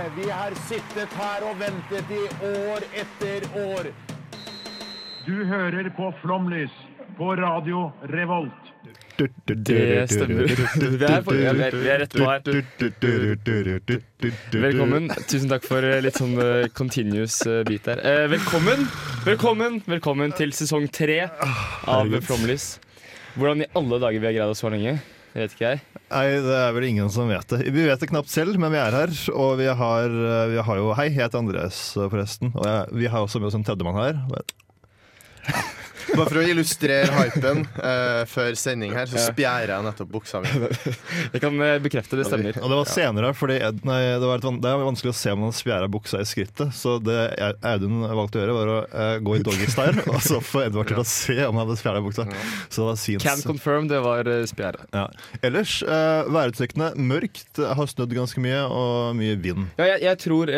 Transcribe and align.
Vi 0.00 0.30
har 0.30 0.54
sittet 0.68 1.12
her 1.12 1.44
og 1.44 1.58
ventet 1.60 2.12
i 2.14 2.20
år 2.48 2.84
etter 3.02 3.44
år. 3.60 3.88
Du 5.26 5.44
hører 5.44 5.90
på 5.92 6.08
Flomlys 6.22 6.72
på 7.18 7.34
Radio 7.36 7.90
Revolt. 8.08 8.70
Det 9.18 10.06
stemmer. 10.08 10.48
Vi 10.48 11.04
er, 11.04 11.20
på, 11.20 11.34
vi 11.36 11.44
er, 11.44 11.76
vi 11.76 11.90
er 11.92 12.00
rett 12.00 12.16
på 12.16 12.24
her. 12.24 12.40
Velkommen. 14.64 15.12
Tusen 15.28 15.52
takk 15.52 15.68
for 15.68 15.84
eh, 15.84 16.00
litt 16.00 16.16
sånn 16.16 16.32
eh, 16.40 16.70
continuous 16.72 17.42
eh, 17.44 17.60
bit 17.68 17.84
der. 17.90 18.00
Eh, 18.00 18.24
velkommen, 18.32 18.88
velkommen, 19.28 19.82
velkommen 19.84 20.32
til 20.38 20.56
sesong 20.56 20.88
tre 20.88 21.26
av 21.28 22.08
Flomlys. 22.24 22.78
Hvordan 23.36 23.66
i 23.66 23.72
alle 23.76 24.00
dager 24.00 24.16
vi 24.16 24.30
har 24.30 24.38
greid 24.40 24.56
oss 24.56 24.64
så 24.64 24.72
lenge, 24.72 24.96
det 25.32 25.44
vet 25.44 25.52
ikke 25.54 25.68
jeg. 25.68 25.82
Nei, 26.10 26.24
det 26.42 26.56
er 26.58 26.72
vel 26.74 26.86
ingen 26.88 27.10
som 27.14 27.30
vet 27.30 27.52
det. 27.52 27.60
Vi 27.70 27.84
vet 27.86 28.02
det 28.02 28.10
knapt 28.10 28.32
selv, 28.32 28.56
men 28.58 28.72
vi 28.74 28.80
er 28.82 28.96
her. 28.96 29.12
Og 29.34 29.52
vi 29.60 29.68
har, 29.82 30.16
vi 30.50 30.64
har 30.66 30.80
jo 30.80 30.94
Hei, 30.98 31.10
jeg 31.12 31.20
heter 31.20 31.38
Andres, 31.42 31.82
forresten. 31.96 32.50
Og 32.56 32.66
jeg, 32.66 32.88
vi 33.02 33.12
har 33.12 33.22
også 33.22 33.38
med 33.38 33.52
oss 33.52 33.58
en 33.58 33.66
tredjemann 33.66 34.00
her. 34.00 34.18
Bare 36.16 36.26
for 36.26 36.40
å 36.40 36.44
illustrere 36.44 37.10
hypen 37.14 37.62
uh, 37.78 38.22
før 38.34 38.56
sending 38.58 38.94
her, 38.96 39.08
så 39.10 39.20
spjærer 39.30 39.72
jeg 39.74 39.86
nettopp 39.86 40.10
buksa 40.12 40.40
mi. 40.42 40.50
Jeg 41.34 41.42
kan 41.42 41.56
eh, 41.62 41.76
bekrefte 41.82 42.18
det 42.18 42.26
stemmer. 42.26 42.56
Og 42.60 42.72
det 42.72 42.78
var 42.78 42.88
senere, 42.90 43.30
fordi 43.36 43.58
nei, 43.86 43.98
det, 44.20 44.26
var 44.26 44.42
van- 44.44 44.58
det 44.62 44.70
er 44.70 44.82
vanskelig 44.82 45.12
å 45.12 45.16
se 45.16 45.34
om 45.34 45.44
han 45.46 45.54
spjæra 45.54 45.88
buksa 45.92 46.22
i 46.22 46.28
skrittet. 46.28 46.74
Så 46.76 46.96
det 47.02 47.18
Audun 47.66 48.02
valgte 48.04 48.40
å 48.40 48.42
gjøre, 48.42 48.56
var 48.56 48.72
å 48.72 48.78
uh, 48.90 49.12
gå 49.24 49.36
i 49.38 49.44
doggystyle 49.46 50.04
og 50.12 50.20
så 50.24 50.40
få 50.44 50.64
Edvard 50.66 50.90
til 50.90 51.02
å 51.02 51.06
se 51.06 51.36
om 51.46 51.54
han 51.54 51.64
hadde 51.64 51.78
spjæra 51.80 52.02
buksa. 52.04 52.26
Så 52.68 52.82
det 52.82 52.88
var 52.88 53.24
Can 53.26 53.44
confirm, 53.46 53.88
det 53.90 54.02
var 54.04 54.30
uh, 54.30 54.40
spjæret. 54.50 54.88
Ja. 54.96 55.06
Ellers, 55.46 55.78
uh, 55.86 56.26
værutsiktene 56.32 56.92
mørkt, 56.98 57.60
har 57.60 57.92
snødd 57.94 58.16
ganske 58.16 58.42
mye, 58.42 58.64
og 58.66 59.16
mye 59.20 59.38
vind. 59.40 59.70
Ja, 59.80 59.92
jeg, 59.94 60.04
jeg 60.08 60.22
tror 60.24 60.50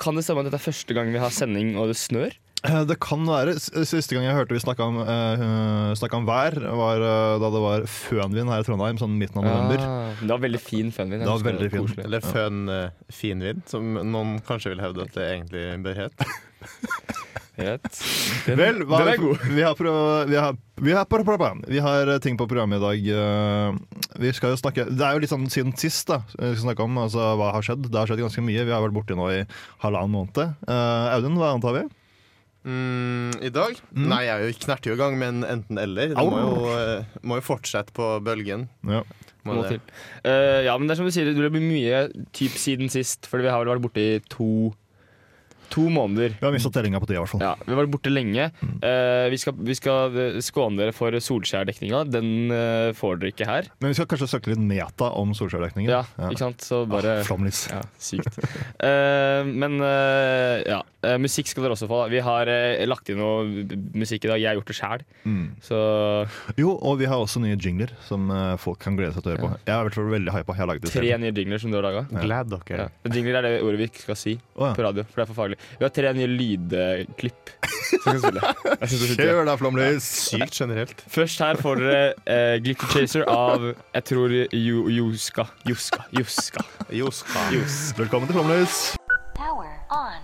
Kan 0.00 0.18
det 0.18 0.26
stemme 0.26 0.42
at 0.42 0.48
dette 0.50 0.58
er 0.60 0.66
første 0.66 0.96
gang 0.96 1.12
vi 1.12 1.20
har 1.20 1.32
sending 1.34 1.74
og 1.80 1.90
det 1.92 1.98
snør? 2.00 2.34
Eh, 2.64 2.84
Det 2.88 2.96
kan 3.02 3.26
være. 3.28 3.56
Siste 3.58 4.16
gang 4.16 4.26
jeg 4.26 4.36
hørte 4.36 4.56
vi 4.56 4.62
snakka 4.62 4.86
om, 4.86 5.00
uh, 5.02 6.16
om 6.16 6.28
vær, 6.28 6.56
var 6.80 7.04
uh, 7.04 7.36
da 7.42 7.50
det 7.52 7.62
var 7.62 7.86
fønvind 7.90 8.50
her 8.52 8.64
i 8.64 8.66
Trondheim, 8.66 9.00
sånn 9.00 9.18
midten 9.20 9.42
av 9.42 9.48
november. 9.48 9.84
Ah, 9.84 10.16
det 10.22 10.32
var 10.32 10.42
veldig 10.46 10.62
fin 10.62 10.90
fønvind. 10.94 11.26
Det 11.26 11.30
var 11.30 11.46
veldig 11.46 11.70
fin. 11.74 12.04
Eller 12.06 12.24
fønfinvind, 12.24 13.62
uh, 13.64 13.70
som 13.70 14.00
noen 14.00 14.38
kanskje 14.46 14.74
vil 14.74 14.84
hevde 14.84 15.06
at 15.06 15.16
det 15.16 15.30
egentlig 15.34 15.68
bør 15.86 16.04
het. 16.06 16.26
Den, 17.56 17.80
Vel, 18.52 18.82
hva 18.84 18.98
den 19.00 19.08
er 19.08 19.14
vi, 19.16 19.22
god. 19.22 19.44
vi, 19.48 19.62
har 19.64 19.76
pro, 19.78 19.92
vi, 20.28 20.36
har, 20.36 20.56
vi, 20.76 20.92
har 20.92 21.62
vi 21.64 21.78
har 21.80 22.10
ting 22.20 22.36
på 22.36 22.44
programmet 22.50 22.76
i 22.76 22.84
dag. 22.84 23.78
Vi 24.20 24.32
skal 24.36 24.52
jo 24.52 24.58
snakke 24.60 24.84
Det 24.90 25.00
er 25.00 25.16
jo 25.16 25.22
litt 25.24 25.32
sånn 25.32 25.48
siden 25.48 25.72
sist 25.80 26.04
da 26.10 26.18
vi 26.34 26.50
skal 26.50 26.66
snakke 26.66 26.84
om 26.84 27.00
altså, 27.00 27.30
hva 27.40 27.54
har 27.56 27.64
skjedd. 27.64 27.88
Det 27.88 27.96
har 27.96 28.10
skjedd 28.10 28.20
ganske 28.26 28.44
mye. 28.44 28.60
Vi 28.60 28.74
har 28.76 28.84
vært 28.84 28.98
borte 28.98 29.16
nå 29.16 29.30
i 29.32 29.40
halvannen 29.86 30.12
måned. 30.12 30.42
Eh, 30.68 31.14
Audun, 31.16 31.40
hva 31.40 31.54
annet 31.54 31.70
har 31.70 31.78
vi? 31.78 31.86
Mm, 32.66 33.36
I 33.46 33.50
dag? 33.54 33.78
Mm. 33.94 34.08
Nei, 34.10 34.22
jeg 34.26 34.34
er 34.34 34.48
jo 34.50 34.56
knerter 34.64 34.90
jo 34.90 34.96
i 34.96 35.00
gang, 35.00 35.14
men 35.20 35.44
enten-eller. 35.46 36.14
Det 36.16 36.24
må 36.26 36.40
jo, 36.42 36.56
eh, 36.74 37.04
må 37.22 37.38
jo 37.38 37.44
fortsette 37.46 37.94
på 37.94 38.08
bølgen. 38.26 38.66
Ja. 38.82 39.04
Må 39.46 39.54
Må 39.54 39.62
det. 39.62 39.76
til. 39.76 39.94
Eh, 40.26 40.64
ja, 40.66 40.74
men 40.76 40.88
det 40.88 40.96
er 40.96 40.98
som 40.98 41.06
du 41.06 41.14
sier, 41.14 41.28
det 41.30 41.52
blir 41.54 41.62
mye 41.62 42.00
typ 42.34 42.56
siden 42.58 42.90
sist, 42.90 43.28
fordi 43.30 43.46
vi 43.46 43.52
har 43.54 43.62
vel 43.62 43.76
vært 43.76 43.84
borte 43.86 44.02
i 44.02 44.18
to, 44.32 44.48
to 45.72 45.86
måneder. 45.92 46.36
Vi 46.40 46.46
har 46.46 46.54
mista 46.54 46.70
tellinga 46.72 47.00
på 47.02 47.08
det, 47.08 47.16
i 47.16 47.20
hvert 47.20 47.32
fall. 47.32 47.42
Ja, 47.44 47.54
Vi 47.62 47.72
har 47.72 47.80
vært 47.82 47.92
borte 47.94 48.12
lenge. 48.12 48.48
Mm. 48.60 48.74
Uh, 48.82 49.26
vi, 49.32 49.40
skal, 49.40 49.56
vi 49.68 49.76
skal 49.78 50.18
eh, 50.20 50.38
skåne 50.44 50.80
dere 50.80 50.94
for 50.96 51.14
Solskjær-dekninga. 51.26 52.02
Den 52.10 52.30
uh, 52.52 52.90
får 52.96 53.20
dere 53.22 53.32
ikke 53.34 53.48
her. 53.48 53.70
Men 53.82 53.92
vi 53.92 53.98
skal 53.98 54.08
kanskje 54.10 54.30
søke 54.30 54.52
litt 54.52 54.62
meta 54.62 55.10
om 55.18 55.34
Solskjær-dekningen. 55.36 55.92
Ja, 55.92 56.02
ikke 56.30 56.44
sant? 56.44 56.64
Så 56.66 56.82
bare 56.90 57.06
Ah, 57.06 57.22
Flomlys. 57.26 57.66
Ja, 57.70 57.82
sykt. 58.02 58.38
uh, 58.82 59.46
men 59.62 59.78
eh, 59.84 60.64
ja, 60.66 60.80
musikk 61.22 61.50
skal 61.50 61.66
dere 61.66 61.76
også 61.76 61.88
få. 61.90 62.00
Vi 62.10 62.20
har 62.24 62.50
lagt 62.88 63.10
inn 63.12 63.20
noe 63.20 63.44
musikk 63.96 64.26
i 64.26 64.32
dag. 64.32 64.42
Jeg 64.42 64.50
har 64.50 64.58
gjort 64.58 64.72
det 64.72 64.78
sjæl. 64.78 65.04
Mm. 65.24 65.44
Så 65.62 65.78
Jo, 66.58 66.74
og 66.76 66.98
vi 67.00 67.08
har 67.10 67.22
også 67.22 67.42
nye 67.44 67.54
jingler 67.54 67.92
som 68.08 68.30
folk 68.62 68.80
kan 68.82 68.98
glede 68.98 69.14
seg 69.14 69.22
til 69.22 69.32
å 69.32 69.36
høre 69.36 69.44
på. 69.44 69.52
Jeg 69.68 69.74
har 69.74 69.86
vært 69.86 70.00
veldig 70.16 70.34
hypa. 70.34 70.56
Tre 70.56 70.90
selv. 70.90 71.20
nye 71.22 71.32
jingler 71.34 71.62
som 71.62 71.72
du 71.72 71.78
har 71.78 71.86
laga. 71.86 72.04
Glad 72.10 72.50
dere. 72.52 72.86
Ja. 72.86 73.12
Jingler 73.12 73.40
er 73.40 73.46
det 73.46 73.52
ordet 73.62 73.80
vi 73.80 73.88
ikke 73.90 74.02
skal 74.02 74.18
si 74.18 74.36
oh, 74.56 74.68
ja. 74.68 74.72
på 74.76 74.84
radio, 74.84 75.04
for 75.06 75.20
det 75.20 75.24
er 75.26 75.30
for 75.30 75.38
faglig. 75.38 75.55
Vi 75.78 75.84
har 75.86 75.92
tre 75.94 76.12
nye 76.16 76.26
lydklipp 76.30 77.52
som 77.86 78.02
kan 78.04 78.20
spille. 78.22 79.14
Kjør 79.16 79.44
da, 79.48 79.54
Flomlys! 79.60 80.06
Sykt 80.30 80.56
generelt. 80.60 81.02
Først 81.12 81.40
her 81.44 81.58
får 81.62 81.82
dere 81.82 82.04
uh, 82.26 82.56
Glitter 82.64 82.92
Chaser 82.94 83.26
av 83.30 83.68
jeg 83.72 84.04
tror 84.10 84.34
Ju- 84.52 84.88
Juska. 84.96 85.46
Juska. 85.68 86.04
Juska. 86.16 86.64
Joska. 86.92 87.46
Velkommen 88.00 88.30
til 88.30 88.38
Flomlys! 88.40 88.80
Power 89.36 89.70
on. 89.92 90.22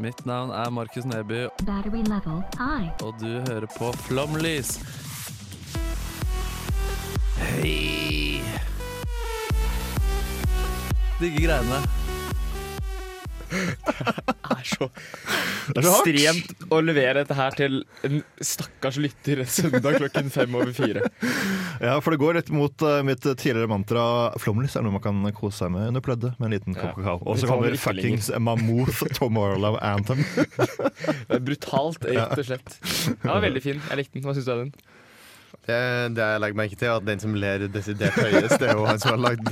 Mitt 0.00 0.22
navn 0.24 0.48
er 0.56 0.70
Markus 0.72 1.04
Neby, 1.04 1.46
Battery 1.68 2.00
level 2.08 2.38
high. 2.56 2.88
og 3.04 3.18
du 3.20 3.34
hører 3.50 3.66
på 3.76 3.90
Flomlys. 4.06 4.78
Hei! 7.40 8.40
Digge 11.20 11.42
greiene. 11.44 11.80
Er 13.50 14.66
så 14.66 14.88
Det 15.70 15.80
er 15.80 15.86
så 15.86 15.96
ekstremt 16.02 16.64
å 16.72 16.80
levere 16.84 17.22
dette 17.22 17.36
her 17.38 17.56
til 17.58 17.80
en 18.06 18.20
stakkars 18.44 19.00
lytter 19.02 19.42
en 19.44 19.50
søndag 19.50 19.98
klokken 20.00 20.30
fem 20.32 20.54
over 20.58 20.72
fire. 20.76 21.06
Ja, 21.80 21.96
for 22.02 22.14
det 22.14 22.20
går 22.22 22.38
litt 22.40 22.52
mot 22.54 22.86
uh, 22.86 23.00
mitt 23.06 23.24
tidligere 23.24 23.70
mantra 23.70 24.04
Flomlys 24.40 24.76
er 24.78 24.86
noe 24.86 24.96
man 24.96 25.04
kan 25.04 25.22
kose 25.36 25.64
seg 25.64 25.74
med 25.74 25.90
under 25.92 26.04
pleddet 26.04 26.38
med 26.38 26.50
en 26.50 26.56
liten 26.56 26.78
kopp 26.78 26.98
kakao. 26.98 27.18
Og 27.24 27.40
så 27.40 27.50
kommer 27.50 27.76
fuckings 27.80 28.30
Mammoth 28.38 29.04
Tomorrow 29.18 29.78
Anthem. 29.80 30.22
Det 30.36 31.38
er 31.38 31.44
brutalt, 31.44 32.06
rett 32.06 32.38
og 32.38 32.46
slett. 32.46 32.78
Ja, 33.24 33.38
veldig 33.42 33.62
fin. 33.64 33.82
Jeg 33.90 34.02
likte 34.02 34.18
den. 34.18 34.26
Hva 34.26 34.36
syns 34.36 34.48
du 34.48 34.54
av 34.54 34.64
den? 34.64 34.74
Det, 35.66 35.76
det 36.16 36.24
jeg 36.24 36.40
legger 36.42 36.58
merke 36.58 36.76
til, 36.78 36.88
er 36.88 36.98
at 36.98 37.06
den 37.06 37.20
som 37.22 37.34
ler 37.36 37.66
desidert 37.70 38.16
høyest, 38.16 38.56
det 38.62 38.70
er 38.70 38.78
jo 38.78 38.86
han 38.88 39.00
som 39.02 39.12
har 39.12 39.20
lagd, 39.22 39.50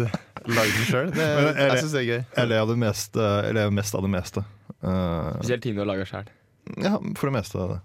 lagd 0.57 0.75
den 0.79 0.89
sjøl. 0.89 1.11
Jeg 1.19 1.55
synes 1.55 1.81
syns 1.85 1.95
det 1.97 2.03
er 2.03 2.09
gøy. 2.11 2.21
Jeg 2.41 2.51
ler 2.53 2.63
av 2.65 2.69
det 2.73 2.79
meste, 2.83 3.31
jeg 3.49 3.57
ler 3.59 3.71
mest 3.81 3.95
av 3.99 4.05
det 4.07 4.13
meste. 4.17 4.45
Uh, 4.83 5.33
Spesielt 5.41 5.63
ting 5.67 5.75
du 5.79 5.83
har 5.85 5.91
laga 5.95 6.07
sjøl. 6.09 6.29
ja, 6.83 6.97
for 7.17 7.29
det 7.31 7.37
meste 7.41 7.59
av 7.59 7.77
det. 7.77 7.81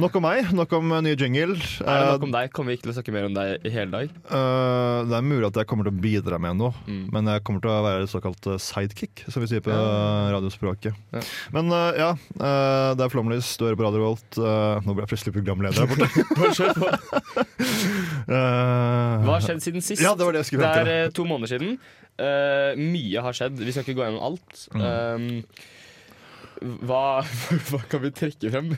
Nok 0.00 0.14
om 0.16 0.22
meg, 0.24 0.46
nok 0.56 0.70
om 0.78 0.92
eh, 0.96 1.00
nye 1.04 1.16
jingle. 1.18 1.56
Er 1.82 1.98
det 2.00 2.12
nok 2.14 2.22
om 2.24 2.30
deg? 2.32 2.52
Kommer 2.56 2.70
vi 2.72 2.76
ikke 2.78 2.86
til 2.86 2.92
å 2.92 2.94
snakke 2.96 3.12
mer 3.12 3.26
om 3.26 3.34
deg 3.36 3.66
i 3.68 3.72
hele 3.74 3.90
dag? 3.92 4.12
Uh, 4.30 5.02
det 5.10 5.16
er 5.18 5.26
mulig 5.26 5.48
at 5.50 5.58
jeg 5.60 5.68
kommer 5.68 5.84
til 5.84 5.92
å 5.92 6.00
bidra 6.00 6.38
med 6.40 6.56
noe, 6.56 6.70
Mm. 6.86 7.02
men 7.12 7.28
jeg 7.28 7.42
kommer 7.44 7.60
til 7.60 7.72
å 7.74 7.82
være 7.84 8.06
såkalt 8.08 8.46
eh, 8.48 8.56
sidekick, 8.62 9.24
som 9.28 9.42
vi 9.44 9.50
sier 9.50 9.60
på 9.66 9.74
Ja. 9.74 10.30
radiospråket. 10.38 10.96
Ja. 11.12 11.20
Men 11.52 11.68
uh, 11.74 11.90
ja, 11.98 12.10
uh, 12.38 12.94
det 12.96 13.04
er 13.04 13.12
Flomlys, 13.12 13.50
du 13.60 13.66
hører 13.66 13.76
på 13.76 13.84
Radio 13.90 14.06
Volt. 14.06 14.40
Eh, 14.40 14.80
nå 14.86 14.94
ble 14.96 15.04
jeg 15.04 15.12
plutselig 15.12 15.36
programleder 15.36 15.84
her 15.84 15.90
borte. 15.90 16.08
Eh, 18.30 19.24
Hva 19.26 19.32
har 19.36 19.42
skjedd 19.42 19.62
siden 19.64 19.82
sist? 19.82 20.02
Ja, 20.04 20.12
det 20.14 20.24
var 20.26 20.32
det 20.36 20.44
jeg 20.44 20.50
skulle 20.52 20.68
Det 20.70 20.82
er 20.86 21.06
eh, 21.06 21.10
to 21.16 21.24
måneder 21.26 21.50
siden. 21.56 21.72
Eh, 22.20 22.78
mye 22.78 23.24
har 23.26 23.34
skjedd. 23.36 23.58
Vi 23.58 23.72
skal 23.74 23.82
ikke 23.86 23.96
gå 23.98 24.04
gjennom 24.06 24.22
alt. 24.28 24.66
Mm. 24.74 24.84
Um, 24.86 26.76
hva, 26.86 27.02
hva 27.70 27.80
kan 27.90 28.02
vi 28.04 28.10
trekke 28.14 28.52
frem? 28.52 28.74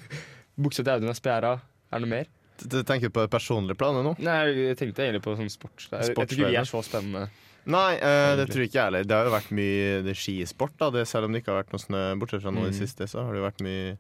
Buksa 0.63 0.85
til 0.87 0.93
Audun 0.95 1.11
er 1.13 1.19
spjæra. 1.19 1.53
Er 1.93 2.01
det 2.01 2.07
noe 2.07 2.15
mer? 2.15 2.31
Du 2.63 2.77
tenker 2.87 3.11
på 3.11 3.25
det 3.25 3.31
personlige 3.33 3.75
planet 3.81 4.05
nå? 4.07 4.13
Nei, 4.23 4.37
jeg 4.71 4.77
tenkte 4.79 5.03
egentlig 5.03 5.25
på 5.25 5.35
sånn 5.39 5.51
sport. 5.51 5.89
Er- 5.91 6.05
Jeg 6.07 6.15
tror 6.15 6.29
ikke 6.31 6.51
vi 6.53 6.59
er 6.61 6.69
så 6.69 6.83
spennende. 6.87 7.27
Nei, 7.73 7.95
eh, 7.99 8.33
det 8.39 8.49
tror 8.51 8.65
ikke 8.65 8.79
jeg 8.79 8.87
heller. 8.89 9.05
Det 9.07 9.15
har 9.17 9.29
jo 9.29 9.35
vært 9.35 9.53
mye 9.55 9.91
det 10.07 10.15
skisport, 10.19 10.73
da. 10.81 10.89
Det, 10.95 11.05
selv 11.11 11.27
om 11.29 11.35
det 11.35 11.43
ikke 11.43 11.53
har 11.55 11.61
vært 11.63 11.75
noe 11.75 11.83
snø 11.83 12.03
bortsett 12.23 12.43
fra 12.43 12.51
nå 12.55 12.65
i 12.65 12.71
det 12.71 12.75
Mm. 12.77 12.81
siste, 12.87 13.07
så 13.11 13.23
har 13.27 13.33
det 13.35 13.43
jo 13.43 13.47
vært 13.49 13.63
mye 13.67 13.99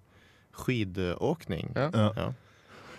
skidåkning. 0.63 1.73
Ja. 1.77 1.91
Ja. 2.17 2.33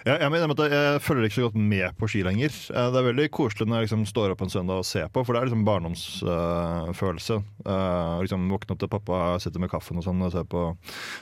Ja. 0.03 0.17
Jeg, 0.19 0.31
mener 0.33 0.51
jeg 0.67 1.01
følger 1.03 1.29
ikke 1.29 1.37
så 1.37 1.45
godt 1.47 1.55
med 1.55 1.95
på 1.99 2.09
ski 2.11 2.23
lenger. 2.27 2.51
Eh, 2.51 2.89
Det 2.91 2.99
er 2.99 3.07
veldig 3.07 3.27
koselig 3.31 3.67
når 3.69 3.77
jeg 3.77 3.87
liksom 3.87 4.05
står 4.09 4.33
opp 4.33 4.43
en 4.43 4.51
søndag 4.51 4.81
og 4.81 4.87
ser 4.87 5.07
på, 5.07 5.23
for 5.23 5.33
det 5.33 5.41
er 5.41 5.47
liksom 5.47 5.63
barndomsfølelse. 5.67 7.39
Uh, 7.63 8.19
liksom 8.25 8.49
Våkne 8.51 8.75
opp 8.75 8.83
til 8.83 8.91
pappa 8.91 9.23
sitter 9.39 9.63
med 9.63 9.71
kaffen 9.71 10.01
og 10.01 10.05
sånn 10.05 10.21
og 10.27 10.33
ser 10.35 10.43
på, 10.49 10.65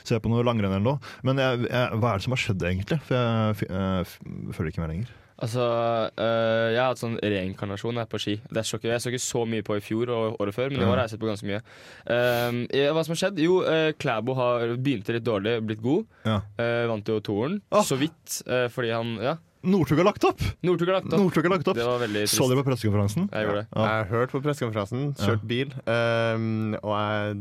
ser 0.02 0.22
på 0.22 0.32
noe 0.32 0.42
langrenn 0.46 0.74
eller 0.74 0.86
noe. 0.88 1.14
Men 1.22 1.38
jeg, 1.38 1.68
hva 1.70 2.12
er 2.14 2.18
det 2.18 2.26
som 2.26 2.34
har 2.34 2.42
skjedd, 2.42 2.66
egentlig? 2.72 2.98
For 3.06 3.18
jeg, 3.18 3.70
jeg 3.70 4.54
følger 4.56 4.72
ikke 4.74 4.82
med 4.84 4.94
lenger. 4.96 5.18
Altså, 5.42 5.66
øh, 6.14 6.68
jeg 6.70 6.78
har 6.78 6.92
hatt 6.92 7.00
sånn 7.00 7.18
reinkarnasjon 7.18 7.98
jeg, 7.98 8.08
på 8.12 8.20
ski. 8.22 8.34
Det 8.46 8.62
så 8.66 8.78
ikke, 8.78 8.92
jeg 8.92 9.02
så 9.02 9.10
ikke 9.10 9.22
så 9.24 9.44
mye 9.48 9.66
på 9.66 9.78
i 9.78 9.82
fjor 9.82 10.12
og 10.14 10.42
året 10.42 10.54
før, 10.56 10.70
men 10.70 10.84
i 10.84 10.86
år 10.86 10.94
har 10.94 11.04
jeg 11.04 11.14
sett 11.14 11.22
på 11.22 11.30
ganske 11.30 11.48
mye. 11.48 11.62
Um, 12.06 12.60
hva 12.70 13.02
som 13.02 13.14
har 13.16 13.22
skjedd? 13.24 13.40
Jo, 13.42 13.56
uh, 13.66 13.90
Klæbo 13.98 14.36
har 14.38 14.76
begynte 14.78 15.16
litt 15.16 15.26
dårlig, 15.26 15.56
blitt 15.66 15.82
god. 15.82 16.04
Ja. 16.28 16.36
Uh, 16.60 16.84
vant 16.92 17.10
jo 17.10 17.18
toeren, 17.26 17.58
Åh. 17.74 17.86
så 17.86 17.98
vidt, 17.98 18.42
uh, 18.46 18.68
fordi 18.72 18.92
han 18.94 19.16
Ja, 19.22 19.38
Northug 19.62 20.00
har 20.00 20.08
lagt 20.08 20.24
opp! 20.26 20.40
Northug 20.66 20.88
har 20.90 20.96
lagt 20.98 21.12
opp. 21.12 21.20
Northug 21.20 21.46
har 21.46 21.52
lagt 21.54 21.68
opp. 21.70 21.76
Det 21.78 21.84
var 21.86 22.00
veldig 22.02 22.22
trist. 22.24 22.34
Så 22.34 22.48
dere 22.50 22.58
på 22.58 22.66
pressekonferansen? 22.66 23.28
Jeg 23.30 23.46
gjorde 23.46 23.60
det. 23.60 23.66
Ja. 23.70 23.84
Jeg 23.86 24.08
hørt 24.10 24.32
på 24.34 24.40
pressekonferansen, 24.42 25.04
kjørt 25.22 25.44
bil, 25.46 25.74
um, 25.86 26.74
og 26.82 26.94
jeg 26.96 27.36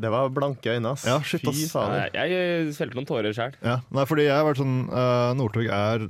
Det 0.00 0.10
var 0.12 0.28
blanke 0.34 0.74
øyne, 0.76 0.92
ass. 0.92 1.04
Ja, 1.08 1.18
shit, 1.24 1.40
Fy 1.44 1.50
ass. 1.52 1.70
fader. 1.72 2.10
Jeg, 2.14 2.30
jeg 2.34 2.74
felte 2.76 2.98
noen 2.98 3.06
tårer 3.08 3.32
sjøl. 3.36 3.54
Ja, 3.64 3.78
nei, 3.90 4.04
fordi 4.08 4.26
jeg 4.28 4.34
har 4.36 4.44
vært 4.48 4.60
sånn 4.60 4.76
uh, 4.90 5.30
Northug 5.38 5.66
er 5.72 6.04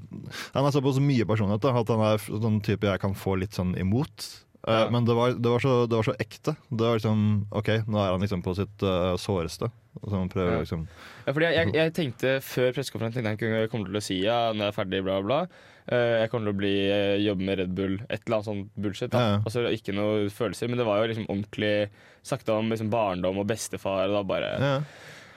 Han 0.54 0.64
har 0.66 0.74
såpass 0.74 0.98
mye 1.02 1.26
personlighet 1.28 1.62
da, 1.62 1.74
at 1.80 1.92
han 1.94 2.02
er 2.12 2.26
sånn 2.26 2.60
type 2.66 2.86
jeg 2.90 3.00
kan 3.02 3.14
få 3.14 3.36
litt 3.40 3.54
sånn 3.56 3.76
imot. 3.78 4.26
Uh, 4.26 4.42
Ja. 4.66 4.88
Men 4.90 5.04
det 5.06 5.14
var, 5.14 5.30
det, 5.38 5.46
var 5.46 5.60
så, 5.62 5.74
det 5.86 5.94
var 5.94 6.02
så 6.08 6.14
ekte. 6.18 6.56
Det 6.70 6.82
var 6.82 6.96
liksom 6.98 7.20
OK, 7.54 7.68
nå 7.86 8.00
er 8.02 8.10
han 8.16 8.20
liksom 8.24 8.42
på 8.42 8.54
sitt 8.58 8.82
uh, 8.82 9.14
såreste. 9.14 9.68
Så 10.02 10.10
han 10.16 10.28
prøver 10.32 10.56
Ja. 10.56 10.64
liksom 10.64 10.88
Ja, 11.26 11.32
fordi 11.32 11.46
jeg, 11.46 11.54
jeg, 11.54 11.74
jeg 11.78 11.92
tenkte 11.96 12.32
Før 12.44 12.74
pressekonferansen 12.76 13.24
tenkte 13.24 13.46
jeg 13.48 13.64
ikke 13.68 13.70
kom 13.72 13.86
til 13.86 13.96
å 13.96 14.02
si 14.04 14.18
ja, 14.24 14.40
når 14.52 14.66
jeg 14.66 14.72
er 14.72 14.76
ferdig, 14.80 15.04
bla, 15.06 15.20
bla. 15.22 15.38
Eh, 15.46 15.75
jeg 15.94 16.30
kommer 16.32 16.50
til 16.50 16.54
å 16.54 16.58
bli, 16.58 16.74
eh, 16.90 17.16
jobbe 17.22 17.46
med 17.46 17.58
Red 17.60 17.74
Bull, 17.78 17.96
et 18.08 18.22
eller 18.24 18.38
annet 18.40 18.48
sånt 18.50 18.70
bullshit. 18.74 19.10
Da. 19.12 19.18
Ja, 19.18 19.40
Altså 19.44 19.66
ikke 19.70 19.94
noe 19.94 20.28
følelser, 20.34 20.68
men 20.68 20.80
det 20.80 20.86
var 20.88 21.02
jo 21.02 21.10
liksom 21.12 21.28
ordentlig 21.30 21.88
Sakte 22.26 22.50
om 22.58 22.72
liksom 22.72 22.88
barndom 22.90 23.36
og 23.38 23.46
bestefar, 23.46 24.08
og 24.10 24.16
da 24.16 24.22
bare 24.26 24.48
ja. 24.58 24.70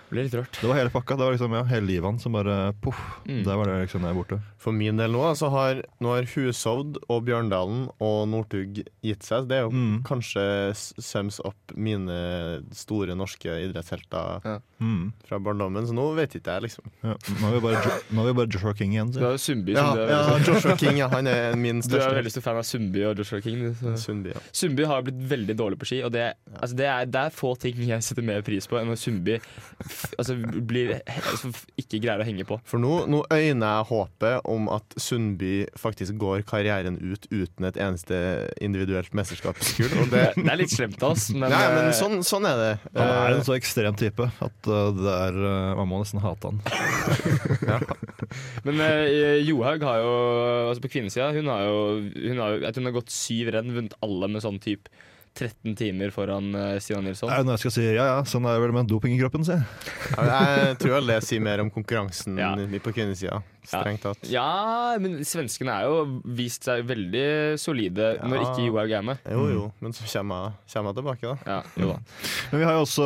Ble 0.09 0.23
litt 0.25 0.33
rørt. 0.33 0.57
Det 0.61 0.67
var 0.69 0.75
hele 0.79 0.89
pakka. 0.93 1.15
Det 1.19 1.25
var 1.27 1.35
liksom 1.35 1.53
ja, 1.53 1.63
hele 1.69 1.85
livet 1.87 2.03
hans 2.09 2.23
som 2.25 2.33
bare 2.33 2.73
poff. 2.81 2.99
Mm. 3.27 3.43
Der 3.45 3.55
var 3.59 3.65
det 3.69 3.77
liksom 3.87 4.01
jeg 4.07 4.15
borte. 4.17 4.39
For 4.59 4.71
min 4.75 4.97
del 4.99 5.11
nå 5.13 5.21
så 5.39 5.49
har, 5.53 5.83
nå 6.03 6.13
har 6.15 6.27
Hushovd 6.33 6.97
og 7.07 7.23
Bjørndalen 7.27 7.85
og 8.03 8.27
Northug 8.31 8.81
gitt 9.05 9.23
seg. 9.23 9.47
Det 9.49 9.57
er 9.59 9.61
jo 9.67 9.71
Mm. 9.71 10.01
kanskje 10.03 10.43
sums 10.75 11.39
opp 11.45 11.73
mine 11.75 12.63
store 12.75 13.15
norske 13.15 13.47
idrettshelter 13.69 14.59
Mm. 14.79 15.11
fra 15.27 15.39
barndommen, 15.39 15.85
så 15.87 15.93
nå 15.93 16.15
vet 16.15 16.35
ikke 16.39 16.53
jeg, 16.55 16.61
liksom. 16.69 16.85
Ja. 17.03 17.13
Nå, 17.41 17.47
er 17.49 17.53
vi 17.59 17.59
bare, 17.67 17.95
nå 18.15 18.23
vi 18.25 18.33
bare 18.33 18.47
Joshua 18.47 18.73
King 18.73 18.93
igjen. 18.93 19.11
Du 19.11 19.19
Så. 19.19 19.25
har 19.25 19.31
jo 19.31 19.37
Sundby 19.43 19.73
Ja, 19.75 19.93
du 19.93 19.99
er, 20.01 20.07
ja, 20.09 20.37
Joshua 20.47 20.75
King, 20.77 20.97
ja, 20.97 21.07
han 21.09 21.27
er 21.27 21.55
min 21.55 21.81
største. 21.81 22.09
du 22.09 22.15
er 22.15 22.21
veldig 22.21 22.31
stor 22.31 22.41
fan 22.47 22.57
av 22.57 22.63
Sundby 22.63 23.03
og 23.09 23.17
Joshua 23.17 23.41
King. 23.41 23.59
du, 23.59 23.73
Så. 23.75 23.95
Sundby, 24.05 24.29
ja. 24.33 24.39
Sundby 24.51 24.85
har 24.85 25.01
blitt 25.03 25.19
veldig 25.29 25.55
dårlig 25.59 25.77
på 25.79 25.85
ski, 25.91 26.01
og 26.03 26.11
det, 26.15 26.33
altså 26.55 26.75
det, 26.79 26.85
er, 26.87 27.05
det 27.05 27.15
er 27.25 27.29
få 27.35 27.53
ting 27.59 27.75
jeg 27.75 28.01
setter 28.03 28.23
mer 28.23 28.41
pris 28.41 28.65
på 28.67 28.79
enn 28.79 28.87
når 28.87 28.97
Sundby 29.03 29.39
altså 30.17 30.35
blir, 30.39 30.95
altså 31.07 31.51
ikke 31.79 32.01
greier 32.03 32.23
å 32.23 32.27
henge 32.27 32.45
på. 32.49 32.59
For 32.69 32.81
nå, 32.81 33.03
nå 33.11 33.23
øyner 33.31 33.79
jeg 33.79 33.89
håpet 33.91 34.49
om 34.49 34.69
at 34.73 34.97
Sundby 34.99 35.53
faktisk 35.79 36.17
går 36.21 36.43
karrieren 36.49 36.99
ut 36.99 37.27
uten 37.31 37.69
et 37.69 37.79
eneste 37.79 38.19
individuelt 38.63 39.13
mesterskapsgull. 39.17 39.93
Det, 40.11 40.25
Det 40.35 40.49
er 40.49 40.59
litt 40.59 40.73
slemt 40.73 41.01
av 41.03 41.15
oss, 41.15 41.29
men, 41.35 41.51
Nei, 41.51 41.65
men 41.75 41.89
eh, 41.89 41.97
sånn, 41.97 42.19
sånn 42.25 42.47
er 42.49 42.63
det. 42.63 42.71
Han 42.95 43.05
er 43.05 43.29
Eh, 43.29 43.37
en 43.37 43.45
så 43.45 43.55
ekstrem 43.57 43.97
type 43.99 44.25
at 44.25 44.69
uh, 44.69 44.89
det 44.95 45.13
er, 45.13 45.39
man 45.77 45.89
må 45.89 46.01
nesten 46.01 46.21
hate 46.23 46.51
han. 46.51 46.59
Men 48.67 48.81
eh, 48.83 49.39
Johaug 49.47 49.83
har 49.87 50.01
jo 50.01 50.09
altså 50.69 50.83
På 50.83 50.91
kvinnesida 50.91 51.29
hun 51.33 51.47
har 51.49 51.63
jo, 51.65 51.77
hun 52.13 52.41
har 52.41 52.57
Jeg 52.59 52.75
tror 52.75 52.83
hun 52.83 52.89
har 52.89 52.97
gått 52.99 53.13
syv 53.13 53.51
renn, 53.55 53.71
vunnet 53.75 53.95
alle 54.05 54.29
med 54.31 54.43
sånn 54.43 54.59
type 54.63 54.91
13 55.37 55.75
timer 55.75 56.09
foran 56.15 56.49
Stian 56.51 56.79
Stina 56.81 57.01
Nilsson. 57.05 57.29
Nei, 57.29 57.43
når 57.43 57.55
jeg 57.57 57.59
skal 57.65 57.71
si? 57.77 57.85
Ja 57.95 58.05
ja, 58.09 58.17
sånn 58.27 58.45
er 58.49 58.57
det 58.57 58.63
vel 58.65 58.73
med 58.75 58.87
doping 58.89 59.13
i 59.15 59.19
kroppen, 59.21 59.45
si. 59.47 59.55
jeg 59.55 60.77
tror 60.81 60.97
alle 60.99 61.19
sier 61.25 61.43
mer 61.45 61.61
om 61.63 61.69
konkurransen 61.71 62.37
Ja. 62.39 62.53
på 62.55 62.91
kvinnesida, 62.95 63.41
strengt 63.69 64.03
tatt. 64.05 64.27
Ja, 64.29 64.97
men 65.01 65.19
svenskene 65.27 65.75
er 65.79 65.87
jo 65.89 66.21
vist 66.25 66.65
seg 66.67 66.85
veldig 66.89 67.25
solide 67.61 68.11
når 68.23 68.45
ikke 68.47 68.67
Johaug 68.67 68.93
er 68.99 69.05
med. 69.05 69.23
Jo, 69.29 69.45
jo, 69.53 69.65
men 69.83 69.95
så 69.95 70.07
kommer 70.09 70.57
jeg, 70.67 70.95
tilbake, 70.99 71.33
da. 71.33 71.35
Ja, 71.45 71.59
jo 71.79 71.91
da. 71.93 71.97
Men 72.49 72.61
vi 72.61 72.67
har 72.67 72.77
jo 72.77 72.83
også 72.85 73.05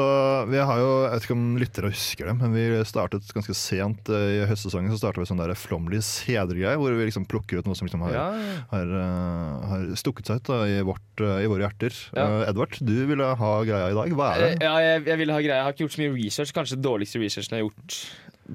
Vi 0.50 0.60
har 0.60 0.80
jo, 0.80 0.92
Jeg 1.04 1.14
vet 1.14 1.26
ikke 1.28 1.36
om 1.36 1.46
lyttere 1.60 1.92
husker 1.94 2.30
det, 2.30 2.36
men 2.40 2.56
vi 2.56 2.66
startet 2.88 3.34
ganske 3.36 3.56
sent 3.58 4.12
eh, 4.14 4.28
i 4.40 4.42
høstsesongen. 4.50 4.92
Så 4.94 5.02
startet 5.02 5.24
vi 5.24 5.30
sånn 5.30 5.42
der 5.42 5.54
Flomlys 5.60 6.12
hedergreie, 6.28 6.78
hvor 6.80 6.96
vi 6.96 7.08
liksom 7.08 7.28
plukker 7.30 7.60
ut 7.62 7.70
noe 7.70 7.78
som 7.78 7.88
liksom 7.90 8.06
har, 8.08 8.16
Ja, 8.18 8.28
har, 8.74 8.94
eh, 9.04 9.68
har 9.72 9.86
stukket 10.00 10.30
seg 10.30 10.42
ut 10.42 10.52
da, 10.52 10.60
i, 10.70 10.80
vårt, 10.86 11.24
eh, 11.24 11.44
i 11.46 11.50
våre 11.52 11.68
hjerter. 11.68 11.98
Ja. 12.16 12.26
Eh, 12.26 12.50
Edvard, 12.52 12.80
du 12.80 12.96
ville 13.10 13.30
ha 13.44 13.54
greia 13.68 13.92
i 13.92 13.98
dag. 13.98 14.18
Hva 14.18 14.30
er 14.36 14.46
det? 14.46 14.52
ja 14.64 14.74
jeg, 14.84 15.06
jeg 15.12 15.22
ville 15.24 15.36
ha 15.36 15.44
greia. 15.44 15.60
Jeg 15.60 15.68
har 15.68 15.76
ikke 15.76 15.86
gjort 15.88 15.98
så 15.98 16.04
mye 16.04 16.16
research. 16.18 16.54
Kanskje 16.56 16.82
dårligste 16.84 17.22
researchen 17.22 17.58
jeg 17.58 17.64
har 17.64 17.70
gjort 17.70 18.00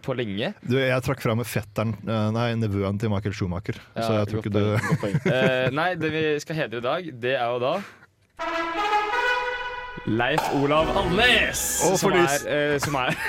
på 0.04 0.14
lenge. 0.18 0.50
Du, 0.68 0.76
jeg 0.78 1.02
trakk 1.06 1.22
fram 1.24 1.40
fetteren, 1.48 1.94
eh, 2.04 2.26
nei, 2.34 2.48
nevøen 2.60 2.98
til 3.00 3.08
Michael 3.12 3.34
Schumacher. 3.36 3.78
så 3.96 4.18
jeg 4.18 4.28
tror 4.30 4.42
ikke 4.42 4.52
du 4.52 4.96
poeng. 5.00 5.16
Eh, 5.38 5.68
nei, 5.74 5.94
det 6.00 6.10
vi 6.12 6.22
skal 6.44 6.56
hedre 6.62 6.82
i 6.82 6.84
dag, 6.84 7.08
det 7.22 7.34
er 7.38 7.48
jo 7.54 7.58
da 7.62 7.72
Leif 10.08 10.40
Olav 10.56 10.88
Alnes! 10.96 11.62
Oh, 11.84 11.96
som 12.00 12.14
er, 12.16 12.28
eh, 12.48 12.76
som 12.80 12.94
er 12.96 13.16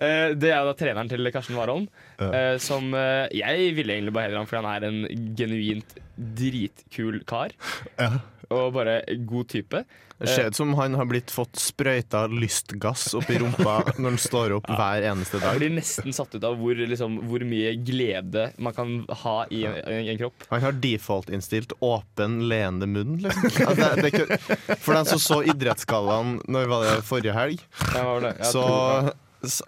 Eh, 0.00 0.30
Det 0.32 0.48
er 0.48 0.62
jo 0.62 0.70
da 0.70 0.72
treneren 0.78 1.10
til 1.10 1.28
Karsten 1.28 1.58
Warholm. 1.58 1.82
Ja. 2.16 2.54
Som 2.62 2.94
Jeg 3.36 3.74
ville 3.76 3.92
egentlig 3.98 4.14
bare 4.16 4.30
hedre 4.30 4.40
ham 4.40 4.46
fordi 4.48 4.62
han 4.64 4.70
er 4.72 4.86
en 4.88 5.34
genuint 5.36 5.90
dritkul 6.16 7.18
kar. 7.28 7.52
Ja. 8.00 8.08
Og 8.50 8.72
bare 8.74 9.00
god 9.30 9.46
type. 9.52 9.84
Det 10.20 10.28
ser 10.28 10.48
ut 10.50 10.56
som 10.58 10.74
han 10.76 10.92
har 10.98 11.06
blitt 11.08 11.30
fått 11.32 11.56
sprøyta 11.56 12.26
lystgass 12.28 13.14
opp 13.16 13.30
i 13.32 13.38
rumpa 13.40 13.76
når 13.96 14.08
han 14.10 14.18
står 14.20 14.52
opp 14.58 14.66
hver 14.68 15.06
eneste 15.08 15.38
Jeg 15.38 15.44
dag. 15.46 15.60
blir 15.62 15.72
nesten 15.78 16.12
satt 16.12 16.34
ut 16.34 16.44
av 16.44 16.58
hvor, 16.60 16.76
liksom, 16.76 17.14
hvor 17.30 17.44
mye 17.48 17.70
glede 17.80 18.50
man 18.60 18.76
kan 18.76 18.92
ha 19.22 19.36
i 19.48 19.62
en, 19.70 19.78
i 19.96 20.10
en 20.12 20.20
kropp. 20.20 20.44
Han 20.50 20.66
har 20.66 20.76
default-innstilt 20.82 21.72
åpen, 21.80 22.40
leende 22.52 22.90
munn, 22.90 23.16
liksom. 23.22 23.48
Altså, 23.70 23.88
det, 24.02 24.12
det 24.12 24.76
for 24.82 24.98
den 24.98 25.08
som 25.08 25.22
så 25.24 25.40
Idrettsgallaen 25.54 26.36
når 26.52 26.68
var 26.74 26.84
det 26.90 26.98
forrige 27.08 27.32
helg, 27.38 27.64
Ja, 27.94 28.04
var 28.10 28.20
det? 28.28 28.34
Så 28.50 28.66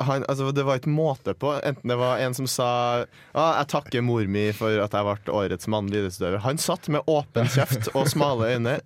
han, 0.01 0.25
altså, 0.29 0.53
Det 0.53 0.65
var 0.67 0.81
ikke 0.81 0.93
måte 0.93 1.35
på. 1.35 1.55
Enten 1.65 1.89
det 1.93 1.99
var 2.01 2.19
en 2.21 2.35
som 2.35 2.47
sa 2.47 2.71
ah, 3.33 3.53
'Jeg 3.59 3.69
takker 3.73 4.05
mor 4.05 4.27
mi 4.27 4.51
for 4.53 4.69
at 4.83 4.93
jeg 4.93 5.07
ble 5.09 5.33
årets 5.33 5.69
mannlige 5.69 6.05
idrettsutøver'. 6.05 6.45
Han 6.45 6.59
satt 6.59 6.89
med 6.89 7.07
åpen 7.07 7.49
kjeft 7.49 7.89
og 7.97 8.09
smale 8.09 8.53
øyne. 8.55 8.81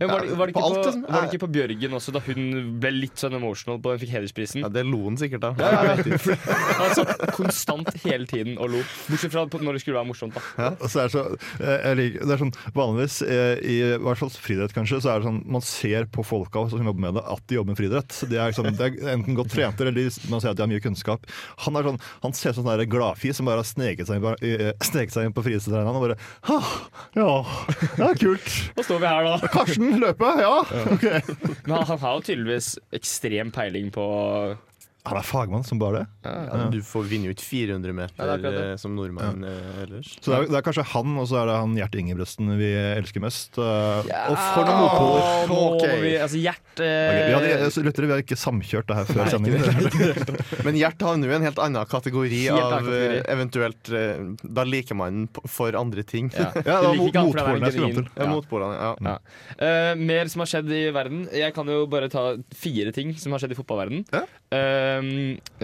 Ja, 0.00 0.08
var, 0.08 0.24
det, 0.24 0.36
var, 0.38 0.50
det 0.50 0.56
på 0.56 0.62
på, 0.62 0.66
alt, 0.66 0.86
liksom. 0.86 1.04
var 1.08 1.24
det 1.24 1.32
ikke 1.32 1.42
på 1.44 1.50
Bjørgen 1.56 1.96
også, 1.98 2.14
da 2.14 2.22
hun 2.26 2.44
ble 2.82 2.92
litt 2.96 3.20
sånn 3.20 3.36
emotional 3.38 3.80
på 3.82 3.92
den 3.92 4.02
fikk 4.02 4.14
hedersprisen? 4.16 4.64
Ja, 4.64 4.70
Det 4.72 4.84
lo 4.86 5.02
hun 5.06 5.18
sikkert 5.20 5.46
av. 5.48 5.60
Ja, 5.62 5.92
ja, 5.92 6.88
satt 6.96 7.24
konstant 7.38 7.90
hele 8.04 8.26
tiden 8.30 8.58
og 8.58 8.72
lo. 8.74 8.82
Bortsett 9.08 9.34
fra 9.34 9.46
når 9.52 9.78
det 9.78 9.84
skulle 9.84 9.98
være 10.00 10.10
morsomt. 10.10 10.38
da 10.56 10.72
er 11.04 11.12
så, 11.12 11.24
eh, 11.60 11.88
liker, 11.98 12.26
det 12.26 12.36
er 12.36 12.42
sånn, 12.42 12.54
Vanligvis, 12.76 13.18
eh, 13.26 13.62
i 13.62 13.78
hvert 14.02 14.20
fall 14.20 14.32
friidrett 14.32 14.74
kanskje, 14.76 15.02
så 15.04 15.12
er 15.12 15.22
det 15.22 15.28
sånn 15.28 15.42
man 15.52 15.64
ser 15.66 16.08
på 16.12 16.24
folka 16.26 16.64
som 16.72 16.82
jobber 16.82 17.06
med 17.06 17.18
det, 17.18 17.24
at 17.34 17.44
de 17.50 17.58
jobber 17.58 17.74
med 17.74 17.80
friidrett. 17.80 18.16
De 18.30 18.38
er, 18.40 18.54
sånn, 18.56 18.70
de 18.78 18.88
er 18.88 19.14
enten 19.16 19.38
godt 19.38 19.52
trente 19.54 19.84
eller 19.84 19.96
de, 19.96 20.06
man 20.32 20.42
ser 20.42 20.52
at 20.52 20.60
de 20.60 20.64
har 20.66 20.70
mye 20.72 20.82
kunnskap. 20.84 21.26
Han, 21.66 21.76
er 21.78 21.88
sånn, 21.88 22.00
han 22.24 22.36
ser 22.36 22.52
ut 22.52 22.60
som 22.60 22.66
en 22.68 22.78
sånn 22.78 22.92
gladfis 22.92 23.38
som 23.38 23.48
bare 23.48 23.62
har 23.62 23.68
sneket 23.68 24.08
seg 24.08 24.22
inn 24.22 24.28
eh, 24.52 24.72
sneket 24.84 25.14
seg 25.14 25.28
inn 25.28 25.36
på 25.36 25.44
friidrettsarenaen 25.44 25.98
og 25.98 26.06
bare 26.06 26.18
«Ah, 26.52 26.72
Ja, 27.16 27.28
det 27.96 28.06
er 28.06 28.20
kult. 28.20 28.48
Nå 28.76 28.84
står 28.86 29.02
vi 29.02 29.10
her, 29.10 29.26
da. 29.28 29.50
Karsten, 29.52 29.81
løpe! 30.02 30.28
Ja! 30.42 30.54
ok. 30.94 31.06
Men 31.66 31.76
han, 31.76 31.86
han 31.88 32.02
har 32.04 32.18
jo 32.18 32.24
tydeligvis 32.28 32.74
ekstrem 32.94 33.50
peiling 33.54 33.90
på 33.94 34.06
Han 35.02 35.18
er 35.18 35.24
fagmann 35.26 35.64
som 35.66 35.80
bare 35.82 36.04
det. 36.04 36.30
Ja, 36.30 36.68
du 36.70 36.76
får 36.86 37.08
vinne 37.10 37.32
ut 37.34 37.40
400 37.42 37.90
meter 37.96 38.28
Ja, 38.38 38.50
eh, 38.70 38.76
som 38.78 38.92
nordmann 38.94 39.42
eh, 39.42 39.80
ellers. 39.82 40.12
Så 40.22 40.30
det 40.30 40.36
er, 40.36 40.44
det 40.52 40.58
er 40.60 40.66
kanskje 40.68 40.84
han, 40.92 41.16
og 41.18 41.26
så 41.26 41.40
er 41.40 41.48
det 41.50 41.56
han 41.58 41.72
Gjert 41.74 41.96
Ingebrigtsen 41.98 42.52
vi 42.60 42.68
elsker 43.00 43.24
mest. 43.24 43.58
eh, 43.58 44.06
Ja, 44.12 44.20
og 44.30 44.38
for 44.38 44.68
noen 44.68 44.78
motpoler! 44.84 45.24
Oh, 45.50 45.64
okay. 45.74 45.96
Ok. 45.96 46.04
vi, 46.04 46.12
altså 46.22 46.38
Gjert 46.44 46.60
Ok, 46.62 46.84
okay, 46.86 47.24
vi, 47.26 47.34
hadde, 47.34 47.70
så 47.74 47.82
vi 47.82 48.12
har 48.12 48.22
ikke 48.22 48.38
samkjørt 48.38 48.92
det 48.92 48.98
her 49.00 49.10
før 49.10 49.32
sendingen. 49.34 50.62
Men 50.68 50.78
Gjert 50.78 51.02
havner 51.02 51.26
jo 51.28 51.34
i 51.34 51.38
en 51.40 51.48
helt 51.48 51.58
annen 51.66 51.90
kategori 51.90 52.38
Helt 52.46 52.62
av 52.62 52.76
kategori. 52.78 53.18
eh, 53.18 53.26
eventuelt 53.34 53.90
eh, 53.90 54.22
Da 54.60 54.66
liker 54.70 54.98
man 55.02 55.24
den 55.26 55.50
for 55.50 55.74
andre 55.82 56.06
ting. 56.06 56.30
ja. 56.38 56.52
Ja, 56.62 56.78
det 56.78 56.92
var 56.92 56.94
liker 56.94 57.10
ikke 57.10 57.24
han 57.24 57.32
fordi 57.32 57.42
han 57.42 57.50
er 57.50 57.58
motpolen 57.58 57.66
jeg 57.66 57.74
skulle 57.74 57.90
fram 57.90 57.98
til. 57.98 58.22
Ja, 58.22 58.30
motpolene, 58.30 58.78
ja. 58.78 58.94
Ja. 59.02 59.66
Eh, 59.66 59.90
mer 59.98 60.30
som 60.30 60.44
har 60.46 60.52
skjedd 60.54 60.70
i 60.78 60.82
verden. 60.94 61.26
Jeg 61.34 61.58
kan 61.58 61.66
jo 61.74 61.82
bare 61.90 62.08
ta 62.12 62.24
fire 62.54 62.94
ting 62.94 63.12
som 63.18 63.34
har 63.34 63.42
skjedd 63.42 63.56
i 63.56 63.58
fotballverden. 63.58 64.06
Ja. 64.14 64.22
Eh, 64.52 65.06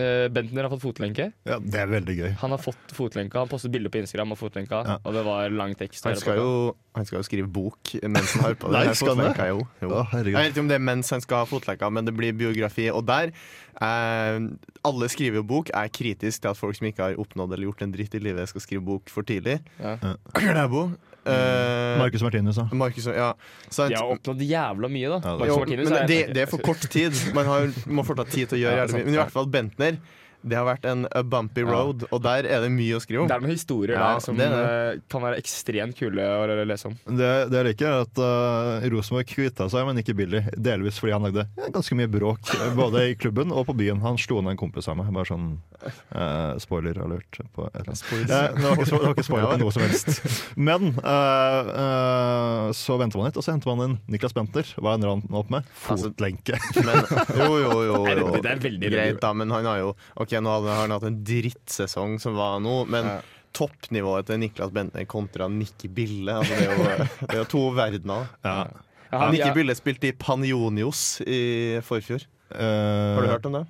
eh, 0.00 0.28
Bentner 0.33 0.64
har 0.64 0.73
fått 0.73 0.83
fotlenke. 0.87 1.26
Ja, 1.45 1.59
det 1.61 1.80
er 1.83 1.90
veldig 1.90 2.14
gøy. 2.16 2.28
Han 2.40 2.54
har 2.54 2.61
fått 2.62 2.95
fotlenka. 2.97 3.42
Han 3.42 3.50
postet 3.50 3.73
bilder 3.75 3.92
på 3.92 4.00
Instagram 4.00 4.33
av 4.33 4.40
fotlenka, 4.40 4.80
Ja. 4.87 4.97
og 5.04 5.12
det 5.14 5.25
var 5.26 5.50
lang 5.52 5.75
tekst. 5.76 6.04
Han 6.09 6.16
skal, 6.16 6.37
jo, 6.40 6.76
han 6.97 7.04
skal 7.09 7.18
jo 7.21 7.26
skrive 7.28 7.50
bok 7.52 7.92
mens 8.02 8.33
han 8.38 8.45
har 8.47 8.54
på 8.57 8.68
det. 8.73 8.78
Nei, 8.87 8.95
skal 8.97 9.14
han 9.16 9.25
det? 9.26 9.49
Jo, 9.52 9.61
jo. 9.83 9.90
Å. 9.92 10.04
Jeg 10.16 10.33
vet 10.35 10.50
ikke 10.54 10.64
om 10.64 10.68
det 10.73 10.78
er 10.80 10.87
mens 10.88 11.11
han 11.12 11.21
skal 11.25 11.45
ha 11.45 11.50
fotlenka, 11.50 11.90
men 11.92 12.09
det 12.09 12.16
blir 12.16 12.33
biografi. 12.33 12.88
Og 12.90 13.04
der 13.09 13.35
eh, 13.83 14.40
Alle 14.88 15.09
skriver 15.12 15.45
bok. 15.45 15.68
Er 15.76 15.88
kritisk 15.92 16.42
til 16.42 16.49
at 16.54 16.57
folk 16.57 16.76
som 16.78 16.88
ikke 16.88 17.11
har 17.11 17.21
oppnådd 17.21 17.52
eller 17.52 17.68
gjort 17.68 17.83
en 17.85 17.92
dritt 17.92 18.14
i 18.16 18.23
livet, 18.25 18.49
skal 18.49 18.64
skrive 18.64 18.85
bok 18.88 19.11
for 19.12 19.23
tidlig. 19.28 19.59
Ja. 19.83 19.99
Klæbo. 20.33 20.88
Eh, 21.28 21.99
Marcus 21.99 22.23
Martinus, 22.23 22.56
da. 22.56 22.68
Markus, 22.73 23.06
ja. 23.06 23.32
Jeg 23.68 23.88
De 23.90 23.97
har 23.99 24.12
oppnådd 24.14 24.44
jævla 24.49 24.88
mye, 24.92 25.08
da. 25.08 25.18
Ja, 25.25 25.37
det 25.38 25.49
Jo, 25.49 25.58
men 25.64 25.92
er- 25.92 26.06
det, 26.06 26.20
det 26.35 26.42
er 26.44 26.47
for 26.47 26.58
kort 26.58 26.80
tid. 26.90 27.12
Man 27.35 27.47
har, 27.47 27.68
må 27.87 28.04
fortsatt 28.06 28.30
tid 28.32 28.49
til 28.49 28.58
å 28.58 28.62
gjøre 28.62 28.76
Ja, 28.76 28.87
jævlig 28.87 28.94
mye. 29.00 29.04
Men 29.04 29.14
i 29.14 29.20
hvert 29.23 29.35
fall 29.35 29.47
Bentner. 29.47 29.99
Det 30.42 30.54
har 30.54 30.66
vært 30.68 30.87
en 30.87 31.07
a 31.11 31.23
bumpy 31.26 31.64
road, 31.66 32.04
og 32.12 32.23
der 32.23 32.47
er 32.47 32.62
det 32.62 32.71
mye 32.71 32.99
å 32.99 33.02
skrive 33.02 33.25
om. 33.25 33.30
Det 33.30 33.35
er 33.35 33.42
noen 33.42 33.54
historier 33.57 33.97
Ja, 33.97 34.12
der 34.14 34.23
som 34.23 34.38
det 34.38 34.47
er 34.47 34.92
eh, 34.95 35.00
kan 35.11 35.25
være 35.25 35.40
ekstremt 35.40 35.99
kule 35.99 36.23
å 36.23 36.47
lese 36.68 36.90
om. 36.90 36.95
Det, 37.09 37.30
det 37.50 37.59
jeg 37.59 37.68
liker, 37.73 37.88
er 37.90 38.07
at 38.07 38.21
uh, 38.23 38.87
Rosenborg 38.92 39.28
kvitta 39.28 39.66
seg, 39.73 39.87
men 39.88 39.99
ikke 40.02 40.14
Billy. 40.18 40.45
Delvis 40.54 41.00
fordi 41.02 41.16
han 41.16 41.26
lagde 41.26 41.47
ganske 41.75 41.99
mye 41.99 42.11
bråk, 42.12 42.52
eh, 42.54 42.71
både 42.78 43.04
i 43.11 43.16
klubben 43.18 43.52
og 43.54 43.66
på 43.68 43.76
byen. 43.78 44.02
Han 44.04 44.21
slo 44.21 44.40
ned 44.42 44.54
en 44.54 44.61
kompis 44.61 44.88
av 44.90 44.99
meg. 45.00 45.11
Bare 45.14 45.28
sånn 45.28 45.49
uh, 45.83 46.54
spoiler 46.62 47.00
alert. 47.02 47.40
På 47.54 47.66
et 47.68 47.80
eller 47.80 47.92
annet. 47.92 48.04
Ja, 48.30 48.40
det, 48.54 48.62
var 48.62 48.78
ikke, 48.78 48.88
det 48.92 49.02
var 49.02 49.16
ikke 49.16 49.26
spoiler 49.26 49.50
på 49.52 49.61
noe 49.64 49.75
som 49.75 49.85
helst. 49.85 50.38
Men 50.68 50.92
uh, 51.02 51.73
eh, 51.83 52.68
så 52.78 52.99
venter 53.00 53.21
man 53.21 53.30
litt, 53.30 53.38
og 53.40 53.47
så 53.47 53.54
henter 53.54 53.73
man 53.73 53.85
inn 53.87 53.99
Niklas 54.11 54.37
Bentner. 54.37 54.71
Hva 54.78 54.95
ender 54.97 55.14
han 55.14 55.25
opp 55.42 55.52
med? 55.52 55.66
Altså- 55.88 56.12
Fotlenke. 56.12 56.59
Men, 56.78 57.02
jo, 57.40 57.50
jo, 57.64 57.75
jo, 57.88 58.00
Det 58.07 58.14
er 58.14 58.23
jo. 58.23 58.30
det 58.38 58.52
er 58.54 58.64
veldig. 58.68 58.92
Greit, 58.95 59.21
da, 59.23 59.33
men 59.37 59.52
han 59.52 59.66
har 59.68 59.83
jo 59.83 59.92
Ok, 60.28 60.35
nå 60.44 60.52
har 60.61 60.82
han 60.82 60.92
hatt 60.92 61.06
en 61.08 61.23
drittsesong 61.25 62.18
som 62.20 62.37
var 62.37 62.58
nå, 62.61 62.82
men 62.92 63.06
Ja. 63.08 63.20
toppnivået 63.56 64.28
til 64.28 64.38
Niklas 64.42 64.70
Bentner 64.70 65.06
kontra 65.08 65.49
Nikki 65.49 65.88
Bille 65.88 66.35
altså 66.37 66.52
det, 66.52 66.66
er 66.68 66.76
jo, 66.76 67.06
det 67.25 67.32
er 67.32 67.40
jo 67.40 67.49
to 67.49 67.62
verdener. 67.73 68.28
Ja. 68.44 68.56
Ja, 69.08 69.18
han, 69.23 69.32
Nikki 69.32 69.49
ja, 69.49 69.54
Bille 69.56 69.75
spilte 69.75 70.11
i 70.11 70.12
Panionios 70.12 71.23
i 71.25 71.80
forfjor. 71.80 72.26
Uh, 72.52 73.16
Har 73.16 73.25
du 73.25 73.30
hørt 73.32 73.49
om 73.49 73.56
det? 73.56 73.64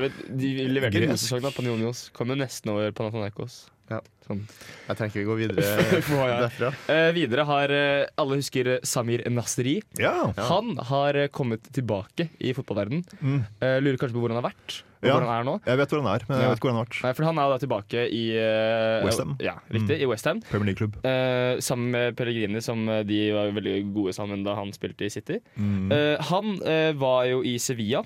vidt, 0.00 0.16
de 0.40 0.54
leverte 0.72 1.02
en 1.02 1.12
god 1.12 1.20
sesong 1.20 1.44
Panionios. 1.54 2.06
Kom 2.16 2.32
jo 2.32 2.38
nesten 2.40 2.72
over 2.72 2.90
Panathinaikos. 2.96 3.66
Ja. 3.88 4.00
Sånn. 4.28 4.42
Jeg 4.88 4.98
trenger 4.98 5.08
ikke 5.14 5.20
vi 5.22 5.28
går 5.28 5.38
videre 5.40 6.42
derfra. 6.42 6.68
Uh, 6.88 7.06
videre 7.16 7.44
har 7.48 7.72
uh, 7.72 8.02
alle 8.20 8.36
husker 8.42 8.68
eh, 8.74 8.82
Samir 8.84 9.22
Nasri. 9.32 9.78
Ja. 9.96 10.12
Han 10.50 10.74
har 10.90 11.16
kommet 11.32 11.64
tilbake 11.72 12.28
i 12.44 12.52
fotballverden. 12.56 13.00
Mm. 13.22 13.38
uh, 13.64 13.78
lurer 13.80 13.96
kanskje 14.02 14.18
på 14.18 14.22
hvor 14.26 14.34
han 14.34 14.42
har 14.42 14.48
vært, 14.50 14.82
og 14.98 15.08
Ja. 15.08 15.14
hvor 15.14 15.24
han 15.24 15.32
er 15.38 15.46
nå. 15.48 15.54
Jeg 15.64 15.80
vet 15.80 15.94
hvor 15.94 16.02
han 16.04 16.10
er, 16.12 16.26
men 16.28 16.42
jeg 16.42 16.50
vet 16.52 16.60
ikke 16.60 16.68
hvor 16.68 16.74
han 16.74 16.80
har 16.82 16.88
vært. 16.90 17.00
Nei, 17.06 17.14
for 17.16 17.28
Han 17.30 17.40
er 17.40 17.52
da 17.54 17.58
tilbake 17.64 18.04
i 18.18 18.22
uh, 18.36 19.06
West 19.08 19.24
Ham. 19.24 19.34
Ja, 19.48 19.56
riktig, 19.72 19.96
i 20.02 20.10
Westham. 20.10 20.44
Premier 20.50 20.72
League-klubb. 20.72 21.00
Uh, 21.06 21.62
sammen 21.64 21.90
med 21.96 22.16
Pellegrini, 22.18 22.60
som 22.64 22.84
de 23.08 23.20
var 23.32 23.52
veldig 23.56 23.78
gode 23.96 24.12
sammen 24.16 24.44
da 24.44 24.58
han 24.58 24.74
spilte 24.76 25.08
i 25.08 25.12
City. 25.12 25.40
Mm. 25.56 25.88
Eh, 25.94 26.28
han 26.28 26.58
var 27.00 27.24
jo 27.30 27.40
i 27.46 27.56
Sevilla, 27.62 28.04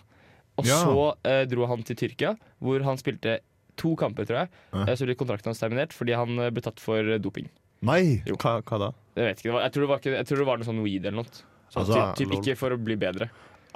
og 0.60 0.66
Ja. 0.68 0.78
så 0.84 1.14
eh, 1.24 1.44
dro 1.48 1.66
han 1.66 1.82
til 1.82 1.96
Tyrkia, 1.96 2.36
hvor 2.62 2.82
han 2.84 3.00
spilte 3.00 3.38
to 3.80 3.94
kamper, 3.98 4.26
tror 4.28 4.42
jeg. 4.42 4.52
Ja. 4.72 4.84
Eh, 4.86 4.96
så 4.98 5.08
ble 5.08 5.16
kontrakten 5.18 5.52
hans 5.52 5.62
terminert 5.62 5.96
fordi 5.96 6.16
han 6.18 6.36
eh, 6.38 6.52
ble 6.54 6.64
tatt 6.64 6.82
for 6.82 7.00
eh, 7.00 7.20
doping. 7.22 7.48
Nei! 7.86 8.20
Hva, 8.36 8.60
hva 8.62 8.78
da? 8.78 8.90
Jeg 9.18 9.28
vet 9.28 9.40
ikke, 9.42 9.56
jeg, 9.58 9.74
tror 9.74 9.84
det 9.84 9.90
var 9.90 10.12
jeg 10.12 10.28
tror 10.28 10.42
det 10.42 10.50
var 10.50 10.60
noe 10.60 10.68
sånn 10.68 10.84
weed 10.84 11.08
eller 11.08 11.22
noe. 11.22 11.40
Så 11.72 11.80
Altså, 11.82 11.96
typ, 11.96 12.28
typ 12.28 12.36
ikke 12.38 12.58
for 12.60 12.74
å 12.74 12.78
bli 12.80 12.98
bedre. 13.00 13.30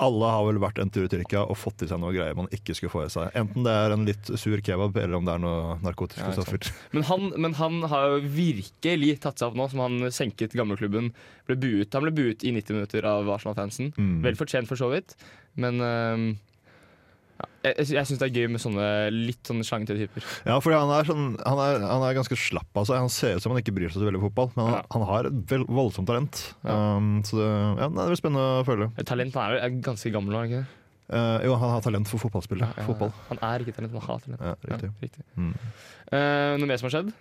Alle 0.04 0.28
har 0.28 0.42
vel 0.44 0.58
vært 0.60 0.78
en 0.82 0.90
tur 0.92 1.06
i 1.06 1.08
Tyrkia 1.08 1.46
og 1.48 1.56
fått 1.56 1.86
i 1.86 1.88
seg 1.88 2.00
noe 2.02 2.12
greier 2.12 2.36
man 2.36 2.50
ikke 2.52 2.74
skulle 2.76 2.92
få 2.92 3.06
i 3.06 3.12
seg. 3.12 3.30
Enten 3.38 3.64
det 3.64 3.72
er 3.72 3.94
en 3.94 4.04
litt 4.04 4.28
sur 4.36 4.60
kebab, 4.60 4.98
eller 5.00 5.16
om 5.16 5.24
det 5.24 5.32
er 5.32 5.40
noe 5.40 5.76
narkotiske 5.84 6.26
Ja, 6.26 6.34
stoffer. 6.36 6.68
Men 6.92 7.06
han, 7.08 7.30
men 7.40 7.56
han 7.56 7.78
har 7.88 8.18
virkelig 8.20 9.14
tatt 9.24 9.40
seg 9.40 9.48
opp 9.48 9.56
nå, 9.56 9.70
som 9.72 9.80
han 9.86 10.10
senket 10.12 10.56
gamleklubben. 10.58 11.14
Ble 11.48 11.56
buet. 11.62 11.96
Han 11.96 12.04
ble 12.04 12.12
buet 12.18 12.44
i 12.44 12.52
90 12.52 12.76
minutter 12.76 13.08
av 13.08 13.30
Arsenal-fansen. 13.38 13.94
Mm. 13.96 14.18
Vel 14.26 14.36
fortjent, 14.36 14.68
for 14.68 14.80
så 14.80 14.90
vidt. 14.92 15.16
Men 15.56 15.80
øhm, 15.80 16.28
ja, 17.36 17.46
jeg, 17.68 17.86
jeg, 17.92 18.06
syns 18.08 18.20
det 18.22 18.26
er 18.30 18.36
gøy 18.40 18.46
med 18.54 18.62
sånne 18.62 18.84
litt 19.12 19.42
sånne 19.48 19.66
slangete 19.66 19.96
typer. 19.98 20.24
Ja, 20.48 20.56
fordi 20.64 20.78
han 20.78 20.92
er, 20.96 21.08
sånn, 21.08 21.26
han, 21.44 21.60
er, 21.66 21.82
han 21.84 22.04
er 22.06 22.16
ganske 22.16 22.38
slapp 22.40 22.80
av 22.80 22.86
seg. 22.88 23.00
Han 23.02 23.12
ser 23.12 23.36
ut 23.36 23.44
som 23.44 23.52
han 23.52 23.60
ikke 23.60 23.74
bryr 23.76 23.90
seg 23.92 24.00
så 24.00 24.08
veldig 24.08 24.22
om 24.22 24.26
fotball, 24.28 24.50
men 24.56 24.64
han, 24.70 24.78
Ja. 24.78 24.82
han 24.96 25.04
har 25.10 25.28
et 25.28 25.38
vel, 25.52 25.66
voldsomt 25.68 26.08
talent. 26.08 26.40
Ja. 26.64 26.78
Um, 26.96 27.12
så 27.28 27.36
det, 27.42 27.50
ja, 27.82 27.88
det 27.92 28.08
blir 28.12 28.20
spennende 28.22 28.48
å 28.62 28.66
føle. 28.68 28.88
Talent 29.04 29.36
er, 29.42 29.56
vel- 29.58 29.80
ganske 29.90 30.12
gammel 30.14 30.36
nå, 30.36 30.44
ikke 30.48 30.62
det? 30.62 30.82
Eh, 31.06 31.44
jo, 31.46 31.52
han 31.54 31.70
har 31.70 31.82
talent 31.84 32.08
for 32.10 32.18
fotballspillet. 32.18 32.66
Ja, 32.80 32.84
Fotball. 32.88 33.12
Han 33.28 33.38
er 33.46 33.62
ikke 33.62 33.76
talent, 33.76 33.92
han 33.94 34.02
har 34.08 34.24
talent. 34.24 34.40
Ja, 34.42 34.54
riktig. 34.66 34.88
Ja, 34.90 35.04
riktig. 35.04 35.26
Mm. 35.38 35.52
Uh, 36.10 36.54
noe 36.58 36.66
mer 36.66 36.80
som 36.80 36.88
har 36.88 36.96
skjedd? 36.96 37.12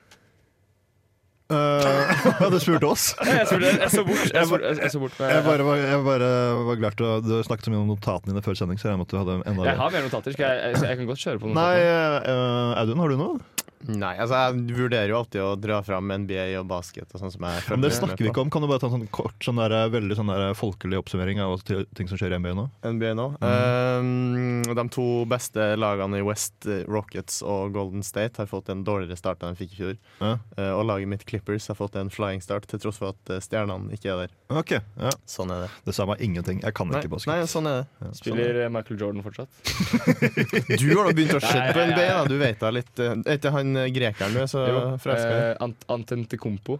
Eh, 1.45 2.13
ja, 2.41 2.47
du 2.49 2.57
spurte 2.57 2.87
oss. 2.89 3.11
Jeg 3.21 3.45
så, 3.45 3.59
jeg 3.61 3.89
så 3.93 4.01
bort. 4.07 4.23
Jeg 4.33 4.47
spurte, 4.49 4.71
jeg 4.81 4.91
så 4.91 5.01
bort 5.01 5.19
Jeg 5.21 5.43
bare, 5.45 5.65
var, 5.67 5.77
jeg 5.77 5.99
bare 6.07 6.29
var 6.65 6.79
glad 6.79 6.97
til 6.97 7.05
å 7.05 7.11
Du 7.21 7.35
snakket 7.45 7.67
så 7.67 7.73
mye 7.73 7.81
om 7.83 7.91
notatene 7.93 8.33
dine 8.33 8.41
før 8.45 8.57
sending, 8.57 8.81
så 8.81 8.89
jeg 8.89 9.01
måtte 9.01 9.13
du 9.13 9.21
hadde 9.21 9.35
enda 9.45 9.67
Jeg 9.67 9.77
har 9.77 9.93
mer 9.93 10.07
notater. 10.07 10.33
Skal 10.33 10.57
jeg, 10.57 10.79
jeg, 10.81 10.97
kan 11.01 11.11
godt 11.11 11.21
kjøre 11.21 11.43
på 11.43 11.51
noen 11.51 11.59
Nei, 11.59 11.75
notater. 11.83 12.33
eh, 12.33 12.81
Audun, 12.81 13.03
har 13.03 13.13
du 13.13 13.21
noe? 13.21 13.37
Nei, 13.85 14.15
altså 14.17 14.39
jeg 14.39 14.75
vurderer 14.77 15.11
jo 15.11 15.17
alltid 15.19 15.41
å 15.43 15.51
dra 15.59 15.81
fram 15.85 16.09
NBA 16.23 16.47
og 16.59 16.65
basket 16.69 17.11
og 17.13 17.21
sånn 17.21 17.33
som 17.33 17.43
jeg 17.45 17.65
Men 17.69 17.83
det 17.83 17.91
snakker 17.93 18.23
vi 18.23 18.31
ikke 18.31 18.41
om. 18.45 18.49
Kan 18.53 18.63
du 18.63 18.69
bare 18.69 18.81
ta 18.81 18.87
en 18.89 18.95
sånn 18.95 19.09
kort, 19.13 19.35
sånn 19.45 19.59
der, 19.61 19.75
veldig 19.93 20.17
sånn 20.17 20.31
der 20.31 20.55
folkelig 20.57 20.97
oppsummering 21.01 21.41
av 21.43 21.59
ting 21.67 22.09
som 22.09 22.17
skjer 22.17 22.33
i 22.33 22.39
NBA 22.41 22.55
nå? 22.57 22.65
NBA 22.81 23.13
nå. 23.19 23.27
Um, 23.45 24.63
de 24.65 24.85
to 24.95 25.05
beste 25.29 25.67
lagene 25.77 26.21
i 26.21 26.25
West, 26.25 26.65
eh, 26.65 26.81
Rockets 26.89 27.41
og 27.45 27.75
Golden 27.75 28.03
State, 28.05 28.39
har 28.41 28.49
fått 28.49 28.71
en 28.73 28.83
dårligere 28.87 29.19
start 29.19 29.43
enn 29.45 29.53
de 29.53 29.61
fikk 29.61 29.75
i 29.75 29.79
fjor. 29.81 29.95
Ja. 30.21 30.31
Uh, 30.57 30.71
og 30.79 30.85
laget 30.89 31.11
mitt 31.11 31.27
Clippers 31.29 31.67
har 31.69 31.77
fått 31.77 31.97
en 31.99 32.09
flying 32.13 32.41
start, 32.41 32.65
til 32.71 32.81
tross 32.81 32.97
for 33.01 33.13
at 33.13 33.33
eh, 33.35 33.43
stjernene 33.43 33.93
ikke 33.95 34.11
er 34.15 34.23
der. 34.25 34.35
Ok, 34.55 34.75
ja. 34.79 35.13
Sånn 35.29 35.53
er 35.53 35.65
det. 35.65 35.69
Det 35.87 35.95
sa 35.97 36.07
meg 36.09 36.21
ingenting. 36.25 36.61
Jeg 36.65 36.77
kan 36.77 36.89
Nei, 36.89 37.03
ikke 37.03 37.11
nei 37.13 37.17
basket. 37.19 37.53
sånn 37.53 37.69
er 37.69 37.83
det. 37.83 38.11
Spiller 38.17 38.61
eh, 38.63 38.71
Michael 38.73 39.01
Jordan 39.01 39.25
fortsatt? 39.25 39.49
Du 40.81 40.89
har 40.95 41.07
da 41.07 41.13
begynt 41.15 41.37
å 41.37 41.41
se 41.43 41.61
på 41.75 41.85
NBA, 41.91 42.05
da. 42.09 42.23
Du 42.29 42.35
vet 42.39 42.59
da 42.61 42.69
litt 42.73 42.91
Etter 42.99 43.25
Er 43.29 43.37
ikke 43.37 43.51
han 43.75 43.83
eh, 43.83 43.91
grekeren 43.93 44.33
du 44.33 44.41
er 44.41 44.49
så 44.49 44.63
forelska 45.03 45.29
i? 45.29 45.43
Eh, 45.51 45.55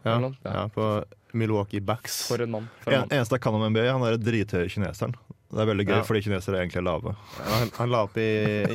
Ja, 0.06 0.16
eller 0.18 0.30
noe. 0.30 0.36
Ja. 0.46 0.52
ja, 0.62 0.68
på 0.74 0.90
Milwaukee 1.36 1.82
Bucks. 1.84 2.22
For 2.30 2.42
en 2.42 2.52
mann. 2.52 2.70
For 2.84 2.94
en 2.96 3.04
En, 3.04 3.10
eneste 3.20 3.36
jeg 3.36 3.42
kan 3.44 3.54
om 3.58 3.66
NBA, 3.74 3.88
han 3.92 4.04
er 4.08 4.18
drithøye 4.18 4.70
kineseren. 4.72 5.16
Det 5.52 5.62
er 5.62 5.68
veldig 5.70 5.86
gøy, 5.88 5.96
Ja. 6.00 6.04
fordi 6.08 6.22
kinesere 6.26 6.62
egentlig 6.64 6.80
er 6.82 6.88
lave. 6.88 7.16
Ja, 7.40 7.50
han, 7.60 7.70
han 7.78 7.92
la 7.92 8.04
opp 8.08 8.16
i, 8.18 8.30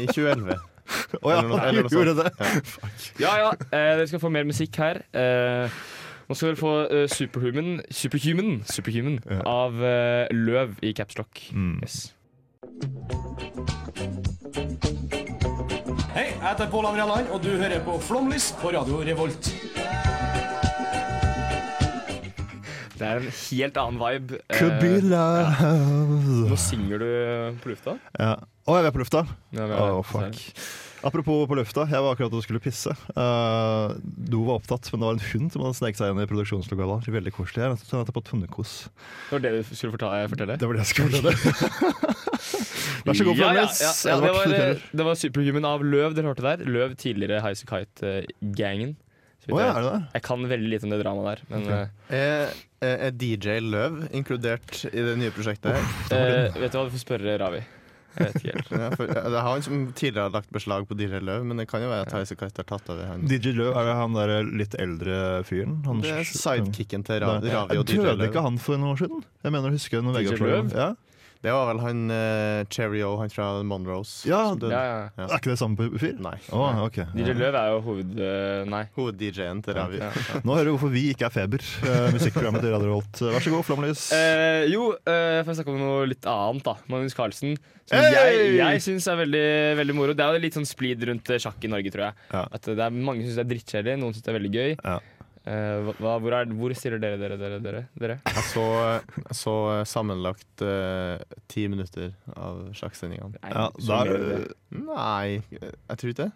i 0.04 0.06
2011. 0.06 0.58
Å 1.22 1.30
ja, 1.30 1.38
Eller 1.38 1.48
noe- 1.48 1.58
han 1.60 1.68
eller 1.68 1.82
noe 1.86 1.90
gjorde 1.94 2.14
det! 2.18 2.30
sånt. 2.66 3.08
Ja 3.22 3.32
ja, 3.38 3.50
eh, 3.70 3.96
dere 3.96 4.06
skal 4.10 4.20
få 4.22 4.30
mer 4.32 4.44
musikk 4.48 4.76
her. 4.82 5.02
Eh, 5.14 5.80
nå 6.30 6.36
skal 6.38 6.50
dere 6.52 6.60
få 6.60 6.72
eh, 6.90 7.06
Superhuman, 7.10 7.80
Superhuman, 7.90 8.62
Superhuman 8.70 9.20
Ja. 9.30 9.40
av 9.46 9.78
eh, 9.82 10.26
Løv 10.34 10.78
i 10.82 10.92
Capslock. 10.94 11.46
Mm. 11.54 11.78
Yes. 11.82 12.00
Jeg 16.40 16.48
heter 16.54 16.70
Pål 16.72 16.86
André 16.88 17.04
Land, 17.04 17.26
og 17.34 17.42
du 17.44 17.50
hører 17.52 17.82
på 17.84 17.98
Flomlys 18.00 18.46
på 18.62 18.70
Radio 18.72 19.02
Revolt. 19.04 19.50
Det 22.96 23.04
er 23.08 23.20
en 23.20 23.26
helt 23.28 23.80
annen 23.80 23.98
vibe. 24.00 24.38
Eh, 24.48 24.56
Could 24.56 24.78
be 24.80 25.02
love. 25.04 26.48
nå 26.48 26.56
synger 26.60 27.02
du 27.04 27.10
på 27.60 27.74
lufta. 27.74 27.98
Ja. 28.16 28.38
Å, 28.40 28.78
jeg 28.78 28.88
er 28.88 28.96
på 28.96 29.02
lufta! 29.02 29.22
Ja, 29.52 29.68
vi 29.68 29.76
er- 29.76 30.00
fuck. 30.08 30.40
Apropos 31.04 31.44
på 31.48 31.56
lufta, 31.60 31.84
jeg 31.88 32.00
var 32.04 32.16
akkurat 32.16 32.32
og 32.36 32.42
skulle 32.44 32.60
pisse. 32.60 32.92
Uh, 33.16 33.92
do 34.04 34.42
var 34.48 34.60
opptatt, 34.60 34.88
men 34.92 35.00
det 35.00 35.06
var 35.10 35.16
en 35.16 35.26
hund 35.30 35.52
som 35.52 35.64
hadde 35.64 35.76
sneket 35.76 36.00
seg 36.00 36.12
inn 36.12 36.24
i 36.24 36.28
produksjonslokalet. 36.28 37.08
Veldig 37.20 37.32
koselig. 37.36 37.68
Jeg 37.68 37.84
så 37.84 38.00
jeg 38.00 38.16
på 38.16 38.24
Tunnekos. 38.24 38.74
Det 39.28 39.36
var 39.36 39.44
det 39.44 39.54
du 39.60 39.74
skulle 39.76 39.96
fortelle. 39.96 40.56
Det 40.60 40.68
var 40.68 40.76
det 40.76 40.84
jeg 40.86 40.92
skulle 40.94 41.20
fortelle. 41.20 42.28
Vær 43.06 43.16
så 43.16 43.24
god, 43.26 43.38
ja, 43.40 43.52
ja, 43.56 43.66
ja, 43.66 43.92
ja, 44.10 44.16
det, 44.20 44.32
var, 44.36 44.54
eh, 44.56 44.82
det 44.92 45.06
var 45.06 45.18
Superhuman 45.18 45.68
av 45.68 45.84
Løv 45.86 46.16
dere 46.16 46.32
hørte 46.32 46.44
der. 46.44 46.64
Løv 46.68 46.96
tidligere 47.00 47.40
Highasakite 47.44 47.90
Kite-gangen. 48.00 48.96
Oh, 49.50 49.56
ja, 49.58 49.70
er 49.72 49.82
det 49.82 49.90
det? 49.90 50.00
Jeg 50.18 50.22
kan 50.26 50.42
veldig 50.50 50.68
lite 50.68 50.86
om 50.86 50.92
det 50.92 51.00
dramaet 51.00 51.30
der. 51.30 51.42
Men 51.50 51.62
Ok. 51.64 51.90
Er, 52.12 52.50
er 53.08 53.10
DJ 53.16 53.58
Løv 53.64 54.02
inkludert 54.16 54.84
i 54.90 55.02
det 55.04 55.16
nye 55.18 55.32
prosjektet 55.34 55.74
her? 55.74 55.92
eh, 56.12 56.32
eh, 56.46 56.58
vet 56.60 56.72
du 56.72 56.78
hva, 56.78 56.86
du 56.86 56.94
får 56.94 57.02
spørre 57.06 57.36
Ravi. 57.40 57.62
Jeg 58.10 58.26
vet 58.26 58.36
ikke 58.40 58.52
helt. 58.52 58.70
Ja, 58.74 58.86
for, 58.98 59.10
ja, 59.14 59.22
det 59.30 59.38
er 59.38 59.44
han 59.46 59.64
som 59.64 59.82
tidligere 59.96 60.26
har 60.26 60.32
lagt 60.34 60.50
beslag 60.54 60.86
på 60.90 60.96
DJ 60.98 61.20
Løv, 61.24 61.44
men 61.46 61.62
det 61.62 61.68
kan 61.70 61.82
jo 61.84 61.90
være 61.92 62.08
at 62.08 62.14
Highasakite 62.14 62.62
har 62.62 62.68
tatt 62.68 62.90
over 62.92 63.06
han. 63.06 63.26
DJ 63.30 63.54
Løv, 63.56 63.74
er 63.80 63.92
han 64.00 64.16
der 64.18 64.32
litt 64.60 64.74
eldre 64.82 65.20
fyren? 65.48 65.78
Han 65.86 66.02
Det 66.04 66.14
er 66.20 66.26
sidekicken 66.26 67.06
til 67.06 67.22
Ravi, 67.24 67.52
Ravi 67.54 67.78
og 67.80 67.86
DJ 67.88 68.02
Døde 68.10 68.28
ikke 68.30 68.44
han 68.44 68.58
for 68.60 68.80
noen 68.80 68.96
år 68.96 69.04
siden? 69.04 69.24
Jeg 69.46 69.56
mener 69.56 69.70
å 69.70 69.78
huske 69.78 70.02
noen. 70.04 70.20
Løv? 70.44 70.74
Ja. 70.76 70.90
Det 71.40 71.52
var 71.56 71.70
vel 71.70 71.78
han 71.80 72.00
uh, 72.12 72.66
Cherry-O, 72.68 73.14
han 73.16 73.30
fra 73.32 73.46
Monroes. 73.64 74.10
Ja. 74.28 74.42
Ja, 74.60 74.80
ja. 74.84 74.96
Ja. 75.16 75.24
Er 75.24 75.38
ikke 75.38 75.54
det 75.54 75.60
samme 75.60 75.86
fyr? 75.96 76.18
Nei. 76.20 76.34
Å, 76.52 76.66
ok. 76.84 76.98
DJ 77.14 77.32
Løv 77.38 77.56
er 77.56 77.70
jo 77.72 77.78
hoved... 77.86 78.10
Uh, 78.18 78.68
nei. 78.68 78.82
Hoved-DJ-en 78.98 79.62
til 79.64 79.78
Ravi. 79.78 80.02
Ja. 80.02 80.10
Nå 80.44 80.58
hører 80.58 80.68
du 80.68 80.74
hvorfor 80.74 80.92
vi 80.92 81.06
ikke 81.14 81.30
er 81.30 81.32
Feber, 81.32 81.64
uh, 81.86 82.10
musikkprogrammet 82.12 82.66
til 82.66 82.74
Radio 82.74 82.92
Volt. 82.98 83.22
Vær 83.24 83.46
så 83.46 83.54
god, 83.54 83.64
Flomlys. 83.64 84.02
Eh, 84.16 84.66
jo, 84.68 84.90
uh, 84.92 85.40
får 85.40 85.54
jeg 85.54 85.60
snakke 85.62 85.72
om 85.72 85.80
noe 85.80 86.10
litt 86.12 86.28
annet, 86.28 86.66
da. 86.68 86.76
Magnus 86.92 87.16
Carlsen. 87.16 87.56
Som 87.88 87.96
Hey! 87.96 88.12
jeg, 88.18 88.58
jeg 88.60 88.82
syns 88.84 89.08
er 89.08 89.22
veldig, 89.22 89.46
veldig 89.80 89.96
moro. 89.96 90.16
Det 90.16 90.26
er 90.26 90.36
jo 90.36 90.44
litt 90.44 90.60
sånn 90.60 90.68
splid 90.68 91.08
rundt 91.08 91.32
sjakk 91.40 91.64
i 91.64 91.72
Norge, 91.72 91.94
tror 91.94 92.10
jeg. 92.10 92.20
Ja. 92.34 92.44
At 92.52 92.68
det 92.68 92.84
er 92.84 93.00
Mange 93.00 93.24
syns 93.24 93.40
det 93.40 93.46
er 93.46 93.50
drittkjedelig, 93.54 93.96
noen 94.02 94.12
syns 94.12 94.28
det 94.28 94.34
er 94.34 94.38
veldig 94.42 94.52
gøy. 94.58 94.76
Ja. 94.76 94.98
Eh, 95.48 95.88
hva- 95.96 96.18
hvor, 96.20 96.34
er, 96.36 96.50
hvor 96.52 96.72
stiller 96.76 97.00
dere 97.00 97.16
dere, 97.16 97.36
dere, 97.40 97.58
dere? 97.64 97.78
dere? 97.98 98.18
Jeg 98.28 98.44
så, 98.50 98.64
jeg 99.16 99.36
så 99.38 99.54
sammenlagt 99.88 100.64
eh, 100.66 101.22
ti 101.48 101.64
minutter 101.72 102.10
av 102.36 102.66
sjakksendingene. 102.76 103.40
Ja, 103.48 103.70
er, 104.02 104.10
du- 104.12 104.82
Nei, 104.84 105.40
jeg 105.56 105.96
tror 105.96 106.12
ikke 106.12 106.26
det. 106.26 106.32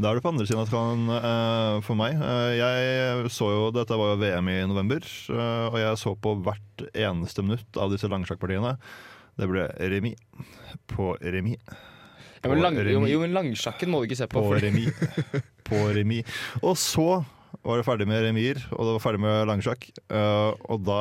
da 0.00 0.10
er 0.10 0.16
du 0.16 0.22
på 0.24 0.30
andre 0.32 0.46
siden 0.48 0.60
av 0.62 0.68
tråden 0.70 1.08
uh, 1.12 1.80
for 1.84 1.96
meg. 1.96 2.16
Uh, 2.20 2.52
jeg 2.56 3.32
så 3.32 3.48
jo, 3.52 3.64
Dette 3.76 3.96
var 4.00 4.12
jo 4.14 4.20
VM 4.20 4.48
i 4.52 4.58
november, 4.68 5.04
uh, 5.32 5.66
og 5.72 5.76
jeg 5.80 5.98
så 6.04 6.14
på 6.16 6.36
hvert 6.44 6.86
eneste 6.92 7.44
minutt 7.44 7.80
av 7.80 7.92
disse 7.92 8.08
langsjakkpartiene. 8.12 8.76
Det 9.40 9.48
ble 9.48 9.66
remis 9.92 10.20
på 10.92 11.14
remis. 11.20 11.60
Ja, 12.42 12.50
men, 12.50 12.60
lang, 12.64 12.74
jo, 12.76 12.84
remis. 12.84 13.12
jo, 13.12 13.20
men 13.22 13.36
langsjakken 13.36 13.88
må 13.92 14.00
du 14.02 14.08
ikke 14.10 14.18
se 14.20 14.26
på. 14.28 14.40
På 14.40 14.52
for- 14.52 14.60
remis. 14.60 14.92
På 15.68 15.86
remis. 15.94 16.28
Og 16.60 16.74
så 16.76 17.06
var 17.62 17.78
det 17.78 17.84
ferdig 17.86 18.06
med 18.10 18.24
remir, 18.24 18.58
og 18.74 18.86
det 18.88 18.92
var 18.96 19.02
ferdig 19.04 19.20
med 19.22 19.46
langsjakk. 19.46 19.84
Uh, 20.10 20.50
og 20.72 20.82
da 20.82 20.98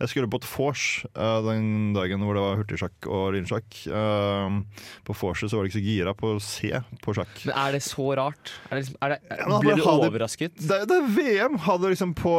Jeg 0.00 0.10
skulle 0.10 0.30
på 0.32 0.40
et 0.40 0.46
vors 0.48 0.84
uh, 1.12 1.40
den 1.44 1.92
dagen 1.96 2.24
hvor 2.24 2.38
det 2.38 2.44
var 2.44 2.56
hurtigsjakk 2.60 3.08
og 3.12 3.34
lynsjakk. 3.36 3.80
Uh, 3.92 4.62
på 5.04 5.16
vorset 5.20 5.52
så 5.52 5.58
var 5.58 5.66
de 5.66 5.72
ikke 5.72 5.80
så 5.80 5.84
gira 5.84 6.14
på 6.16 6.30
å 6.36 6.40
se 6.42 6.70
på 7.04 7.16
sjakk. 7.18 7.34
Men 7.44 7.58
er 7.66 7.76
det 7.76 7.82
så 7.84 8.08
rart? 8.16 8.54
Er 8.70 8.78
det, 8.78 8.80
liksom- 8.86 8.98
er 9.04 9.14
det, 9.14 9.20
Ja, 9.34 9.60
du 9.60 9.68
det- 9.68 9.84
overrasket? 9.84 10.56
Det, 10.56 10.80
det 10.88 10.96
er 11.02 11.12
VM! 11.18 11.58
Hadde 11.64 11.92
liksom 11.92 12.14
på, 12.16 12.32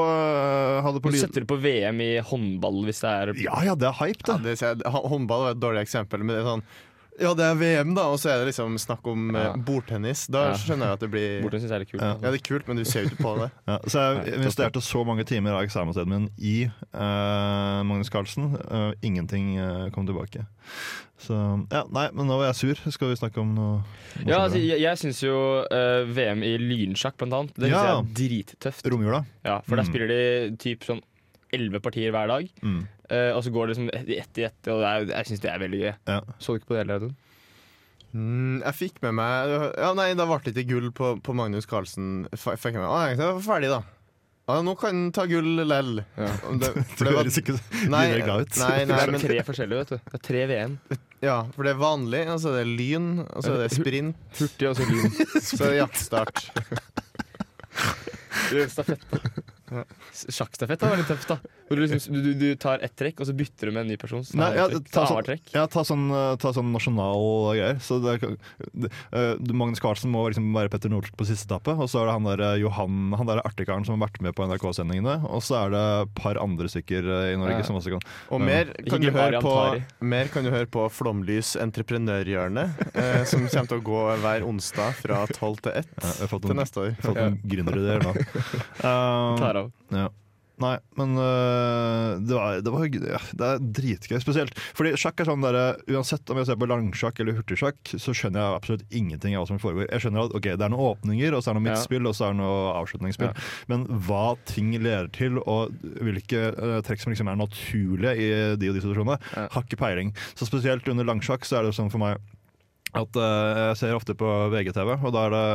hadde 0.85 1.01
på 1.01 1.11
Du 1.13 1.17
setter 1.21 1.45
du 1.45 1.49
på 1.49 1.59
VM 1.61 2.01
i 2.01 2.11
håndball 2.25 2.81
hvis 2.89 3.01
det 3.05 3.13
er 3.13 3.33
Ja 3.45 3.61
ja, 3.65 3.75
det 3.77 3.87
er 3.91 3.97
hype, 4.01 4.25
Ja, 4.27 4.37
det. 4.41 4.57
det, 4.59 4.85
håndball 4.89 5.45
var 5.49 5.55
et 5.55 5.61
dårlig 5.61 5.85
eksempel, 5.85 6.23
men 6.25 6.33
det 6.35 6.41
er 6.41 6.49
sånn 6.49 6.65
Ja, 7.17 7.29
det 7.33 7.45
er 7.47 7.55
VM, 7.55 7.93
da, 7.95 8.09
og 8.11 8.17
så 8.19 8.27
er 8.33 8.41
det 8.43 8.49
liksom 8.49 8.73
snakk 8.77 9.05
om 9.07 9.29
Ja. 9.33 9.53
eh, 9.53 9.55
bordtennis. 9.63 10.25
Da 10.27 10.49
Ja. 10.49 10.53
skjønner 10.59 10.85
jeg 10.89 10.93
at 10.93 10.99
det 10.99 11.11
blir 11.11 11.41
Bordtennis 11.43 11.63
syns 11.63 11.71
er 11.71 11.79
litt 11.79 11.91
kult. 11.91 12.01
Ja. 12.01 12.17
Ja, 12.21 12.31
det 12.31 12.41
er 12.41 12.47
kult, 12.49 12.67
men 12.67 12.75
du 12.77 12.83
ser 12.83 13.03
jo 13.03 13.09
ikke 13.09 13.23
på 13.23 13.39
det. 13.39 13.51
Ja, 13.67 13.77
så 13.87 14.01
jeg 14.25 14.33
investerte 14.35 14.81
så 14.83 15.05
mange 15.05 15.23
timer 15.25 15.51
av 15.55 15.63
eksamenstedet 15.63 16.07
min 16.11 16.29
i 16.37 16.65
uh, 16.93 17.83
Magnus 17.87 18.09
Carlsen. 18.09 18.55
Uh, 18.69 18.91
ingenting 19.01 19.57
uh, 19.59 19.89
kom 19.91 20.05
tilbake. 20.05 20.45
Så 21.17 21.33
ja, 21.71 21.83
nei, 21.89 22.09
men 22.11 22.27
nå 22.27 22.35
var 22.37 22.51
jeg 22.51 22.55
sur. 22.59 22.91
Skal 22.91 23.07
vi 23.13 23.15
snakke 23.15 23.37
om 23.39 23.55
noe? 23.55 23.83
noe 24.19 24.27
Ja, 24.27 24.41
altså, 24.49 24.59
jeg, 24.59 24.81
jeg 24.83 24.97
syns 24.99 25.21
jo 25.23 25.63
VM 26.11 26.43
i 26.43 26.57
lynsjakk, 26.59 27.15
blant 27.17 27.33
annet, 27.33 27.53
det 27.55 27.69
synes 27.71 27.77
Ja. 27.79 27.85
jeg 27.85 27.95
er 27.95 28.11
drittøft. 28.19 28.91
Romjula? 28.91 29.25
Ja, 29.45 29.61
for 29.61 29.77
der 29.77 29.83
Mm. 29.83 29.89
spiller 29.93 30.07
de 30.11 30.57
typ 30.57 30.83
sånn 30.83 31.01
elleve 31.53 31.79
partier 31.79 32.11
hver 32.11 32.27
dag. 32.27 32.49
Mm. 32.61 32.87
Eh, 33.09 33.31
og 33.35 33.43
så 33.45 33.51
går 33.53 33.67
det 33.67 33.75
liksom 33.75 33.89
ett 33.93 34.37
i 34.41 34.43
ett, 34.49 34.59
og 34.71 34.81
det 34.81 34.89
er, 34.91 35.05
jeg 35.17 35.29
syns 35.31 35.43
det 35.45 35.51
er 35.53 35.61
veldig 35.65 35.81
gøy. 35.83 35.93
Ja. 36.09 36.19
Så 36.39 36.53
du 36.55 36.59
ikke 36.61 36.71
på 36.71 36.77
det, 36.77 36.83
hele 36.85 36.99
Audun? 36.99 37.15
Mm, 38.15 38.61
jeg 38.63 38.75
fikk 38.79 39.01
med 39.03 39.11
meg 39.17 39.49
Ja, 39.75 39.89
nei, 39.97 40.13
da 40.15 40.23
ble 40.29 40.37
det 40.45 40.53
ikke 40.55 40.69
gull 40.77 40.91
på, 40.95 41.09
på 41.25 41.33
Magnus 41.35 41.65
Carlsen. 41.67 42.23
F- 42.31 42.53
Fikk 42.55 42.77
jeg 42.77 42.79
med 42.79 42.87
meg. 42.87 43.19
Var 43.19 43.41
ferdig, 43.43 43.73
da. 43.73 43.81
Ja, 44.45 44.59
nå 44.61 44.75
kan 44.77 44.93
han 44.93 45.07
ta 45.11 45.25
gull 45.27 45.49
lell. 45.67 45.97
Ja. 46.15 46.29
Det, 46.61 46.69
Det 46.77 46.85
det 47.01 47.07
var, 47.09 47.17
høres 47.23 47.39
ikke 47.41 47.57
nei, 47.91 48.05
glad 48.21 48.45
ut. 48.45 48.59
nei, 48.61 48.77
Det 48.85 48.91
nei, 48.93 49.01
er 49.03 49.25
tre 49.25 49.39
forskjellige, 49.49 49.81
vet 49.81 49.91
du. 49.91 49.97
Det 50.13 50.19
er 50.21 50.23
tre 50.29 50.45
VM. 50.53 50.77
Ja, 51.25 51.37
for 51.55 51.65
det 51.67 51.73
er 51.73 51.81
vanlig, 51.81 52.21
og 52.29 52.39
så 52.43 52.53
er 52.53 52.61
det 52.61 52.75
lyn, 52.77 53.09
og 53.25 53.41
så 53.43 53.55
er 53.57 53.63
det 53.65 53.71
sprint, 53.73 54.23
Hurtig 54.39 54.69
og 54.69 54.77
så 54.79 54.87
lyn. 54.87 55.11
så 55.41 55.59
er 55.65 55.73
det 55.73 55.79
jaktstart. 55.81 56.45
Stafett. 58.69 59.05
Sjakkstafett 60.15 60.83
er 60.85 60.91
veldig 60.95 61.05
tøft, 61.09 61.29
da. 61.31 61.37
Hvor 61.65 61.79
du, 61.79 61.81
liksom, 61.89 62.13
du, 62.13 62.21
du, 62.21 62.33
du 62.37 62.49
tar 62.61 62.83
ett 62.85 62.93
trekk, 62.93 63.23
og 63.23 63.25
så 63.25 63.33
bytter 63.33 63.71
du 63.71 63.73
med 63.73 63.85
en 63.85 63.89
ny 63.89 63.95
person. 63.97 64.21
Så 64.23 64.37
Nei, 64.37 64.51
ja, 64.53 64.67
ta, 64.69 64.81
Ta 64.93 65.05
sånn, 65.09 65.39
ja, 65.55 65.63
ta, 65.71 65.81
sånn, 65.87 66.03
ta 66.41 66.51
sånn 66.53 66.67
nasjonal 66.75 67.23
greier. 67.57 67.79
Så 67.81 67.97
det, 68.03 68.19
det, 68.77 68.91
eh, 69.17 69.31
Magnus 69.57 69.81
Carlsen 69.81 70.11
må 70.13 70.27
liksom 70.29 70.51
være 70.53 70.69
Petter 70.69 70.93
Northug 70.93 71.17
på 71.17 71.25
siste 71.25 71.47
etappe. 71.49 71.73
Og 71.73 71.89
så 71.89 72.03
er 72.03 72.11
det 72.11 72.15
han 72.19 72.27
der 72.29 72.43
Johan, 72.61 72.99
han 73.17 73.31
der 73.31 73.41
artigkaren 73.41 73.87
som 73.87 73.97
har 73.97 74.05
vært 74.07 74.21
med 74.21 74.35
på 74.37 74.45
NRK-sendingene. 74.45 75.17
Og 75.25 75.41
så 75.45 75.57
er 75.63 75.73
det 75.73 75.81
et 76.03 76.13
par 76.21 76.37
andre 76.43 76.69
stykker 76.69 77.09
eh, 77.17 77.31
i 77.33 77.39
Norge 77.41 77.55
Ja. 77.55 77.65
som 77.65 77.79
også 77.79 77.95
kan 77.95 78.05
Og 78.35 78.41
mer 78.45 78.69
kan, 78.85 79.01
du 79.01 79.09
høre 79.15 79.41
på, 79.41 79.55
mer 80.05 80.29
kan 80.33 80.45
du 80.45 80.51
høre 80.53 80.69
på 80.69 80.85
Flomlys 80.93 81.55
entreprenørhjørne, 81.65 82.67
eh, 82.93 83.23
som 83.25 83.47
kommer 83.47 83.71
til 83.73 83.81
å 83.81 83.85
gå 83.89 84.03
hver 84.21 84.45
onsdag 84.45 84.93
fra 85.01 85.23
12 85.33 85.63
til 85.65 85.71
1 85.81 85.89
ja, 85.95 86.11
Jeg 86.11 86.21
har 86.27 86.31
fått 86.35 86.45
til 86.45 86.59
neste 86.61 86.83
år. 86.85 86.93
fått 87.01 87.17
noen 87.17 87.39
gründerideer 87.41 88.05
nå. 88.05 88.13
Um, 88.85 89.37
Tar 89.55 89.63
av. 89.63 89.73
Ja. 89.95 90.11
Nei, 90.63 90.77
men 90.95 91.17
øh, 91.19 92.21
det, 92.23 92.31
var, 92.31 92.61
det, 92.63 92.71
var, 92.71 92.85
ja, 92.87 93.19
det 93.35 93.47
er 93.47 93.63
dritgøy. 93.75 94.19
Spesielt 94.23 94.55
fordi 94.77 94.93
sjakk 94.99 95.19
er 95.19 95.27
sånn 95.27 95.43
der, 95.43 95.57
Uansett 95.91 96.31
om 96.31 96.39
jeg 96.39 96.47
ser 96.47 96.59
på 96.61 96.69
langsjakk 96.71 97.19
eller 97.19 97.35
hurtigsjakk, 97.35 97.91
så 97.99 98.15
skjønner 98.15 98.39
jeg 98.39 98.59
absolutt 98.61 98.95
ingenting 98.95 99.35
av 99.35 99.43
hva 99.43 99.49
som 99.49 99.59
foregår. 99.59 99.89
Jeg 99.89 100.05
skjønner 100.05 100.29
at 100.29 100.37
ok, 100.39 100.47
det 100.53 100.67
er 100.67 100.71
noen 100.71 100.93
åpninger, 100.93 101.35
og 101.35 101.43
så 101.43 101.51
er 101.51 101.57
det 101.57 101.59
noe 101.59 101.67
midtspill, 101.67 102.07
og 102.07 102.15
så 102.15 102.29
er 102.29 102.37
det 102.37 102.39
noe 102.39 102.61
avslutningsspill. 102.79 103.33
Ja. 103.33 103.49
Men 103.73 103.83
hva 104.07 104.23
ting 104.47 104.71
leder 104.77 105.11
til, 105.15 105.41
og 105.43 105.75
hvilke 105.83 106.45
uh, 106.55 106.77
trekk 106.87 107.03
som 107.03 107.11
liksom 107.11 107.33
er 107.33 107.41
naturlige 107.43 108.15
i 108.15 108.31
de 108.55 108.71
og 108.71 108.79
de 108.79 108.85
situasjonene, 108.85 109.19
Ja. 109.35 109.49
har 109.51 109.67
ikke 109.67 109.81
peiling. 109.83 110.15
Så 110.39 110.47
spesielt 110.47 110.87
under 110.87 111.07
langsjakk 111.11 111.43
så 111.43 111.59
er 111.59 111.67
det 111.67 111.75
sånn 111.75 111.91
for 111.91 111.99
meg 111.99 112.23
at 112.95 113.19
uh, 113.19 113.61
Jeg 113.71 113.77
ser 113.81 113.95
ofte 113.97 114.15
på 114.17 114.31
VGTV, 114.53 114.91
og 114.95 115.13
da 115.15 115.25
er 115.27 115.35
det, 115.35 115.45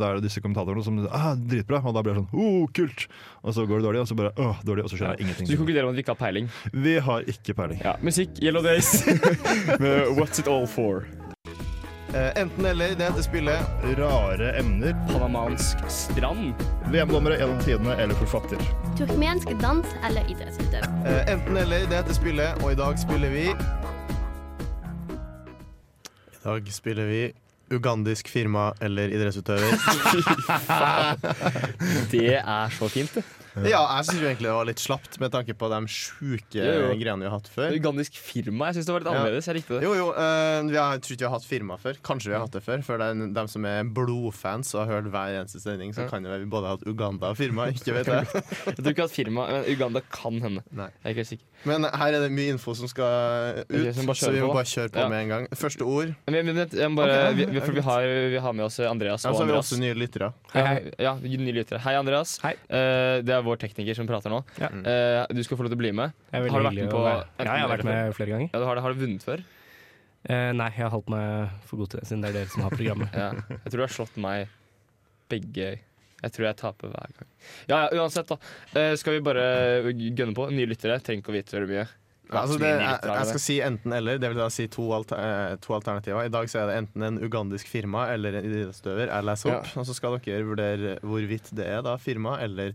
da 0.00 0.08
er 0.10 0.18
det 0.18 0.28
disse 0.28 0.42
kommentatorene 0.44 0.84
som 0.86 1.00
sier 1.00 1.10
ah, 1.14 1.32
dritbra, 1.38 1.82
og 1.84 1.96
da 1.96 2.04
blir 2.04 2.14
det 2.14 2.22
sånn 2.22 2.44
oh, 2.44 2.64
kult! 2.74 3.06
Og 3.44 3.56
så 3.56 3.66
går 3.68 3.80
det 3.80 3.88
dårlig, 3.88 4.04
og 4.04 4.10
så 4.10 4.18
bare 4.18 4.32
åh, 4.40 4.62
dårlig, 4.66 4.86
og 4.86 4.92
så 4.92 5.00
skjønner 5.00 5.20
jeg 5.20 5.36
Så 5.40 5.50
du 5.50 5.58
konkluderer 5.60 5.88
med 5.88 5.94
at 5.94 6.00
vi 6.00 6.06
ikke 6.06 6.16
har 6.16 6.22
peiling? 6.22 6.48
Vi 6.86 6.96
har 7.08 7.28
ikke 7.34 7.58
peiling. 7.58 7.82
Ja, 7.84 7.98
Musikk, 8.04 8.40
Yellow 8.42 8.64
Days 8.64 8.96
med 9.82 10.16
What's 10.18 10.42
It 10.42 10.50
All 10.50 10.66
For. 10.70 11.04
Eh, 12.14 12.42
enten 12.42 12.66
eller, 12.66 12.88
det 12.88 13.04
heter 13.04 13.22
spillet. 13.22 13.58
Rare 13.98 14.52
emner. 14.58 14.94
Panamansk 15.08 15.78
strand. 15.88 16.54
VM-dommere 16.92 17.38
gjennom 17.40 17.58
tidene 17.64 17.96
eller 17.98 18.14
forfatter. 18.14 18.60
Turkmensk 18.98 19.50
dans 19.62 19.96
eller 20.06 20.30
idrettsutøver. 20.30 20.86
Eh, 21.10 21.32
enten 21.32 21.56
eller, 21.56 21.88
det 21.90 21.98
heter 21.98 22.14
spillet, 22.14 22.62
og 22.62 22.72
i 22.72 22.78
dag 22.78 22.98
spiller 23.02 23.34
vi 23.34 23.48
Dag 26.44 26.66
spiller 26.72 27.06
vi 27.08 27.32
ugandisk 27.72 28.28
firma 28.28 28.66
eller 28.84 29.08
idrettsutøver. 29.08 29.64
Det 32.12 32.34
er 32.36 32.68
så 32.76 32.88
fint, 32.92 33.14
det. 33.14 33.24
Ja, 33.62 33.84
jeg 34.00 34.08
syns 34.10 34.20
egentlig 34.24 34.48
det 34.50 34.56
var 34.58 34.66
litt 34.66 34.82
slapt 34.82 35.20
med 35.22 35.30
tanke 35.34 35.54
på 35.54 35.70
de 35.70 35.80
sjuke 35.86 36.66
greiene 36.98 37.22
vi 37.22 37.28
har 37.30 37.36
hatt 37.38 37.48
før. 37.54 37.70
Ugandisk 37.78 38.18
firma. 38.18 38.72
Jeg 38.72 38.80
syns 38.80 38.90
det 38.90 38.96
var 38.96 39.04
litt 39.04 39.12
Ja. 39.12 39.20
annerledes. 39.20 39.46
Jeg 39.46 39.60
likte 39.60 39.78
det. 39.78 39.82
Jo, 39.86 39.94
jo, 39.94 40.10
uh, 40.10 40.66
vi 40.66 40.76
har, 40.80 40.98
tror 40.98 41.14
ikke 41.14 41.22
vi 41.22 41.30
har 41.30 41.36
hatt 41.38 41.46
firma 41.46 41.78
før. 41.78 42.00
Kanskje 42.02 42.32
vi 42.32 42.34
har 42.34 42.44
hatt 42.48 42.58
det 42.58 42.64
før. 42.66 42.82
For 42.82 42.98
den, 42.98 43.30
dem 43.32 43.44
de 43.44 43.52
som 43.52 43.64
er 43.68 43.84
blodfans 43.84 44.74
og 44.74 44.84
har 44.86 44.96
hørt 44.96 45.10
hver 45.12 45.38
eneste 45.38 45.60
sending, 45.62 45.92
så 45.94 46.08
kan 46.08 46.24
kan 46.24 46.28
jo 46.28 46.38
vi 46.38 46.46
både 46.50 46.68
ha 46.68 46.76
hatt 46.76 46.86
Uganda 46.88 47.32
og 47.32 47.38
firma. 47.38 47.66
Ikke 47.74 47.94
vet 47.96 48.06
jeg. 48.06 48.26
Jeg 48.66 48.76
tror 48.78 48.92
ikke 48.92 49.06
at 49.08 49.14
firma 49.14 49.46
men 49.50 49.64
Uganda 49.68 50.00
kan 50.12 50.38
hende. 50.40 50.62
Nei. 50.70 50.88
Jeg 51.02 51.04
er 51.04 51.14
ikke 51.14 51.22
helt 51.24 51.32
sikker. 51.32 51.46
Men 51.64 51.86
her 51.88 52.16
er 52.16 52.24
det 52.24 52.30
mye 52.34 52.54
info 52.54 52.74
som 52.76 52.88
skal 52.90 53.64
ut, 53.64 54.14
så 54.14 54.30
vi 54.30 54.38
vi 54.38 54.44
må 54.44 54.52
bare 54.54 54.68
kjøre 54.68 54.92
på 54.94 55.00
Ja. 55.00 55.08
med 55.08 55.22
en 55.24 55.32
gang. 55.32 55.48
Første 55.56 55.84
ord. 55.84 56.12
Men, 56.26 56.38
men, 56.46 56.54
men 56.54 56.68
jeg 56.70 56.90
må 56.92 57.00
bare, 57.02 57.18
okay, 57.30 57.34
vi, 57.38 57.46
vi, 57.54 57.60
for 57.64 57.76
vi 57.76 57.84
har, 57.84 58.08
vi 58.34 58.40
har 58.46 58.52
med 58.52 58.64
oss 58.66 58.78
Andreas 58.80 59.24
Ja, 59.24 59.30
og 59.30 59.36
så 59.36 59.42
har 59.44 59.48
vi 59.48 59.52
Andreas. 59.54 59.72
også 59.72 59.80
nye 59.80 59.94
lyttere. 59.98 60.32
hei 60.54 60.92
ja, 61.00 61.14
nye 61.16 61.54
lyttere. 61.56 61.80
Hei, 61.84 61.94
Andreas. 61.98 62.36
Hei. 62.44 62.54
Uh, 62.68 63.20
det 63.24 63.34
er 63.36 63.43
vår 63.46 63.60
tekniker 63.62 63.96
som 63.98 64.08
prater 64.08 64.32
nå. 64.32 64.40
Ja. 64.60 64.70
Uh, 64.72 65.34
du 65.34 65.42
skal 65.46 65.58
få 65.58 65.66
lov 65.66 65.74
til 65.74 65.78
å 65.78 65.82
bli 65.82 65.92
med. 65.96 66.14
Har 66.32 66.46
du 66.46 66.50
vært 66.54 66.78
med 66.78 66.92
på 66.92 67.02
Ja, 67.04 67.22
jeg 67.38 67.64
har 67.64 67.72
vært 67.72 67.88
med 67.88 68.16
flere 68.18 68.36
ganger. 68.36 68.50
Ja, 68.52 68.60
du 68.60 68.66
har, 68.68 68.78
det. 68.78 68.84
har 68.86 68.94
du 68.94 69.04
vunnet 69.04 69.26
før? 69.26 69.44
Uh, 70.24 70.52
nei, 70.56 70.70
jeg 70.72 70.86
har 70.86 70.92
holdt 70.94 71.10
meg 71.12 71.56
for 71.68 71.82
god 71.82 71.92
til 71.92 72.00
det, 72.00 72.06
siden 72.08 72.22
det 72.24 72.30
er 72.30 72.38
dere 72.40 72.52
som 72.52 72.64
har 72.64 72.76
programmet. 72.76 73.16
Ja. 73.24 73.32
Jeg 73.58 73.66
tror 73.66 73.80
du 73.82 73.84
har 73.84 73.96
slått 73.98 74.16
meg 74.20 74.54
begge 75.32 75.66
Jeg 75.76 76.32
tror 76.32 76.48
jeg 76.48 76.56
taper 76.60 76.94
hver 76.94 77.18
gang. 77.18 77.28
Ja, 77.68 77.82
ja, 77.84 78.00
uansett, 78.00 78.30
da. 78.30 78.38
Uh, 78.72 78.94
skal 79.00 79.18
vi 79.18 79.26
bare 79.26 79.44
gønne 79.92 80.32
på? 80.36 80.48
Nye 80.54 80.70
lyttere 80.70 80.96
trenger 81.04 81.24
ikke 81.24 81.34
å 81.34 81.36
vite 81.36 81.58
veldig 81.58 81.70
mye. 81.74 81.86
Ja, 82.30 82.40
altså 82.40 82.56
det, 82.58 82.70
jeg, 82.72 83.00
jeg 83.04 83.28
skal 83.28 83.42
si 83.42 83.56
enten 83.62 83.94
eller. 83.94 84.18
Det 84.20 84.30
vil 84.32 84.40
da 84.40 84.48
si 84.52 84.64
to, 84.72 84.86
alter, 84.96 85.58
to 85.62 85.74
alternativer. 85.76 86.24
I 86.24 86.32
dag 86.32 86.48
så 86.50 86.62
er 86.62 86.70
det 86.70 86.76
enten 86.80 87.04
en 87.04 87.20
ugandisk 87.20 87.68
firma 87.68 88.06
eller 88.14 88.38
en 88.40 88.48
idrettsutøver. 88.48 89.10
Jeg 89.10 89.28
leser 89.28 89.56
opp, 89.58 89.72
og 89.76 89.88
så 89.88 89.96
skal 89.96 90.16
dere 90.24 90.48
vurdere 90.48 90.96
hvorvidt 91.04 91.52
det 91.58 91.68
er 91.68 91.84
da 91.84 91.98
firma 92.00 92.38
eller 92.44 92.72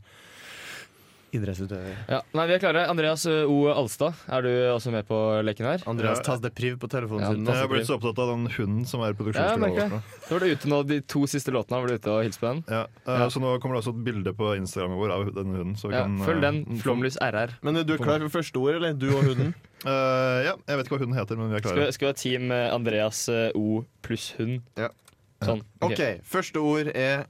idrettsutøver. 1.35 1.95
Ja, 2.09 2.19
nei, 2.35 2.45
Vi 2.49 2.53
er 2.55 2.61
klare. 2.63 2.83
Andreas 2.89 3.25
eh, 3.29 3.43
O. 3.49 3.67
Alstad, 3.73 4.17
er 4.27 4.45
du 4.45 4.49
også 4.73 4.91
med 4.93 5.05
på 5.07 5.17
leken 5.45 5.67
her? 5.69 5.83
Andreas 5.89 6.21
tas 6.25 6.41
det 6.43 6.51
priv 6.57 6.77
på 6.81 6.89
telefonen 6.91 7.23
Ja, 7.25 7.31
sin. 7.33 7.45
Jeg 7.45 7.61
har 7.61 7.69
blitt 7.71 7.87
så 7.89 7.97
opptatt 7.99 8.19
av 8.23 8.31
den 8.33 8.47
hunden 8.55 8.85
som 8.89 9.03
er 9.05 9.13
i 9.13 9.33
Ja, 9.35 9.55
var 10.29 10.39
du 10.43 10.47
ute 10.49 10.69
nå, 10.71 10.81
De 10.89 10.99
to 11.01 11.25
siste 11.29 11.53
låtene 11.53 11.81
var 11.81 11.87
du 11.87 11.95
ute 11.99 12.11
og 12.13 12.23
hilste 12.25 12.43
på 12.43 12.51
den. 12.53 12.63
Ja, 12.67 12.83
eh, 13.05 13.25
Så 13.29 13.41
nå 13.43 13.55
kommer 13.61 13.77
det 13.77 13.83
også 13.85 13.95
et 13.95 14.03
bilde 14.05 14.33
på 14.33 14.51
Instagram 14.57 14.97
vår 14.99 15.15
av 15.15 15.25
denne 15.35 15.57
hunden. 15.57 15.75
Så 15.77 15.89
vi 15.89 15.95
Ja, 15.95 16.03
kan, 16.03 16.17
følg 16.25 16.37
eh, 16.43 16.45
den. 16.51 16.65
få- 16.65 16.81
Flomlys 16.83 17.17
RR. 17.21 17.57
Men 17.61 17.73
du 17.85 17.93
er 17.93 17.97
klar 17.97 18.19
for 18.27 18.29
første 18.39 18.57
ord, 18.57 18.75
eller? 18.75 18.93
Du 18.93 19.07
og 19.15 19.23
hunden? 19.23 19.53
uh, 19.85 20.39
ja, 20.47 20.53
jeg 20.67 20.77
vet 20.77 20.85
ikke 20.85 20.97
hva 20.97 21.03
hunden 21.05 21.17
heter, 21.19 21.37
men 21.37 21.49
vi 21.49 21.55
er 21.55 21.61
klare. 21.61 21.91
skal 21.93 22.07
vi 22.07 22.13
ha 22.13 22.13
team 22.13 22.51
Andreas 22.51 23.29
O 23.55 23.85
pluss 24.01 24.31
hund? 24.37 24.61
Ja. 24.77 24.89
Sånn. 25.41 25.61
Okay. 25.81 26.17
OK, 26.19 26.23
første 26.27 26.59
ord 26.59 26.89
er 26.93 27.25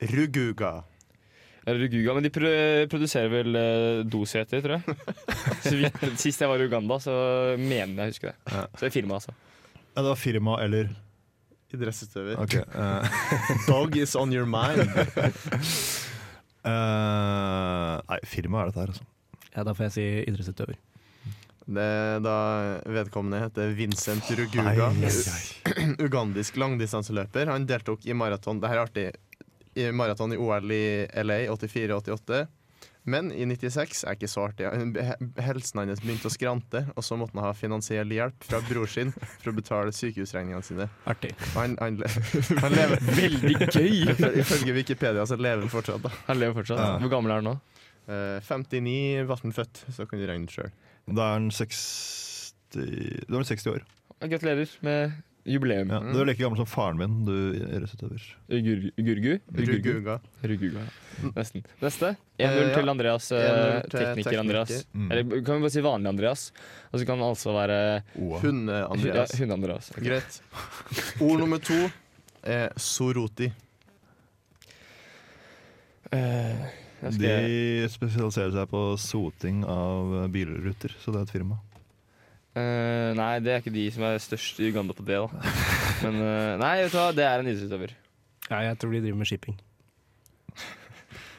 ruguga. 0.00 0.84
Eller 1.66 1.82
Ruguga, 1.82 2.14
men 2.14 2.22
de 2.22 2.30
pro 2.30 2.50
produserer 2.92 3.32
vel 3.32 3.58
uh, 3.58 4.04
doseter, 4.06 4.62
tror 4.62 4.76
jeg. 4.76 5.16
Så 5.66 5.74
vidt, 5.74 5.98
sist 6.22 6.44
jeg 6.44 6.50
var 6.50 6.62
i 6.62 6.68
Uganda, 6.68 7.00
så 7.02 7.16
mener 7.58 8.06
jeg 8.06 8.12
å 8.12 8.12
huske 8.12 8.30
det. 8.30 8.36
Så 8.46 8.84
det 8.84 8.90
er 8.92 8.94
firma, 8.94 9.18
altså. 9.18 9.34
Ja, 9.74 10.04
det 10.04 10.08
var 10.12 10.20
firma 10.20 10.60
eller 10.62 10.94
Idrettsutøver. 11.74 12.38
Okay, 12.44 12.62
uh. 12.74 13.02
Dog 13.70 13.96
is 13.98 14.14
on 14.14 14.32
your 14.32 14.46
mind. 14.46 14.86
uh, 16.62 17.98
nei, 18.10 18.20
firma 18.30 18.62
er 18.62 18.70
dette 18.70 18.84
her, 18.84 18.92
altså. 18.94 19.08
Ja, 19.56 19.64
da 19.64 19.72
får 19.74 19.88
jeg 19.88 19.94
si 19.96 20.04
idrettsutøver. 20.28 20.78
Det 21.66 21.90
da 22.22 22.36
vedkommende 22.94 23.40
heter 23.42 23.72
Vincent 23.74 24.28
Ruguga. 24.38 24.92
Ugandisk 26.06 26.60
langdistanseløper. 26.62 27.50
Han 27.50 27.66
deltok 27.66 28.06
i 28.06 28.14
maraton 28.14 28.60
Det 28.62 28.70
her 28.70 28.78
er 28.78 28.84
artig. 28.84 29.06
I 29.76 29.90
maraton 29.92 30.32
i 30.32 30.38
OL 30.40 30.72
i 30.72 30.84
LA 31.22 31.42
84-88. 31.52 32.46
Men 33.06 33.28
i 33.30 33.44
96 33.46 34.00
er 34.08 34.16
ikke 34.16 34.26
så 34.26 34.48
artig. 34.48 34.66
He- 34.66 35.42
Helsen 35.46 35.78
hans 35.78 36.00
begynte 36.02 36.26
å 36.26 36.32
skrante, 36.34 36.80
og 36.98 37.04
så 37.06 37.14
måtte 37.20 37.36
han 37.38 37.44
ha 37.46 37.52
finansiell 37.54 38.10
hjelp 38.10 38.42
fra 38.48 38.58
bror 38.66 38.88
sin 38.90 39.12
for 39.14 39.52
å 39.52 39.54
betale 39.54 39.92
sykehusregningene 39.94 40.64
sine. 40.66 40.88
Artig. 41.06 41.30
Han, 41.54 41.76
han, 41.78 42.00
han 42.64 42.74
lever 42.74 43.04
Veldig 43.20 43.54
gøy! 43.68 44.10
Ifølge 44.42 44.74
Wikipedia 44.80 45.22
så 45.30 45.38
lever 45.38 45.62
han 45.62 45.70
fortsatt. 45.70 46.02
da 46.02 46.10
Han 46.32 46.40
lever 46.42 46.58
fortsatt. 46.58 46.82
Ja. 46.82 46.96
Hvor 47.04 47.12
gammel 47.14 47.36
er 47.36 47.44
han 47.44 47.48
nå? 47.52 47.54
Eh, 48.10 48.40
59 48.42 49.22
ble 49.30 49.38
han 49.44 49.54
født, 49.60 49.84
så 49.94 50.08
kan 50.10 50.18
du 50.22 50.26
regne 50.32 50.50
sjøl. 50.50 50.74
Da 51.06 51.28
er 51.30 51.38
han 51.38 51.48
60 51.54 52.74
Da 52.74 52.82
er 52.82 53.38
han 53.38 53.46
60 53.54 53.70
år. 53.76 53.86
Gratulerer 54.26 54.74
med 54.82 55.14
jubileum. 55.46 55.88
Ja, 55.94 56.00
du 56.12 56.20
er 56.20 56.26
like 56.28 56.42
gammel 56.42 56.58
som 56.60 56.66
faren 56.68 56.98
min, 56.98 57.14
du 57.26 57.32
idrettsutøver. 57.54 58.22
Gurgu? 58.50 59.36
Ruguga. 59.56 60.16
Ruguga. 60.42 60.84
Nesten. 61.36 61.64
Neste. 61.80 62.10
1-0 62.38 62.62
Eh, 62.66 62.74
til 62.74 62.88
Andreas. 62.92 63.30
eh, 63.32 63.38
1-0 63.38 63.90
tekniker 63.94 64.38
Andreas. 64.42 64.86
Mm. 64.92 65.10
Eller 65.12 65.42
kan 65.46 65.54
vi 65.56 65.60
bare 65.66 65.70
si 65.76 65.80
vanlig 65.86 66.08
Andreas? 66.12 66.48
Og 66.92 67.00
så 67.00 67.06
kan 67.08 67.18
det 67.22 67.28
altså 67.30 67.54
være. 67.56 67.78
Hunde-Andreas. 68.42 69.32
Ja, 69.32 69.38
Hunde-Andreas. 69.44 69.90
ok. 69.96 70.02
Greit. 70.04 70.40
Ord 71.20 71.38
nummer 71.40 71.58
to 71.58 71.78
er 72.44 72.70
soroti. 72.76 73.52
Eh, 76.12 76.66
skal, 77.00 77.18
De 77.20 77.88
spesialiserer 77.92 78.52
seg 78.54 78.68
på 78.70 78.82
soting 79.00 79.64
av 79.68 80.28
bilruter, 80.32 80.94
så 81.02 81.12
det 81.12 81.20
er 81.22 81.26
et 81.26 81.34
firma. 81.34 81.58
Eh, 82.56 83.10
nei, 83.18 83.34
det 83.44 83.52
er 83.52 83.60
ikke 83.60 83.74
de 83.74 83.84
som 83.92 84.06
er 84.08 84.20
størst 84.22 84.60
i 84.62 84.70
Uganda 84.70 84.96
på 84.96 85.04
det, 85.04 85.18
da. 85.20 85.54
Men 86.04 86.20
uh, 86.22 86.54
nei, 86.62 86.72
vet 86.84 86.94
du 86.94 86.98
hva, 86.98 87.10
det 87.12 87.26
er 87.28 87.42
en 87.42 87.50
idrettsutøver. 87.50 87.92
Ja, 88.48 88.62
jeg 88.70 88.78
tror 88.80 88.94
de 88.94 89.02
driver 89.04 89.20
med 89.20 89.28
shipping. 89.28 89.58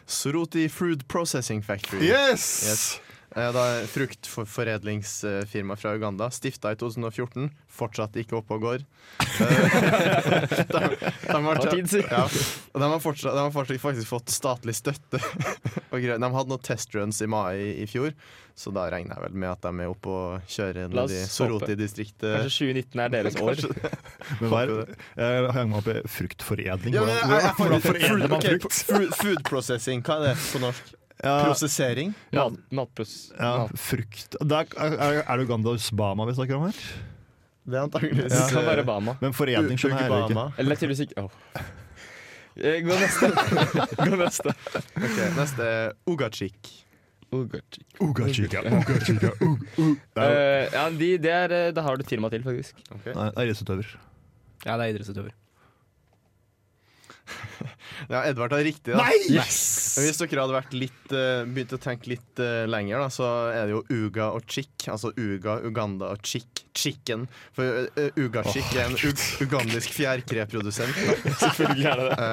Soroti 0.08 0.68
Fruit 0.72 1.02
Processing 1.10 1.64
Factory. 1.66 2.06
Yes! 2.06 2.46
Yes. 2.68 2.86
Eh, 3.38 3.52
Da 3.54 3.64
er 3.78 3.86
fruktforedlingsfirma 3.92 5.76
fra 5.78 5.92
Uganda. 5.94 6.30
Stifta 6.34 6.72
i 6.74 6.76
2014. 6.80 7.52
Fortsatt 7.78 8.16
ikke 8.18 8.40
oppe 8.40 8.58
og 8.58 8.64
går. 8.66 8.86
Eh, 9.22 9.46
de, 10.48 10.82
de, 11.28 11.44
har, 11.46 11.62
ja, 11.62 12.24
og 12.74 12.82
de 12.82 12.90
har, 12.90 13.00
fortsatt, 13.04 13.38
de 13.38 13.44
har 13.46 13.54
faktisk 13.54 14.10
fått 14.10 14.34
statlig 14.34 14.74
støtte. 14.80 15.22
og 15.92 16.02
de 16.02 16.10
hadde 16.10 16.32
noen 16.50 16.66
testruns 16.66 17.22
i 17.22 17.30
mai 17.30 17.78
i 17.84 17.86
fjor, 17.90 18.16
så 18.58 18.74
da 18.74 18.88
regner 18.90 19.14
jeg 19.14 19.28
vel 19.28 19.38
med 19.44 19.52
at 19.54 19.62
de 19.68 19.86
er 19.86 19.92
oppe 19.94 20.10
og 20.10 20.50
kjører 20.50 20.90
ned 20.90 21.14
i. 21.14 21.22
Soroti-distriktet. 21.30 22.40
Kanskje 22.42 22.72
2019 22.74 23.04
er 23.06 23.14
deres 23.14 23.38
år. 23.38 23.62
Men 24.42 24.50
hva 24.50 24.64
er, 24.66 24.96
jeg 25.22 25.54
hang 25.60 25.70
meg 25.76 25.84
opp 25.84 25.92
i 25.94 26.00
fruktforedling. 26.18 26.98
Ja, 26.98 27.06
men 27.06 27.14
jeg- 27.14 27.22
Hvordan, 27.22 27.38
jeg- 27.38 27.46
jeg- 27.46 27.58
hvordan 27.62 27.86
foredler 27.86 28.34
man 28.34 28.42
frukt? 28.50 28.82
food, 28.90 29.14
food 29.22 29.44
processing, 29.46 30.02
hva 30.02 30.18
er 30.18 30.32
det 30.32 30.38
på 30.50 30.64
norsk? 30.66 30.97
Ja, 31.24 31.36
Prosessering? 31.48 32.12
Ja, 32.30 32.44
nattpuss. 32.70 33.32
ja, 33.34 33.68
frukt 33.74 34.36
Det 34.38 34.58
er, 34.60 34.68
er, 34.78 35.22
er 35.24 35.40
det 35.40 35.48
Ugandas 35.48 35.88
Bama 35.98 36.28
vi 36.30 36.36
snakker 36.38 36.60
om 36.60 36.68
her? 36.68 36.82
Det 37.68 37.76
er 37.76 37.84
antakeligvis 37.88 38.36
Det 38.36 38.44
kan 38.54 38.68
være 38.68 38.84
Bama. 38.88 39.16
Men 39.24 39.34
forening 39.36 39.80
skjønner 39.82 40.06
jeg 40.06 40.28
ikke. 40.30 40.44
Eller 40.62 40.80
tydeligvis 40.80 41.02
ikke. 41.08 41.26
Eh, 42.58 42.78
Gå 42.86 43.00
neste. 43.02 43.32
Gå 44.08 44.20
neste. 44.22 44.54
Ok, 44.98 45.18
neste 45.38 45.66
er 45.68 45.92
Ugachik. 46.10 46.70
Ugachik. 47.34 47.84
Ugachika, 48.00 48.62
ugachika, 48.72 49.34
ug, 49.44 49.66
ug. 49.84 49.98
Det 50.16 50.30
Eh, 50.30 50.70
ja, 50.74 50.86
de, 51.02 51.10
det 51.22 51.34
er, 51.34 51.82
har 51.84 52.00
du 52.00 52.06
til 52.08 52.22
meg 52.24 52.32
til, 52.32 52.46
faktisk. 52.46 52.80
Okay. 52.88 53.12
nei, 53.18 53.28
det 53.34 53.42
er 53.42 53.50
idrettsutøver. 53.50 53.92
Ja, 54.64 54.78
det 54.78 54.86
er 54.86 54.94
idrettsutøver. 54.96 55.36
Ja, 58.12 58.22
Edvard 58.30 58.54
har 58.54 58.62
riktig. 58.64 58.94
da 58.94 59.08
Yes! 59.32 59.98
Hvis 59.98 60.20
dere 60.22 60.44
hadde 60.44 60.56
vært 60.56 60.76
litt, 60.78 61.04
uh, 61.12 61.44
begynt 61.50 61.74
å 61.74 61.80
tenke 61.82 62.12
litt 62.12 62.42
uh, 62.44 62.68
lenger, 62.70 63.02
da, 63.02 63.10
så 63.12 63.28
er 63.50 63.68
det 63.68 63.74
jo 63.74 63.82
Uga 63.90 64.30
og 64.38 64.46
Chick. 64.48 64.88
Altså 64.92 65.12
Uga, 65.18 65.58
Uganda 65.66 66.14
og 66.14 66.24
Chick. 66.28 66.64
Chicken. 66.78 67.26
For 67.58 67.88
uh, 67.98 68.20
Uga 68.22 68.44
Chick 68.46 68.70
er 68.78 68.92
en 68.92 68.98
ug 69.02 69.24
ugandisk 69.42 69.96
fjærkreprodusent. 69.98 71.00
Selvfølgelig 71.42 71.88
er 71.90 72.02
det 72.04 72.10
det. 72.12 72.28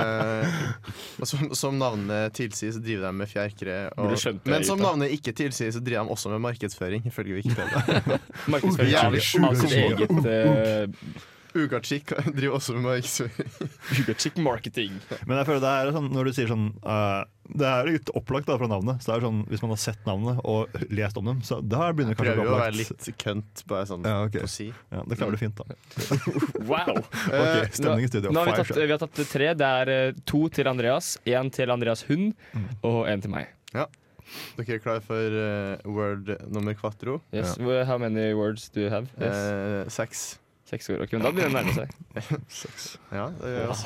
Uh, 0.84 1.24
som, 1.32 1.46
som 1.56 1.78
navnet 1.80 2.36
tilsier, 2.36 2.74
så 2.76 2.82
driver 2.84 3.08
de 3.08 3.12
med 3.22 3.30
fjærkre. 3.30 3.78
Og, 3.96 4.16
men 4.44 4.66
som 4.68 4.82
navnet 4.82 5.14
ikke 5.16 5.32
tilsier, 5.36 5.72
så 5.72 5.80
driver 5.80 6.04
de 6.04 6.18
også 6.18 6.34
med 6.34 6.44
markedsføring, 6.44 7.06
ifølge 7.08 7.40
Wikipedia. 7.40 8.20
Jævlig 8.94 9.24
av 9.40 9.48
av 9.48 9.62
sitt 9.64 9.78
eget 9.80 11.32
Uga 11.54 11.78
driver 12.36 12.56
også 12.56 12.74
med 12.74 12.82
markedsføring. 12.82 13.52
Ugachik 14.00 14.36
marketing. 14.42 14.96
Men 15.26 15.38
jeg 15.38 15.46
føler 15.48 15.62
det 15.62 15.72
er 15.72 15.92
sånn, 15.94 16.08
når 16.14 16.28
du 16.28 16.32
sier 16.34 16.50
sånn 16.50 16.64
uh, 16.82 17.22
Det 17.54 17.68
er 17.68 17.90
litt 17.92 18.10
opplagt 18.18 18.48
da 18.50 18.56
fra 18.58 18.68
navnet. 18.70 19.04
Så 19.04 19.12
det 19.12 19.16
er 19.16 19.26
sånn, 19.28 19.40
Hvis 19.52 19.62
man 19.62 19.74
har 19.74 19.80
sett 19.84 20.02
navnet 20.08 20.42
og 20.50 20.74
lest 20.90 21.20
om 21.20 21.30
dem, 21.30 21.42
så 21.46 21.60
da 21.62 21.92
begynner 21.92 22.16
det 22.16 22.20
kanskje 22.20 22.34
å 22.34 22.38
Prøver 22.40 22.50
jo 22.50 22.56
å 22.56 22.62
være 22.64 22.78
litt 22.80 23.10
kønt, 23.22 23.64
bare 23.70 23.88
sånn 23.90 24.08
Ja, 24.10 24.16
okay. 24.26 24.42
på 24.42 24.50
si. 24.50 24.68
Ja, 24.90 25.04
det 25.06 25.20
klarer 25.20 25.38
du 25.38 25.42
fint, 25.44 25.62
da. 25.62 25.78
Wow! 26.70 27.02
okay, 27.28 27.68
Stemning 27.70 28.08
i 28.08 28.10
studio. 28.10 28.34
Nå 28.34 28.42
har 28.42 28.50
vi 28.50 28.60
tatt, 28.62 28.78
vi 28.82 28.94
har 28.96 29.02
tatt 29.06 29.24
tre. 29.30 29.52
Det 29.58 29.72
er 29.82 29.92
eh, 29.94 30.22
to 30.26 30.46
til 30.54 30.70
Andreas, 30.70 31.14
én 31.28 31.52
til 31.54 31.70
Andreas 31.74 32.06
Hund 32.10 32.32
Mm. 32.54 32.66
og 32.86 33.06
én 33.10 33.22
til 33.22 33.30
meg. 33.32 33.50
Dere 33.74 34.76
er 34.76 34.82
klare 34.82 35.02
for 35.04 35.36
uh, 35.36 35.90
word 35.90 36.30
nummer 36.48 36.74
quattro? 36.78 37.20
Yes. 37.32 37.58
Well, 37.58 37.84
How 37.84 37.98
many 37.98 38.32
words 38.34 38.68
do 38.68 38.80
you 38.80 38.90
have? 38.90 39.10
Yes. 39.20 39.34
Uh, 39.36 39.88
seks. 39.92 40.38
Seks 40.74 40.90
år. 40.90 41.02
Ok, 41.06 41.16
men 41.16 41.24
da 41.26 41.32
begynner 41.34 41.50
det 41.50 41.54
å 41.54 41.64
nærme 41.64 41.74
seg. 41.78 42.78
Ja, 43.18 43.26
det 43.40 43.54
gjør 43.54 43.74
oss 43.74 43.84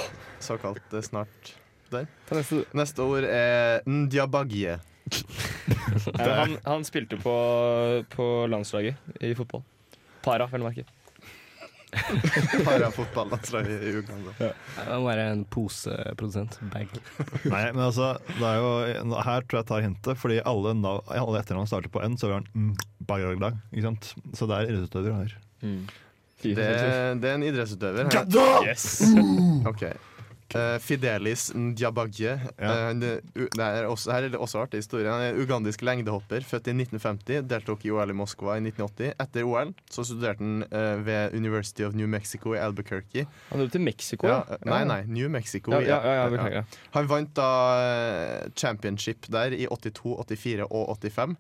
såkalt 0.49 0.95
eh, 0.97 1.05
snart 1.05 1.55
der. 1.93 2.09
Ta 2.29 2.39
neste. 2.41 2.65
Neste 2.77 3.05
ord 3.07 3.29
er 3.29 3.83
ndjabagye. 3.89 4.79
Eh, 6.19 6.29
Han, 6.29 6.55
han 6.65 6.85
spilte 6.85 7.17
på, 7.21 7.33
på 8.13 8.25
landslaget 8.49 9.21
i 9.25 9.31
fotball. 9.37 9.63
Para, 10.25 10.47
vel 10.53 10.65
å 10.65 10.69
merke. 10.69 10.85
Parafotballandslaget 12.67 13.83
i 13.83 13.93
Uganda. 13.97 14.35
Det 14.39 14.51
må 14.93 15.07
være 15.09 15.25
en 15.33 15.45
poseprodusent. 15.49 16.59
Bag. 16.73 16.93
Nei, 17.49 17.63
men 17.73 17.83
altså, 17.87 18.11
det 18.37 18.45
er 18.45 18.59
jo, 18.61 19.15
her 19.25 19.47
tror 19.47 19.59
jeg 19.59 19.63
jeg 19.63 19.69
tar 19.71 19.87
hintet, 19.87 20.21
fordi 20.21 20.41
alle, 20.45 20.75
nav, 20.77 21.01
alle 21.13 21.41
etternavn 21.41 21.71
starter 21.71 21.93
på 21.93 22.03
N, 22.05 22.19
så 22.21 22.29
er 22.31 22.37
en 22.43 22.51
mm, 22.53 22.75
Bagdag, 23.09 23.57
ikke 23.73 23.87
sant? 23.87 24.11
Så 24.37 24.49
det 24.51 24.59
er 24.59 24.75
idrettsutøver 24.75 25.17
her. 25.17 25.39
Fire, 25.63 26.03
Det, 26.43 26.55
det 27.23 27.33
er 27.33 27.35
en 27.35 27.49
idrettsutøver. 27.49 28.13
Yes! 28.69 29.03
Okay. 29.67 29.93
Uh, 30.49 30.79
Fidelis 30.81 31.51
Ndiabagye. 31.55 32.39
Ja. 32.57 32.91
Uh, 32.91 33.01
det, 33.01 33.11
er 33.61 33.85
også, 33.85 34.13
her 34.15 34.25
er 34.25 34.33
det 34.33 34.41
også 34.41 34.63
artig 34.63 34.81
historie. 34.81 35.11
Han 35.11 35.21
er 35.21 35.37
ugandisk 35.37 35.83
lengdehopper, 35.85 36.41
født 36.41 36.71
i 36.73 36.73
1950. 36.73 37.43
Deltok 37.51 37.85
i 37.85 37.93
OL 37.93 38.15
i 38.15 38.17
Moskva 38.17 38.57
i 38.57 38.63
1980. 38.65 39.13
Etter 39.21 39.45
OL 39.45 39.75
så 39.93 40.07
studerte 40.09 40.41
han 40.41 40.65
uh, 40.73 41.05
ved 41.05 41.37
University 41.37 41.85
of 41.85 41.97
New 41.99 42.09
Mexico 42.09 42.55
i 42.57 42.63
Albuquerque. 42.65 43.27
Han 43.51 43.61
dro 43.61 43.69
til 43.75 43.85
Mexico. 43.85 44.31
Ja, 44.31 44.41
ja. 44.49 44.61
nei, 44.65 44.83
nei, 44.89 45.03
New 45.19 45.29
Mexico. 45.29 45.77
Ja, 45.77 45.83
ja, 45.85 46.01
ja, 46.07 46.29
ja. 46.33 46.49
Ja. 46.59 46.65
Han 46.97 47.11
vant 47.13 47.37
da 47.37 47.51
championship 48.57 49.29
der 49.29 49.53
i 49.53 49.67
82, 49.69 50.25
84 50.25 50.65
og 50.71 50.97
85. 50.97 51.37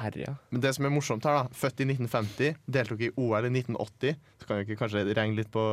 Herre. 0.00 0.36
Men 0.52 0.62
det 0.64 0.72
som 0.76 0.86
er 0.86 0.94
morsomt 0.94 1.26
her, 1.28 1.42
da 1.42 1.58
født 1.58 1.82
i 1.82 1.88
1950, 1.90 2.58
deltok 2.78 3.04
i 3.04 3.12
OL 3.16 3.48
i 3.48 3.52
1980. 3.52 4.16
Så 4.40 4.48
kan 4.48 4.62
vi 4.62 4.78
kanskje 4.78 5.04
regne 5.12 5.38
litt 5.38 5.52
på 5.52 5.66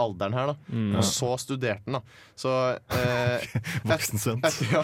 alderen 0.00 0.36
her, 0.36 0.52
da. 0.52 0.56
Mm. 0.72 0.94
Og 1.00 1.04
så 1.08 1.32
studerte 1.40 1.82
han, 1.86 1.98
da. 1.98 2.22
Så 2.36 2.52
eh, 2.98 3.46
Voksen 3.88 4.20
sønt. 4.20 4.44
etter, 4.44 4.72
ja, 4.74 4.82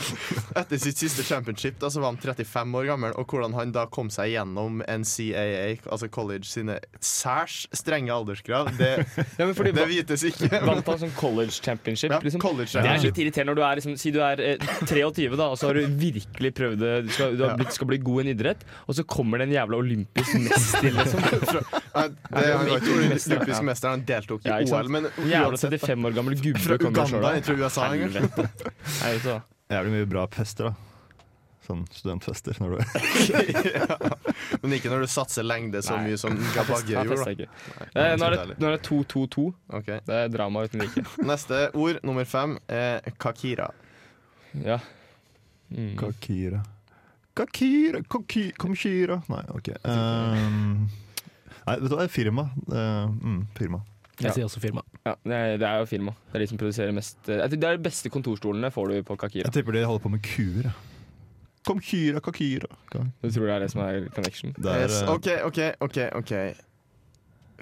etter 0.62 0.80
sitt 0.80 1.00
siste 1.00 1.24
championship 1.26 1.78
da, 1.82 1.90
så 1.92 2.00
var 2.00 2.14
han 2.14 2.20
35 2.22 2.78
år 2.80 2.88
gammel, 2.92 3.16
og 3.20 3.28
hvordan 3.28 3.56
han 3.58 3.74
da 3.74 3.86
kom 3.92 4.10
seg 4.12 4.32
gjennom 4.32 4.80
NCAA, 4.86 5.82
altså 5.86 6.08
college 6.12 6.48
sine 6.48 6.78
særs 7.00 7.66
strenge 7.76 8.12
alderskrav, 8.14 8.72
det, 8.78 8.92
Ja, 9.38 9.48
fordi 9.56 9.72
det 9.76 9.86
vites 9.90 10.24
ikke. 10.28 10.48
Vant 10.64 10.88
han 10.88 11.00
sånn 11.04 11.14
college 11.18 11.58
championship? 11.62 12.14
Liksom. 12.22 12.42
college 12.42 12.72
Det 12.72 12.88
er 12.88 13.02
litt 13.04 13.20
irriterende 13.22 13.52
når 13.52 13.60
du 13.60 13.64
er 13.66 13.80
liksom, 13.80 13.96
Si 14.00 14.12
du 14.14 14.20
er 14.24 14.40
eh, 14.42 14.66
23, 14.88 15.28
da, 15.36 15.48
og 15.52 15.58
så 15.60 15.70
har 15.70 15.78
du 15.80 15.96
virkelig 16.00 16.52
prøvd 16.56 16.82
det. 16.82 16.92
Du 17.06 17.12
skal, 17.14 17.36
du 17.38 17.44
blitt, 17.58 17.74
skal 17.76 17.90
bli 17.90 18.00
god 18.02 18.22
i 18.22 18.24
en 18.26 18.32
idrett, 18.32 18.64
og 18.86 18.96
så 18.96 19.04
kommer 19.08 19.40
det 19.42 19.48
en 19.50 19.54
jævla 19.56 19.80
olympisk 19.82 20.34
mester, 20.40 20.90
liksom. 20.96 21.24
Nei, 21.96 22.06
det, 22.08 22.44
han 22.46 22.68
var 22.70 22.80
ikke 22.80 22.94
Olympisk 22.96 23.62
mester. 23.66 23.92
han 23.92 24.04
deltok 24.08 24.46
i? 24.46 24.54
OL, 24.72 24.88
men 24.92 25.01
jævla 25.28 25.50
uansett, 25.52 25.74
35 25.80 26.06
år 26.08 26.16
gammel 26.16 26.38
gubbe 26.40 26.62
Fra 26.62 26.78
Uganda, 26.78 27.34
jeg 27.36 27.44
tror 27.48 27.60
USA 27.64 27.88
en 27.90 28.00
gang. 28.04 28.16
Helvete. 28.16 28.70
Nei, 29.02 29.12
vet 29.16 29.28
du. 29.28 29.52
Jævlig 29.72 29.92
mye 29.96 30.08
bra 30.14 30.24
fester, 30.32 30.70
da. 30.70 30.88
Sånn 31.62 31.84
studentfester. 31.94 32.56
Når 32.58 32.72
du 32.74 32.78
ja. 33.70 33.86
Men 34.64 34.74
ikke 34.74 34.90
når 34.90 35.04
du 35.04 35.10
satser 35.12 35.46
lengde 35.46 35.78
så 35.86 35.94
Nei. 35.94 36.08
mye 36.10 36.18
som 36.18 36.34
fester 36.56 36.90
gjorde. 37.06 37.46
Eh, 37.94 38.16
nå 38.18 38.26
er 38.26 38.34
det 38.34 38.56
nå 38.58 38.66
er 38.66 38.74
det 38.74 38.82
2-2-2. 38.88 39.44
Okay. 39.78 40.02
Det 40.08 40.16
er 40.24 40.32
drama 40.34 40.64
uten 40.66 40.82
like. 40.82 41.04
Neste 41.22 41.68
ord, 41.78 42.00
nummer 42.02 42.26
fem, 42.26 42.56
er 42.66 42.98
kakira. 43.22 43.70
Ja. 44.58 44.80
Mm. 45.70 45.94
Kakira. 46.00 46.64
Kakira, 47.32 48.02
kaki, 48.12 48.50
Komkira 48.60 49.22
Nei, 49.32 49.44
OK. 49.56 49.70
Um, 49.88 50.82
nei, 51.64 51.76
vet 51.78 51.86
du 51.88 51.94
hva, 51.94 52.02
det 52.04 52.12
firma. 52.12 52.48
Uh, 52.66 53.06
mm, 53.08 53.38
firma. 53.56 53.80
Jeg 54.18 54.26
Ja. 54.28 54.34
sier 54.36 54.50
også 54.50 54.60
firma. 54.60 54.81
Ja, 55.02 55.16
det 55.26 55.34
er, 55.34 55.56
det 55.58 55.66
er 55.66 55.82
jo 55.82 55.86
firma. 55.90 56.14
Det 56.30 56.38
er 56.38 56.44
de 56.44 56.48
som 56.52 56.58
produserer 56.60 56.94
mest 56.94 57.28
eh, 57.28 57.42
Det 57.50 57.58
er 57.58 57.76
de 57.76 57.82
beste 57.82 58.10
kontorstolene 58.12 58.70
får 58.70 58.92
du 58.92 58.98
på 59.06 59.16
Kakira. 59.18 59.48
Jeg 59.48 59.56
tipper 59.58 59.74
de 59.74 59.84
holder 59.84 60.04
på 60.04 60.12
med 60.12 60.22
kuer. 60.26 60.70
Kom 61.66 61.78
kyra, 61.82 62.18
kakira. 62.20 62.66
Du 62.90 63.30
tror 63.30 63.46
det 63.46 63.54
er 63.54 63.60
det 63.62 63.70
som 63.70 63.82
er 63.84 64.08
connection? 64.14 64.54
Det 64.58 64.66
er, 64.66 64.82
Yes, 64.88 65.02
eh, 65.02 65.10
OK, 65.12 65.28
OK, 65.46 65.58
OK. 65.80 65.98
ok 66.18 66.32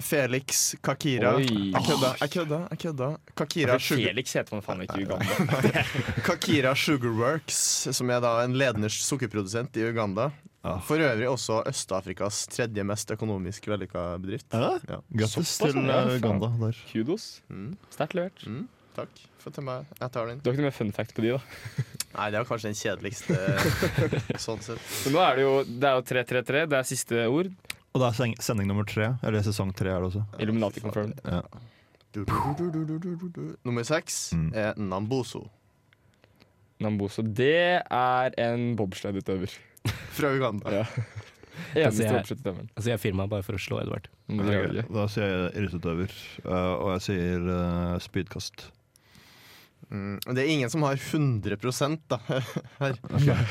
Felix 0.01 0.75
Kakira. 0.81 1.35
Oi. 1.37 1.45
Jeg 1.71 1.83
kødda, 1.85 2.09
jeg 2.21 2.29
kødda. 2.33 2.59
jeg 2.71 2.79
kødda 2.79 3.09
Kakira, 3.37 3.79
Sugar, 3.79 4.01
Felix 4.07 4.33
heter 4.33 4.55
man 4.55 4.63
faen 4.65 4.81
ikke 4.81 5.01
i 5.01 5.05
Uganda. 5.05 5.83
Kakira 6.27 6.73
Sugarworks, 6.75 7.59
som 7.93 8.09
er 8.09 8.23
da 8.23 8.31
en 8.45 8.57
ledende 8.57 8.89
sukkerprodusent 8.89 9.77
i 9.77 9.85
Uganda. 9.91 10.31
For 10.61 11.01
øvrig 11.01 11.25
også 11.29 11.63
Øst-Afrikas 11.65 12.43
tredje 12.53 12.83
mest 12.85 13.09
økonomisk 13.15 13.65
vellykka 13.71 14.03
bedrift. 14.21 14.45
Ja. 14.53 14.75
Ja. 14.89 14.99
Grattis 15.17 15.55
til 15.57 15.77
eh. 15.81 16.11
Uganda 16.19 16.51
der. 16.61 16.77
Kudos. 16.91 17.41
Mm, 17.49 17.71
Sterkt 17.89 18.13
levert. 18.13 18.43
mm, 18.45 18.67
takk. 18.95 19.09
Få 19.41 19.49
til 19.55 19.63
meg. 19.65 19.87
Jeg 19.99 20.11
tar 20.13 20.27
den. 20.29 20.37
Du 20.43 20.49
har 20.51 20.53
ikke 20.53 20.61
noe 20.61 20.69
mer 20.69 20.77
fun 20.77 20.91
fact 20.93 21.15
på 21.17 21.23
de, 21.25 21.31
da? 21.33 21.39
Nei, 22.19 22.27
det 22.29 22.37
er 22.41 22.45
kanskje 22.45 22.69
den 22.69 22.77
kjedeligste 22.77 23.39
sånn 24.45 24.61
sett. 24.61 24.83
Så 25.01 25.09
nå 25.15 25.21
er 25.23 25.39
det 25.39 25.47
jo 25.47 25.53
Det 25.65 25.89
er 25.89 25.97
jo 25.97 26.05
333, 26.11 26.63
det 26.69 26.77
er 26.77 26.89
siste 26.91 27.23
ord. 27.31 27.49
Og 27.91 28.03
det 28.03 28.11
er 28.11 28.35
sending 28.45 28.69
nummer 28.69 28.85
tre. 28.87 29.09
Eller 29.25 29.41
sesong 29.43 29.73
tre 29.75 29.89
er 29.95 29.97
det 30.03 30.11
også. 30.11 30.21
Illuminati 30.39 30.79
confirmed. 30.83 31.17
Ja. 31.25 31.41
Du, 32.13 32.21
du, 32.27 32.31
du, 32.59 32.69
du, 32.69 32.83
du, 32.85 32.99
du, 32.99 33.09
du, 33.15 33.27
du. 33.33 33.41
Nummer 33.65 33.83
seks 33.87 34.33
Mm. 34.35 34.51
er 34.53 34.73
Namboso 34.77 35.47
Namboso. 36.81 37.21
Det 37.23 37.81
er 37.81 38.33
en 38.41 38.75
bobsledutøver. 38.75 39.53
Fra 40.17 40.33
Uganda. 40.37 40.81
Ja. 40.81 40.85
Altså, 41.71 42.03
jeg-. 42.03 42.39
Altså, 42.75 42.89
jeg 42.89 42.99
filma 42.99 43.27
bare 43.31 43.45
for 43.45 43.55
å 43.55 43.59
slå 43.61 43.77
Edvard. 43.83 44.07
Ikke. 44.31 44.83
Da 44.91 45.03
sier 45.11 45.27
jeg 45.29 45.49
idrettsutøver, 45.51 46.13
eh, 46.41 46.71
og 46.73 46.89
jeg 46.95 47.03
sier 47.05 47.49
eh, 47.53 47.95
spydkast. 48.03 48.65
Mm. 49.91 50.17
Det 50.31 50.39
er 50.41 50.51
ingen 50.51 50.71
som 50.71 50.83
har 50.87 50.95
100 50.95 51.57
da, 52.11 52.19
her. 52.79 52.97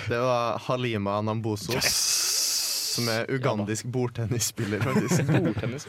Det 0.09 0.21
var 0.21 0.59
Halima 0.67 1.21
Namboso. 1.25 1.77
Som 3.01 3.11
er 3.15 3.27
ugandisk 3.33 3.89
bordtennisspiller. 3.91 4.85
Bordtennis. 5.47 5.87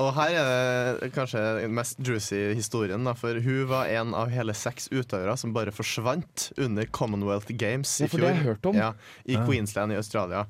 Og 0.00 0.12
her 0.16 0.36
er 0.40 0.98
det 1.02 1.10
kanskje 1.14 1.42
den 1.60 1.74
mest 1.76 2.00
juicy 2.06 2.54
historien, 2.56 3.04
da, 3.08 3.14
for 3.18 3.38
hun 3.42 3.66
var 3.70 3.90
en 3.92 4.14
av 4.18 4.30
hele 4.32 4.54
seks 4.56 4.88
utøvere 4.94 5.36
som 5.40 5.52
bare 5.56 5.74
forsvant 5.74 6.50
under 6.62 6.86
Commonwealth 6.94 7.52
Games 7.58 7.92
i 8.00 8.06
ja, 8.06 8.12
fjor. 8.12 8.20
det 8.24 8.28
har 8.30 8.36
jeg 8.40 8.48
hørt 8.52 8.66
om. 8.72 8.78
Ja, 8.78 8.92
I 9.26 9.38
Ja. 9.38 9.46
Queensland 9.48 9.92
i 9.92 10.00
Australia. 10.00 10.46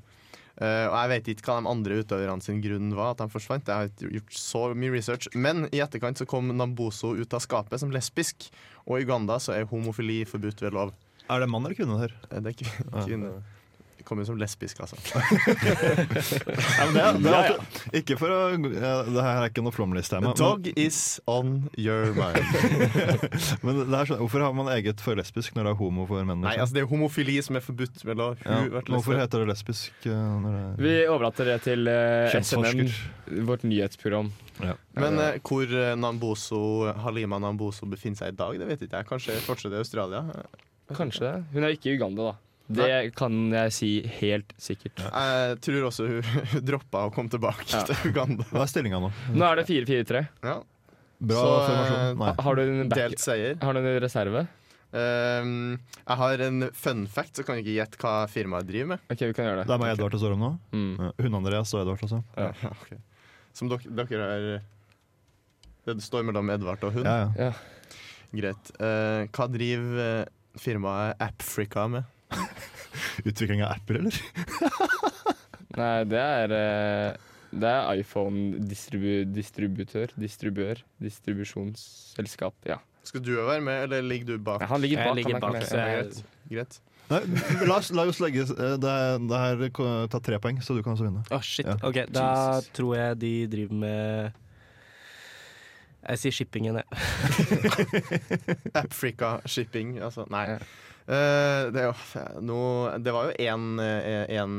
Uh, 0.61 0.85
og 0.93 0.97
Jeg 1.01 1.09
vet 1.09 1.29
ikke 1.33 1.49
hva 1.49 1.55
de 1.63 1.71
andre 1.71 1.97
utøverne 2.03 2.45
sin 2.45 2.59
grunn 2.63 2.91
var 2.95 3.15
at 3.15 3.23
de 3.23 3.27
forsvant. 3.33 3.67
Jeg 3.67 3.75
har 3.75 3.89
ikke 3.89 4.11
gjort 4.19 4.35
så 4.37 4.61
mye 4.77 4.93
research 4.93 5.31
Men 5.35 5.65
i 5.73 5.81
etterkant 5.81 6.21
så 6.21 6.27
kom 6.29 6.51
Namboso 6.53 7.15
ut 7.17 7.33
av 7.35 7.41
skapet 7.41 7.81
som 7.81 7.91
lesbisk. 7.91 8.51
Og 8.85 9.01
i 9.01 9.07
Uganda 9.07 9.39
så 9.41 9.55
er 9.57 9.65
homofili 9.71 10.21
forbudt 10.29 10.61
ved 10.63 10.77
lov. 10.77 10.93
Er 11.31 11.41
det 11.41 11.49
mann 11.49 11.65
eller 11.65 11.79
kvinne 11.79 11.97
her? 12.03 12.13
Eh, 12.31 12.41
Det 12.45 12.53
er 12.53 13.07
kvinne. 13.07 13.33
Ja. 13.33 13.41
Kom 14.07 14.21
jo 14.23 14.27
som 14.29 14.39
lesbisk, 14.41 14.81
altså. 14.83 14.97
Ja, 16.73 16.87
men 16.87 16.95
det, 16.95 17.05
det 17.23 17.33
ja, 17.33 17.41
ja. 17.53 17.83
ikke 17.99 18.17
for 18.21 18.33
å 18.33 18.39
ja, 18.53 18.93
Det 19.07 19.25
her 19.25 19.41
er 19.41 19.51
ikke 19.51 19.65
noe 19.65 19.75
flomlist-tema. 19.75 20.33
The 20.33 20.43
dog 20.43 20.69
is 20.75 21.21
on 21.31 21.71
your 21.79 22.13
mind. 22.17 22.41
Men, 23.65 23.83
det 23.89 23.99
er 23.99 24.13
hvorfor 24.19 24.45
har 24.45 24.55
man 24.57 24.71
eget 24.75 25.01
for 25.03 25.19
lesbisk 25.19 25.57
når 25.57 25.69
det 25.69 25.73
er 25.75 25.79
homo 25.79 26.07
for 26.09 26.25
menn? 26.27 26.43
Nei, 26.43 26.55
liksom? 26.55 26.65
altså 26.65 26.77
det 26.77 26.83
er 26.83 26.89
homofili 26.91 27.37
som 27.45 27.59
er 27.59 27.65
forbudt 27.65 28.03
Vel, 28.07 28.23
hvorfor 28.89 29.19
heter 29.19 29.45
det 29.45 29.51
lesbisk? 29.53 29.93
eh, 30.07 30.13
når 30.13 30.57
det 30.57 30.63
er 30.63 30.83
Vi 30.87 30.95
overlater 31.13 31.53
det 31.53 31.59
til 31.67 31.91
uh, 31.91 32.35
SNN, 32.43 32.85
vårt 33.49 33.67
nyhetsprogram. 33.69 34.33
Men 34.99 35.19
uh, 35.21 35.39
hvor 35.47 35.67
eh, 35.67 35.95
Namboso, 35.99 36.63
Halima 37.05 37.41
Namboso 37.43 37.89
befinner 37.91 38.21
seg 38.21 38.35
i 38.35 38.39
dag, 38.39 38.59
det 38.61 38.69
vet 38.69 38.87
ikke 38.87 39.03
jeg. 39.03 39.09
Kanskje 39.09 39.41
fortsatt 39.47 39.75
i 39.75 39.81
Australia. 39.81 40.25
Kanskje 40.93 41.27
det. 41.27 41.37
Hun 41.55 41.67
er 41.67 41.77
ikke 41.77 41.93
i 41.93 41.97
Uganda, 41.97 42.33
da. 42.33 42.52
Det 42.79 43.15
kan 43.19 43.37
jeg 43.53 43.73
si 43.77 43.91
helt 44.21 44.53
sikkert. 44.61 45.03
Jeg 45.05 45.59
tror 45.67 45.87
også 45.91 46.07
hun, 46.09 46.23
hun 46.55 46.65
droppa 46.67 47.07
å 47.09 47.13
komme 47.15 47.33
tilbake 47.33 47.69
Ja. 47.73 47.83
til 47.89 48.13
Uganda. 48.13 48.47
Hva 48.51 48.65
er 48.65 48.73
stillinga 48.73 49.01
nå? 49.03 49.13
Nå 49.37 49.47
er 49.51 49.61
det 49.63 49.67
4-4-3. 49.71 50.25
Ja. 50.47 50.57
Bra 51.23 51.39
Så, 51.45 51.53
eh, 51.53 51.69
formasjon. 51.69 52.19
Nei. 52.25 52.33
Har 52.49 52.59
du 52.59 52.63
en 52.65 52.89
back 52.91 52.99
Delt 52.99 53.23
seier. 53.23 53.57
Har 53.63 53.77
du 53.77 53.83
en 53.85 54.01
reserve? 54.03 54.47
Um, 54.93 55.79
jeg 56.03 56.17
har 56.21 56.43
en 56.45 56.67
fun 56.77 57.07
fact, 57.09 57.39
så 57.39 57.45
kan 57.47 57.57
du 57.57 57.63
ikke 57.63 57.77
gjette 57.79 58.01
hva 58.03 58.27
firmaet 58.29 58.67
driver 58.69 58.91
med. 58.91 59.05
Ok, 59.09 59.23
vi 59.25 59.33
kan 59.39 59.47
gjøre 59.47 59.63
det. 59.63 59.69
Det 59.71 59.77
er 59.77 59.81
meg 59.81 59.93
Edvard 59.95 60.13
det 60.13 60.21
står 60.21 60.35
om 60.35 60.43
nå. 60.45 60.51
Mm. 60.75 60.91
Ja, 60.99 61.13
Hunde-Andreas 61.25 61.73
og 61.73 61.81
Edvard, 61.85 62.03
også. 62.05 62.19
Ja. 62.37 62.51
Ja, 62.61 62.73
okay. 62.83 62.99
Som 63.57 63.71
dere, 63.73 63.95
dere 64.03 64.27
har 64.29 64.45
Det 65.89 65.97
står 66.05 66.27
mellom 66.29 66.51
Edvard 66.53 66.85
og 66.85 66.93
hun. 66.99 67.09
Ja, 67.09 67.31
ja. 67.39 67.49
Ja. 67.49 67.97
Greit. 68.33 68.73
Uh, 68.81 69.25
hva 69.33 69.47
driver 69.53 70.03
eh, 70.05 70.29
firmaet 70.61 71.21
Appfrica 71.25 71.87
med? 71.93 72.05
Utvikling 73.29 73.63
av 73.65 73.71
apper, 73.77 73.95
eller? 74.03 74.15
Nei, 75.81 76.05
det 76.05 76.21
er 76.21 76.51
eh, 76.53 77.13
Det 77.53 77.69
er 77.69 77.93
iPhone-distributør. 78.03 80.09
Distribuør. 80.21 80.77
Distribusjonsselskap. 81.03 82.55
Ja. 82.69 82.77
Skal 83.05 83.21
du 83.25 83.33
være 83.41 83.61
med, 83.65 83.83
eller 83.89 84.03
ligger 84.07 84.27
du 84.27 84.39
bak? 84.47 84.61
Ja, 84.63 84.67
han 84.71 84.81
ligger 84.85 84.99
Jeg 85.01 85.07
bak. 85.09 85.17
ligger 85.17 85.33
han 85.35 85.43
er 85.43 85.47
bak, 85.49 85.63
så 85.67 85.77
jeg- 85.77 85.87
Greit. 86.05 86.25
Greit. 86.53 86.81
Nei, 87.11 87.21
la, 87.69 87.75
oss, 87.81 87.89
la 87.93 88.03
oss 88.09 88.21
legge 88.23 88.41
eh, 88.47 88.77
Det, 88.81 88.95
det 89.29 89.39
her 89.43 89.57
ta 90.13 90.19
tre 90.23 90.39
poeng, 90.41 90.61
så 90.65 90.75
du 90.77 90.83
kan 90.87 90.93
også 90.95 91.05
vinne. 91.09 91.23
Oh, 91.35 91.41
shit. 91.43 91.67
Ja. 91.67 91.75
Ok, 91.83 91.95
da 92.15 92.27
Jesus. 92.55 92.69
tror 92.79 92.93
jeg 92.97 93.19
de 93.25 93.33
driver 93.53 93.75
med 93.83 93.99
Jeg 96.09 96.17
sier 96.23 96.33
shippingen, 96.39 96.75
jeg. 96.81 96.87
Appfrica 98.75 99.41
shipping, 99.47 99.99
altså. 100.03 100.25
Nei. 100.33 100.59
Ja. 101.09 101.15
Eh, 101.15 101.71
det, 101.75 101.81
er 101.83 101.89
det 103.03 103.13
var 103.15 103.31
jo 103.31 103.37
én 103.43 103.81
en, 103.83 104.59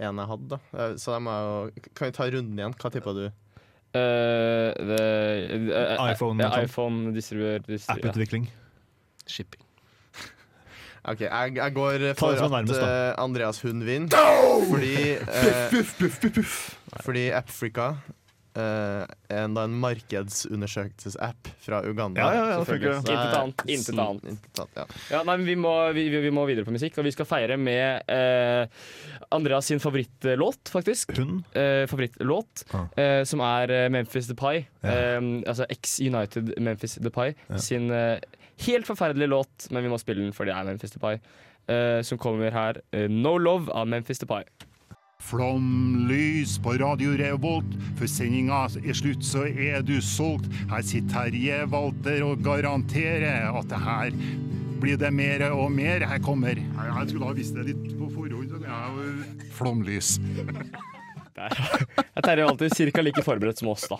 en 0.00 0.20
jeg 0.20 0.28
hadde, 0.30 0.48
da. 0.48 0.58
Eh, 0.78 0.94
Så 0.96 1.12
da 1.12 1.18
må 1.20 1.30
jo 1.44 1.70
Kan 1.94 2.06
vi 2.08 2.12
ta 2.16 2.24
runden 2.30 2.58
igjen? 2.58 2.74
Hva 2.80 2.90
tippa 2.94 3.12
du? 3.16 3.24
Uh, 3.90 4.70
det- 4.86 5.72
uh, 5.74 6.12
iPhone, 6.12 6.38
uh, 6.46 6.62
iPhone 6.62 7.10
distribuer 7.12 7.58
iPhone 7.66 7.88
App-utvikling. 7.90 8.44
ja. 8.46 8.50
Shipping. 9.26 9.64
OK, 11.10 11.20
jeg, 11.24 11.54
jeg 11.56 11.72
går 11.74 12.02
for 12.18 12.36
at 12.36 12.50
nærmest, 12.52 12.80
eh, 12.84 13.14
Andreas 13.18 13.60
Hund 13.64 13.82
vinner. 13.82 14.10
Fordi 14.68 15.16
eh, 15.16 15.72
Fordi 17.02 17.30
Appfrica 17.32 17.86
eh, 17.88 17.94
en, 17.94 18.19
da 18.54 19.62
en 19.64 19.74
markedsundersøkelsesapp 19.80 21.50
fra 21.62 21.80
Uganda. 21.86 22.20
Ja, 22.20 22.30
ja, 22.34 22.44
ja, 22.50 22.56
det 22.58 22.66
Selvfølgelig. 22.66 22.96
Intet 22.98 23.36
annet. 23.38 23.62
Intet 23.70 23.94
Mm, 23.94 24.00
annet. 24.04 24.24
intet 24.32 24.60
annet, 24.60 24.76
ja. 24.76 24.86
Ja, 25.10 25.22
nei, 25.24 25.36
men 25.36 25.46
vi 25.46 25.54
må, 25.56 25.72
vi, 25.94 26.04
vi 26.10 26.30
må 26.34 26.46
videre 26.48 26.64
på 26.66 26.74
musikk, 26.74 26.98
og 26.98 27.04
vi 27.06 27.12
skal 27.14 27.26
feire 27.30 27.56
med 27.60 28.02
uh, 28.10 28.66
Andreas 29.36 29.66
sin 29.70 29.78
favorittlåt, 29.82 30.70
faktisk. 30.72 31.12
Hun. 31.18 31.44
Uh, 31.54 31.86
favorittlåt, 31.90 32.64
Ah. 32.74 32.86
uh, 32.98 33.24
som 33.24 33.40
er 33.40 33.70
eh, 33.70 33.88
Memphis 33.90 34.26
The 34.30 34.34
Pie. 34.38 34.66
Ja. 34.82 34.90
Eh, 35.18 35.20
altså 35.46 35.66
X-United 35.70 36.54
Memphis 36.60 36.98
The 37.00 37.10
Pie. 37.10 37.34
Ja. 37.48 37.58
Sin 37.58 37.90
eh, 37.90 38.18
helt 38.66 38.86
forferdelige 38.86 39.28
låt, 39.30 39.70
men 39.70 39.82
vi 39.86 39.88
må 39.92 39.98
spille 40.00 40.22
den 40.24 40.32
fordi 40.36 40.50
det 40.52 40.58
er 40.58 40.64
Memphis 40.72 40.90
The 40.96 41.00
Pie. 41.02 41.20
Eh, 41.70 42.00
som 42.02 42.18
kommer 42.18 42.50
her. 42.50 42.80
eh, 42.92 43.06
No 43.08 43.36
Love 43.38 43.70
av 43.72 43.86
Memphis 43.88 44.18
The 44.18 44.26
Pie. 44.26 44.44
Flomlys 45.20 46.56
på 46.62 46.74
Radio 46.80 47.12
Revolt. 47.20 47.74
Før 47.98 48.10
sendinga 48.10 48.62
er 48.80 48.96
slutt, 48.96 49.24
så 49.26 49.44
er 49.48 49.84
du 49.86 49.98
solgt. 50.04 50.48
Her 50.70 50.84
sitter 50.86 51.30
Terje 51.30 51.60
Walter 51.70 52.24
og 52.26 52.44
garanterer 52.44 53.50
at 53.52 53.68
det 53.70 53.82
her 53.84 54.14
blir 54.80 54.96
det 55.00 55.12
mer 55.12 55.44
og 55.52 55.68
mer. 55.72 56.06
Her 56.08 56.22
kommer 56.24 56.56
Jeg 56.56 57.08
skulle 57.12 57.28
ha 57.28 57.36
visst 57.36 57.54
det 57.58 57.68
litt 57.72 57.92
på 57.98 58.08
forhånd. 58.14 58.56
Flomlys. 59.56 60.16
Jeg 62.20 62.24
Terje 62.26 62.44
var 62.44 62.50
alltid 62.52 62.92
ca. 62.94 63.02
like 63.02 63.22
forberedt 63.24 63.58
som 63.62 63.68
oss, 63.72 63.86
da. 63.88 63.96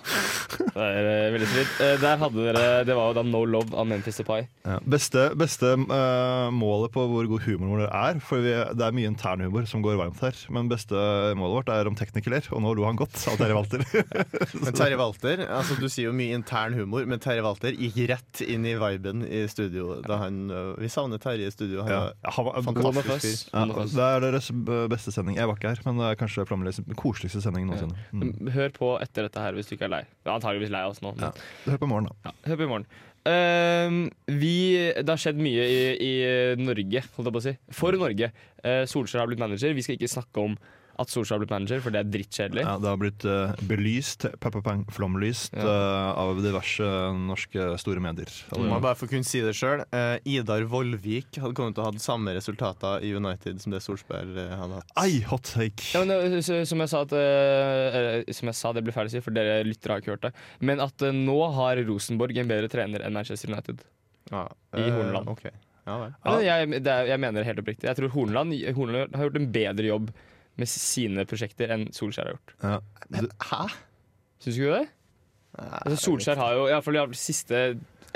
Det 0.60 0.84
er 0.84 1.06
eh, 1.08 1.30
veldig 1.34 1.48
fint. 1.48 1.70
Eh, 1.84 1.94
der 2.02 2.18
hadde 2.20 2.44
dere 2.44 2.64
Det 2.86 2.96
var 2.96 3.10
jo 3.10 3.16
da 3.16 3.22
No 3.26 3.40
Love 3.48 3.72
av 3.80 3.86
Memphis 3.88 4.18
The 4.20 4.26
Pie. 4.28 4.46
Ja. 4.66 4.76
Beste, 4.84 5.22
beste 5.40 5.72
uh, 5.78 6.50
målet 6.52 6.92
på 6.94 7.04
hvor 7.10 7.28
god 7.30 7.44
humor 7.46 7.80
det 7.80 7.88
er, 7.96 8.20
for 8.24 8.42
vi, 8.44 8.52
det 8.76 8.84
er 8.86 8.94
mye 8.96 9.08
internhumor 9.10 9.64
som 9.70 9.82
går 9.84 9.96
varmt 10.00 10.20
her, 10.24 10.36
men 10.52 10.68
beste 10.70 10.94
målet 11.38 11.56
vårt 11.60 11.72
er 11.74 11.88
om 11.90 11.96
teknikler 11.98 12.44
og 12.52 12.62
nå 12.64 12.74
lo 12.76 12.84
han 12.88 12.98
godt, 13.00 13.16
sa 13.18 13.34
Terje 13.40 13.56
Walter. 13.56 13.84
Men 14.64 14.76
Terje 14.76 14.98
Walter, 15.00 15.42
altså 15.48 15.76
du 15.80 15.86
sier 15.88 16.08
jo 16.10 16.14
mye 16.16 16.34
intern 16.36 16.74
humor, 16.76 17.06
men 17.08 17.20
Terje 17.22 17.42
Walter 17.44 17.74
gikk 17.76 17.96
rett 18.10 18.42
inn 18.44 18.66
i 18.68 18.74
viben 18.78 19.22
i 19.26 19.42
studio 19.50 20.00
da 20.04 20.18
han 20.24 20.42
Vi 20.80 20.88
savner 20.92 21.20
Terje 21.22 21.48
i 21.48 21.54
studio. 21.54 21.84
Han 21.86 21.92
Ja. 21.92 22.00
var 22.36 22.60
Han 22.64 22.74
var- 22.74 22.92
fantastisk 23.00 23.50
fyr. 23.50 23.56
Ja, 23.56 23.86
det 23.94 24.06
er 24.06 24.24
deres 24.26 24.50
beste 24.92 25.12
sending. 25.14 25.36
Jeg 25.40 25.48
var 25.48 25.56
ikke 25.58 25.72
her, 25.74 25.82
men 25.86 26.00
det 26.02 26.10
er 26.10 26.20
kanskje 26.20 26.46
Flomlys 26.48 26.80
koseligste 27.30 27.46
sending 27.46 27.68
noensinne. 27.70 27.96
Mm. 28.12 28.50
Hør 28.54 28.74
på 28.74 28.90
etter 29.02 29.26
dette 29.28 29.44
her 29.44 29.54
hvis 29.56 29.70
du 29.70 29.76
ikke 29.76 29.86
er 29.86 29.94
lei. 29.94 30.02
Antageligvis 30.26 30.72
lei 30.74 30.82
av 30.86 30.94
oss 30.94 31.00
nå. 31.04 31.14
Men, 31.18 31.38
Hør 31.66 31.80
på 31.80 31.88
morgen, 31.90 32.10
da. 32.10 32.30
ja, 32.30 32.50
hør 32.50 32.60
på 32.60 32.66
i 32.66 32.70
morgen. 32.70 32.90
Uh, 33.20 33.96
vi, 34.40 34.54
det 34.96 35.08
har 35.08 35.20
skjedd 35.20 35.40
mye 35.42 35.64
i, 35.68 35.80
i 36.00 36.12
Norge, 36.60 37.04
holdt 37.16 37.28
jeg 37.28 37.36
på 37.36 37.42
å 37.42 37.46
si. 37.46 37.54
For 37.76 37.96
Norge. 38.00 38.30
Uh, 38.64 38.82
Solskjær 38.88 39.24
har 39.24 39.30
blitt 39.30 39.42
manager. 39.42 39.74
Vi 39.76 39.84
skal 39.86 39.98
ikke 39.98 40.10
snakke 40.10 40.46
om 40.50 40.56
at 41.00 41.10
Solskjær 41.12 41.38
har 41.38 41.42
blitt 41.44 41.54
manager, 41.54 41.80
for 41.84 41.94
det 41.94 42.02
er 42.04 42.10
drittkjedelig. 42.12 42.64
Ja, 42.66 42.76
det 42.82 42.90
har 42.92 43.00
blitt 43.00 43.24
uh, 43.28 43.54
belyst, 43.70 44.26
pepperpang 44.42 44.84
flomlyst, 44.92 45.54
Ja. 45.56 45.64
uh, 45.64 46.20
av 46.26 46.40
diverse 46.44 46.86
norske 47.16 47.70
store 47.80 48.02
medier. 48.04 48.28
Må 48.54 48.66
Man 48.74 48.84
bare 48.84 48.98
få 49.00 49.08
kunne 49.10 49.24
si 49.26 49.40
det 49.44 49.56
sjøl. 49.58 49.82
Idar 50.28 50.66
Vollvik 50.70 51.40
hadde 51.40 51.56
kommet 51.56 51.74
til 51.78 51.84
å 51.84 51.88
ha 51.90 51.96
samme 52.02 52.34
resultater 52.36 53.02
i 53.06 53.12
United 53.16 53.60
som 53.62 53.72
det 53.74 53.80
Solskjær 53.84 54.28
eh, 54.36 54.52
hadde 54.60 54.78
hatt. 54.80 54.92
Ei, 55.00 55.20
hot 55.30 55.48
take! 55.54 55.84
Ja, 55.94 56.02
men, 56.04 56.36
eh, 56.36 56.42
som, 56.44 56.80
jeg 56.82 56.90
sa 56.92 57.02
at, 57.06 57.14
eh, 57.16 58.32
som 58.36 58.50
jeg 58.50 58.58
sa, 58.58 58.72
det 58.76 58.82
blir 58.86 58.94
feil 58.96 59.08
å 59.08 59.12
si, 59.12 59.22
for 59.24 59.34
dere 59.36 59.60
lyttere 59.66 59.96
har 59.96 60.04
ikke 60.04 60.14
hørt 60.14 60.28
det. 60.28 60.32
Men 60.64 60.82
at 60.84 61.02
eh, 61.06 61.14
nå 61.16 61.38
har 61.56 61.80
Rosenborg 61.88 62.38
en 62.42 62.50
bedre 62.50 62.70
trener 62.72 63.04
enn 63.06 63.16
Manchester 63.16 63.52
United. 63.52 63.82
Ja, 64.30 64.46
I 64.76 64.84
eh, 64.86 64.92
Horneland. 64.94 65.30
Okay. 65.32 65.52
Ja. 65.88 65.96
Ja, 66.24 66.34
jeg, 66.44 66.82
det 66.84 66.92
er, 66.92 67.08
jeg 67.10 67.22
mener 67.22 67.40
det 67.40 67.48
helt 67.48 67.62
oppriktig. 67.62 67.88
Jeg 67.88 67.98
tror 67.98 68.12
Horneland, 68.14 68.54
Horneland 68.76 69.16
har 69.16 69.26
gjort 69.30 69.38
en 69.40 69.48
bedre 69.54 69.88
jobb 69.88 70.10
med 70.58 70.68
sine 70.70 71.24
prosjekter 71.28 71.72
enn 71.74 71.88
Solskjær 71.94 72.30
har 72.30 72.36
gjort. 72.36 72.54
Ja. 72.64 73.22
Hæ? 73.50 73.62
Syns 74.40 74.56
du 74.56 74.62
ikke 74.64 74.80
det? 74.80 74.88
Altså, 75.60 75.96
Solskjær 76.04 76.40
har 76.40 76.54
jo 76.56 76.68
i 76.68 76.74
hvert 76.74 76.86
fall 76.86 77.00
de 77.00 77.18
siste 77.18 77.64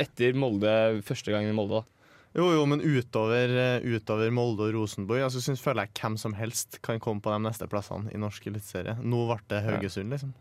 etter 0.00 0.36
Molde, 0.38 1.02
første 1.06 1.34
gangen 1.34 1.52
i 1.52 1.56
Molde. 1.56 1.82
da. 1.82 1.94
Jo, 2.34 2.48
jo, 2.50 2.64
men 2.66 2.80
utover, 2.82 3.52
eh, 3.62 3.84
utover 3.94 4.30
Molde 4.34 4.66
og 4.66 4.74
Rosenborg 4.74 5.22
altså, 5.22 5.42
synes, 5.42 5.62
føler 5.62 5.86
jeg 5.86 6.00
hvem 6.00 6.16
som 6.18 6.34
helst 6.34 6.80
kan 6.82 6.98
komme 7.02 7.22
på 7.22 7.30
de 7.30 7.38
neste 7.44 7.68
plassene 7.70 8.10
i 8.10 8.18
norsk 8.18 8.48
eliteserie. 8.50 8.96
Nå 9.02 9.26
ble 9.28 9.38
det 9.52 9.60
Haugesund, 9.68 10.10
liksom. 10.10 10.32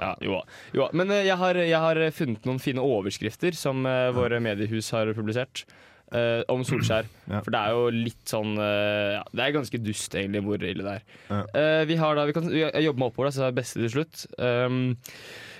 Ja, 0.00 0.14
jo, 0.24 0.40
jo. 0.76 0.86
Men 0.96 1.12
eh, 1.12 1.26
jeg 1.28 1.36
har, 1.40 1.60
jeg 1.60 1.82
har 1.82 2.00
funnet 2.16 2.48
noen 2.48 2.60
fine 2.62 2.84
overskrifter 2.84 3.56
som 3.56 3.84
eh, 3.88 4.08
våre 4.16 4.40
mediehus 4.44 4.88
har 4.96 5.12
publisert. 5.16 5.66
Eh, 6.12 6.42
om 6.52 6.64
Solskjær. 6.66 7.08
Ja. 7.26 7.40
For 7.42 7.50
det 7.50 7.58
er 7.58 7.72
jo 7.74 7.86
litt 7.90 8.30
sånn 8.30 8.52
uh, 8.54 9.16
ja, 9.16 9.22
Det 9.34 9.42
er 9.42 9.54
ganske 9.56 9.78
dust, 9.82 10.12
egentlig, 10.14 10.44
hvor 10.46 10.62
ille 10.62 10.84
det 10.86 10.92
er. 11.00 11.06
Ja. 11.26 11.40
Uh, 11.50 11.80
vi 11.90 11.96
har 11.98 12.14
da, 12.14 12.22
vi 12.28 12.34
kan 12.36 12.46
jeg 12.54 12.84
jobber 12.84 13.02
meg 13.02 13.10
oppover, 13.10 13.26
da, 13.26 13.34
så 13.34 13.42
det 13.42 13.48
er 13.48 13.56
beste 13.56 13.80
til 13.80 13.90
slutt. 13.96 14.22
Um, 14.38 14.76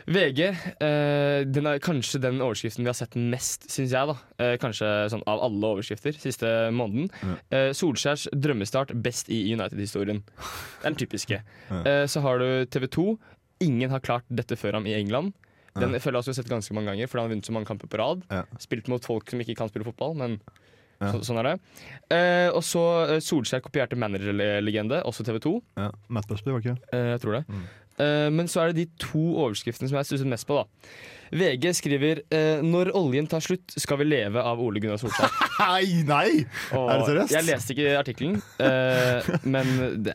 VG, 0.06 0.38
den 1.50 1.66
er 1.66 1.80
kanskje 1.82 2.20
den 2.22 2.38
overskriften 2.38 2.86
vi 2.86 2.92
har 2.92 2.94
sett 2.94 3.16
mest, 3.18 3.64
syns 3.74 3.90
jeg. 3.90 4.06
da 4.38 4.52
Kanskje 4.62 4.90
sånn 5.10 5.24
av 5.26 5.42
alle 5.42 5.70
overskrifter 5.74 6.14
siste 6.22 6.52
måneden. 6.70 7.10
Solskjærs 7.74 8.28
drømmestart 8.30 8.92
best 9.02 9.32
i 9.34 9.40
United-historien. 9.50 10.22
Den 10.84 10.98
typiske. 11.00 11.40
Så 12.06 12.22
har 12.22 12.38
du 12.38 12.46
TV 12.70 12.86
2. 12.86 13.08
Ingen 13.66 13.90
har 13.90 14.06
klart 14.06 14.30
dette 14.30 14.54
før 14.54 14.78
ham 14.78 14.86
i 14.86 14.94
England. 14.94 15.34
Den 15.80 15.92
Ja. 15.92 15.98
føler 15.98 16.16
jeg 16.18 16.22
også 16.24 16.30
vi 16.32 16.34
har 16.34 16.42
sett 16.42 16.52
ganske 16.52 16.74
mange 16.74 16.90
ganger, 16.92 17.06
for 17.08 17.18
han 17.20 17.28
har 17.28 17.34
vunnet 17.36 17.46
så 17.48 17.52
mange 17.52 17.66
kamper 17.66 17.88
på 17.88 17.98
rad. 18.00 18.22
Ja. 18.30 18.42
Spilt 18.58 18.88
mot 18.88 19.04
folk 19.04 19.28
som 19.30 19.40
ikke 19.40 19.56
kan 19.56 19.68
spille 19.68 19.84
fotball, 19.84 20.14
men 20.16 20.40
Ja. 21.00 21.12
så, 21.12 21.20
sånn 21.20 21.38
er 21.38 21.42
det. 21.42 21.60
Eh, 22.10 22.48
og 22.56 22.62
så 22.64 22.82
eh, 23.10 23.20
Solskjær 23.20 23.60
kopierte 23.60 23.96
managerlegende, 24.00 25.02
også 25.04 25.24
TV 25.24 25.38
2. 25.44 25.62
Ja. 25.76 25.90
Matt 26.08 26.26
Busby, 26.28 26.50
var 26.50 26.60
ikke 26.60 26.76
det? 26.78 26.94
Eh, 26.94 27.10
jeg 27.12 27.20
tror 27.20 27.32
det. 27.36 27.44
Mm. 27.48 27.66
Eh, 27.98 28.30
men 28.30 28.46
så 28.46 28.60
er 28.62 28.72
det 28.72 28.76
de 28.76 28.86
to 29.00 29.18
overskriftene 29.40 29.88
som 29.88 29.96
jeg 29.96 30.04
stusset 30.08 30.26
mest 30.28 30.46
på. 30.46 30.56
da 30.56 30.64
VG 31.32 31.72
skriver 31.74 32.20
eh, 32.30 32.60
'Når 32.62 32.92
oljen 32.94 33.26
tar 33.28 33.40
slutt, 33.40 33.72
skal 33.76 33.96
vi 33.98 34.04
leve 34.04 34.36
av 34.36 34.60
Ole 34.60 34.78
Gunnar 34.80 34.96
Solskjær'. 34.96 35.32
Nei, 35.58 36.02
nei! 36.04 36.46
Og 36.72 36.90
Er 36.90 36.98
det 36.98 37.06
seriøst? 37.08 37.30
Jeg 37.32 37.44
leste 37.44 37.74
ikke 37.74 37.98
artikkelen, 37.98 38.42
eh, 38.60 39.22
men 39.44 40.02
det, 40.04 40.14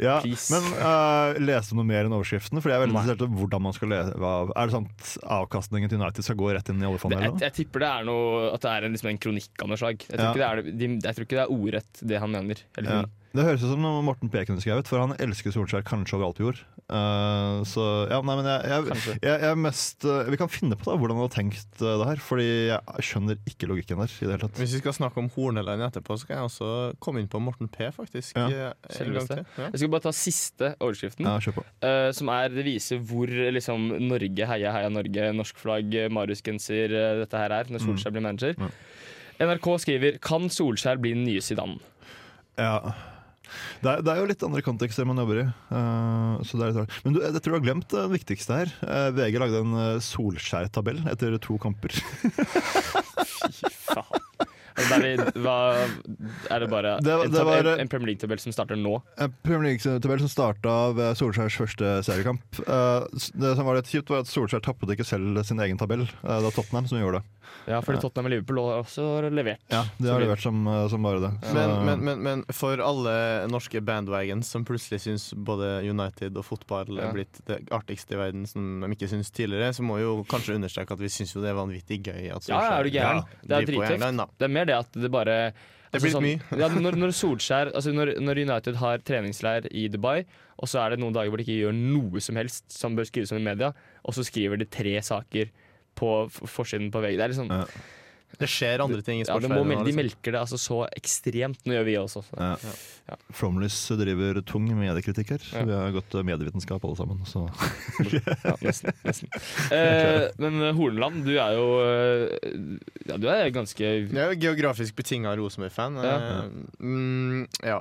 Ja, 0.00 0.16
Peace. 0.24 0.48
men 0.54 0.64
uh, 0.80 1.36
leste 1.44 1.74
du 1.74 1.80
noe 1.80 1.84
mer 1.88 2.06
enn 2.08 2.14
overskriften? 2.16 2.60
Fordi 2.62 2.72
jeg 2.72 2.80
er 2.80 2.84
veldig 2.86 2.96
interessert 2.96 3.24
i 3.26 3.38
hvordan 3.40 3.64
man 3.66 3.74
skal 3.76 3.90
leve 3.92 4.30
av 4.30 4.52
Er 4.56 4.70
det 4.70 4.74
sånn 4.76 4.86
at 4.88 5.10
avkastningen 5.38 5.92
til 5.92 6.00
United 6.00 6.24
skal 6.24 6.38
gå 6.40 6.50
rett 6.56 6.68
inn 6.72 6.80
i 6.80 6.84
det, 6.86 6.88
oljefondet? 6.88 7.24
jeg, 7.26 7.38
jeg 7.44 7.56
tipper 7.60 7.84
det 7.84 7.90
er 7.90 8.06
noe 8.08 8.50
At 8.54 8.64
det 8.64 8.70
er 8.74 8.86
en, 8.88 8.96
liksom 8.96 9.10
en 9.12 9.20
kronikk 9.26 9.64
av 9.66 9.68
noe 9.72 9.80
slag. 9.82 10.06
Jeg 10.08 10.16
tror, 10.16 10.24
Ja. 10.24 10.30
ikke, 10.30 10.40
det 10.40 10.48
er, 10.48 10.78
de, 10.80 10.90
jeg 11.04 11.18
tror 11.18 11.26
ikke 11.28 11.38
det 11.40 11.44
er 11.44 11.54
ordrett, 11.60 12.04
det 12.14 12.20
han 12.24 12.30
mener. 12.38 12.62
Eller 12.80 12.90
Ja. 13.02 13.02
Det 13.30 13.44
høres 13.46 13.62
ut 13.62 13.70
som 13.70 13.82
noe 13.84 14.02
Morten 14.02 14.30
P 14.32 14.40
kunne 14.42 14.58
skrevet, 14.62 14.88
for 14.90 14.98
han 14.98 15.12
elsker 15.22 15.52
Solskjær 15.54 15.84
kanskje 15.86 16.16
over 16.16 16.26
alt 16.26 16.38
på 16.40 16.48
jord. 16.48 16.60
Uh, 16.90 17.60
så 17.70 17.84
ja, 18.10 18.16
nei, 18.26 18.34
men 18.40 18.46
jeg, 18.50 18.62
jeg, 18.66 19.18
jeg, 19.22 19.34
jeg 19.44 19.58
mest 19.62 20.02
uh, 20.02 20.26
Vi 20.26 20.38
kan 20.40 20.48
finne 20.50 20.74
på 20.74 20.88
da 20.88 20.96
hvordan 20.98 21.20
han 21.20 21.28
har 21.28 21.30
tenkt 21.30 21.76
uh, 21.84 21.92
det 22.00 22.08
her, 22.08 22.22
Fordi 22.26 22.46
jeg 22.66 23.04
skjønner 23.06 23.36
ikke 23.46 23.68
logikken 23.70 24.00
der. 24.02 24.10
i 24.10 24.24
det 24.26 24.32
hele 24.32 24.40
tatt 24.42 24.58
Hvis 24.58 24.72
vi 24.74 24.80
skal 24.80 24.96
snakke 24.96 25.22
om 25.22 25.28
Horneland 25.36 25.84
etterpå, 25.86 26.16
så 26.18 26.26
kan 26.26 26.40
jeg 26.40 26.48
også 26.48 26.70
komme 26.98 27.22
inn 27.22 27.28
på 27.30 27.38
Morten 27.38 27.70
P, 27.70 27.92
faktisk. 27.94 28.34
Ja. 28.34 28.72
Selveste. 28.90 29.44
Ja. 29.54 29.68
Jeg 29.68 29.84
skal 29.84 29.92
bare 29.94 30.04
ta 30.08 30.12
siste 30.18 30.72
overskriften. 30.82 31.28
Ja, 31.30 31.36
kjør 31.46 31.60
på. 31.60 31.64
eh, 31.86 32.08
som 32.18 32.32
er, 32.34 32.50
Det 32.56 32.66
viser 32.66 32.98
hvor 33.06 33.30
liksom, 33.30 33.86
Norge, 34.10 34.48
heia 34.50 34.74
heia 34.74 34.90
Norge, 34.90 35.28
norsk 35.38 35.62
flagg, 35.62 35.94
Marius-genser, 36.10 36.96
dette 37.22 37.44
her 37.44 37.54
er 37.60 37.70
når 37.70 37.84
Solskjær 37.86 38.16
blir 38.16 38.26
manager. 38.26 38.58
Ja. 38.58 38.72
NRK 39.46 39.70
skriver 39.86 40.18
'Kan 40.18 40.50
Solskjær 40.50 40.98
bli 40.98 41.14
den 41.14 41.22
nye 41.30 41.38
Zidane'? 41.44 41.78
Ja. 42.58 42.90
Det 43.80 43.92
er, 43.92 44.04
det 44.04 44.12
er 44.12 44.20
jo 44.20 44.28
litt 44.30 44.44
andre 44.46 44.64
kontekster 44.66 45.08
man 45.08 45.20
jobber 45.22 45.42
i. 45.42 45.46
uh. 45.74 46.86
Men 47.04 47.16
du, 47.16 47.22
jeg 47.24 47.40
tror 47.40 47.54
du 47.54 47.58
har 47.58 47.66
glemt 47.66 47.90
det 47.92 48.06
viktigste 48.14 48.62
her. 48.62 48.74
Uh, 48.84 49.08
VG 49.16 49.40
lagde 49.42 49.64
en 49.64 49.76
solskjærtabell 50.04 50.08
Solskjær-tabell 50.10 51.04
etter 51.10 51.36
to 51.42 51.58
kamper. 51.62 51.94
Fy 53.60 53.74
faen. 53.88 54.48
Altså, 54.80 55.00
der 55.00 55.04
vi, 55.04 55.42
hva, 55.44 55.56
er 56.50 56.64
det 56.64 56.68
bare 56.72 56.94
Det 57.04 57.16
det 57.30 57.40
en, 57.40 57.46
var- 57.46 57.70
en, 57.74 57.80
en 57.84 57.88
Premier 57.92 58.12
League-tabell 58.12 58.40
som 58.42 58.52
starter 58.56 58.78
nå? 58.80 58.96
En 59.20 59.34
Premier 59.44 59.68
League-tabell 59.70 60.22
som 60.24 60.32
starta 60.32 60.76
ved 60.96 61.18
Solskjærs 61.20 61.58
første 61.60 61.92
seriekamp. 62.06 62.42
Uh, 62.66 63.04
det 63.36 63.54
som 63.58 63.66
var 63.68 63.78
litt 63.80 63.90
kjipt, 63.92 64.10
var 64.12 64.24
at 64.24 64.30
Solskjær 64.32 64.64
tappet 64.64 64.94
ikke 64.96 65.06
selv 65.06 65.42
sin 65.46 65.60
egen 65.60 65.78
tabell. 65.80 66.06
Uh, 66.24 66.38
det 66.40 66.46
var 66.48 66.56
Tottenham 66.56 66.88
som 66.90 66.98
gjorde 67.02 67.20
det. 67.20 67.36
Ja, 67.66 67.80
fordi. 67.82 67.98
Tottenham 68.00 68.28
og 68.28 68.32
Liverpool 68.32 68.58
har 68.62 68.78
også 68.84 69.04
levert. 69.34 69.58
Ja, 69.72 69.82
De 69.98 70.06
har 70.08 70.20
levert 70.22 70.40
som, 70.42 70.60
uh, 70.70 70.84
som 70.88 71.02
bare 71.02 71.20
det. 71.24 71.32
Så- 71.48 71.54
Men, 71.56 71.72
men, 71.86 72.04
men, 72.06 72.22
men 72.22 72.44
for 72.54 72.78
alle 72.80 73.14
norske 73.50 73.80
bandwagons 73.84 74.46
som 74.54 74.64
plutselig 74.64 75.00
syns 75.02 75.28
både 75.34 75.80
United 75.90 76.36
og 76.38 76.44
fotball 76.46 76.94
Ja. 76.96 77.08
er 77.08 77.12
blitt 77.16 77.40
det 77.50 77.58
artigste 77.74 78.14
i 78.14 78.20
verden, 78.20 78.46
som 78.46 78.80
de 78.84 78.92
ikke 78.94 79.08
syns 79.10 79.30
tidligere, 79.34 79.72
så 79.76 79.82
må 79.82 79.98
vi 79.98 80.04
jo 80.06 80.14
kanskje 80.30 80.54
understreke 80.60 80.94
at 80.94 81.02
vi 81.02 81.10
syns 81.10 81.34
jo 81.34 81.42
det 81.42 81.50
er 81.50 81.58
vanvittig 81.58 81.98
gøy 82.06 82.30
at 82.36 82.48
Ja, 82.48 82.60
er 82.78 82.86
du 82.86 82.90
gæren? 82.94 83.20
Ja, 83.24 83.42
Det 83.42 83.56
er 83.58 83.66
drittøft. 83.72 84.36
Det 84.38 84.46
er 84.46 84.54
mer 84.54 84.69
det 84.70 84.76
at 84.78 84.98
det 85.02 85.10
bare 85.12 85.36
Det 85.90 86.00
blir 86.00 86.12
altså 86.14 86.22
litt 86.24 86.58
Ja, 86.62 86.68
når, 86.70 86.96
når 87.02 87.14
Solskjær 87.22 87.72
altså 87.74 87.92
når, 87.94 88.14
når 88.22 88.42
United 88.46 88.78
har 88.80 89.02
treningsleir 89.06 89.66
i 89.74 89.88
Dubai, 89.92 90.20
og 90.60 90.70
så 90.70 90.84
er 90.84 90.94
det 90.94 91.00
noen 91.02 91.16
dager 91.16 91.32
hvor 91.32 91.40
de 91.40 91.46
ikke 91.48 91.60
gjør 91.64 91.74
noe 91.76 92.22
som 92.22 92.38
helst 92.38 92.68
som 92.72 92.94
bør 92.98 93.08
skrives 93.08 93.32
om 93.34 93.40
i 93.40 93.46
media, 93.50 93.72
og 94.06 94.14
så 94.16 94.24
skriver 94.26 94.60
de 94.60 94.68
tre 94.70 94.94
saker 95.02 95.50
på 95.98 96.10
forsiden 96.30 96.92
på 96.94 97.02
veggen. 97.02 97.18
Det 97.18 97.26
er 97.26 97.34
liksom 97.34 97.50
Ja. 97.50 97.64
Det 98.38 98.46
skjer 98.48 98.80
andre 98.84 99.02
ting 99.04 99.18
i 99.18 99.24
ja, 99.24 99.26
sportsverdenen. 99.32 99.66
mel- 99.68 99.78
De 99.80 99.84
liksom. 99.90 99.98
melker 100.00 100.32
det 100.32 100.40
altså 100.40 100.58
så 100.60 100.78
ekstremt. 100.96 101.58
Nå 101.66 101.74
gjør 101.74 101.84
vi 101.88 101.96
også. 102.00 102.22
Ja. 102.38 102.52
Ja. 103.10 103.16
Flomlys 103.34 103.76
driver 103.98 104.38
tung 104.46 104.68
mediekritikk 104.78 105.32
her. 105.34 105.46
Ja. 105.52 105.64
Vi 105.66 105.72
har 105.74 105.90
gått 105.96 106.14
uh, 106.14 106.22
medievitenskap 106.24 106.84
alle 106.86 106.96
sammen. 106.96 107.20
Så. 107.26 107.42
Ja, 108.14 108.54
nesten. 108.62 108.92
nesten. 109.04 109.28
Eh, 109.74 110.28
men 110.40 110.60
eh, 110.62 110.72
Horneland, 110.74 111.24
du 111.26 111.34
er 111.38 111.52
jo 111.54 111.66
eh, 111.84 112.50
Ja, 113.08 113.16
du 113.20 113.26
er 113.30 113.50
ganske 113.54 113.78
Jeg 113.84 114.08
er 114.14 114.32
jo 114.34 114.40
geografisk 114.46 114.96
betinga 114.98 115.34
Rosenborg-fan. 115.38 115.98
Ja. 116.04 116.16
Eh, 116.44 116.46
Mm, 116.80 117.46
ja. 117.64 117.80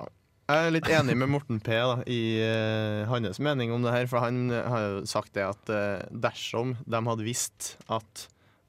Jeg 0.50 0.66
er 0.66 0.74
litt 0.74 0.88
enig 0.90 1.14
med 1.22 1.30
Morten 1.30 1.60
P 1.62 1.76
da, 1.78 2.00
i 2.10 2.20
uh, 2.42 3.04
hans 3.12 3.38
mening 3.38 3.70
om 3.76 3.84
det 3.86 3.92
her. 3.94 4.08
For 4.10 4.18
han 4.24 4.48
eh, 4.50 4.66
har 4.66 4.82
jo 4.88 5.04
sagt 5.06 5.36
det 5.38 5.44
at 5.46 5.70
uh, 5.70 6.02
dersom 6.10 6.72
de 6.90 7.02
hadde 7.06 7.26
visst 7.28 7.76
at 7.88 8.24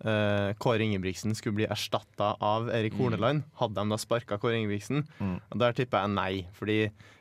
eh, 0.05 0.51
Kåre 0.61 0.87
Ingebrigtsen 0.87 1.35
skulle 1.39 1.61
bli 1.61 1.69
erstatta 1.71 2.35
av 2.41 2.71
Erik 2.75 2.97
Horneland, 2.99 3.45
hadde 3.61 3.79
de 3.81 3.93
da 3.93 3.99
sparka 4.01 4.39
Kåre 4.41 4.59
Ingebrigtsen? 4.61 5.05
Mm. 5.21 5.39
Og 5.51 5.63
Der 5.63 5.77
tipper 5.77 6.05
jeg 6.05 6.15
nei, 6.17 6.33
fordi 6.57 6.79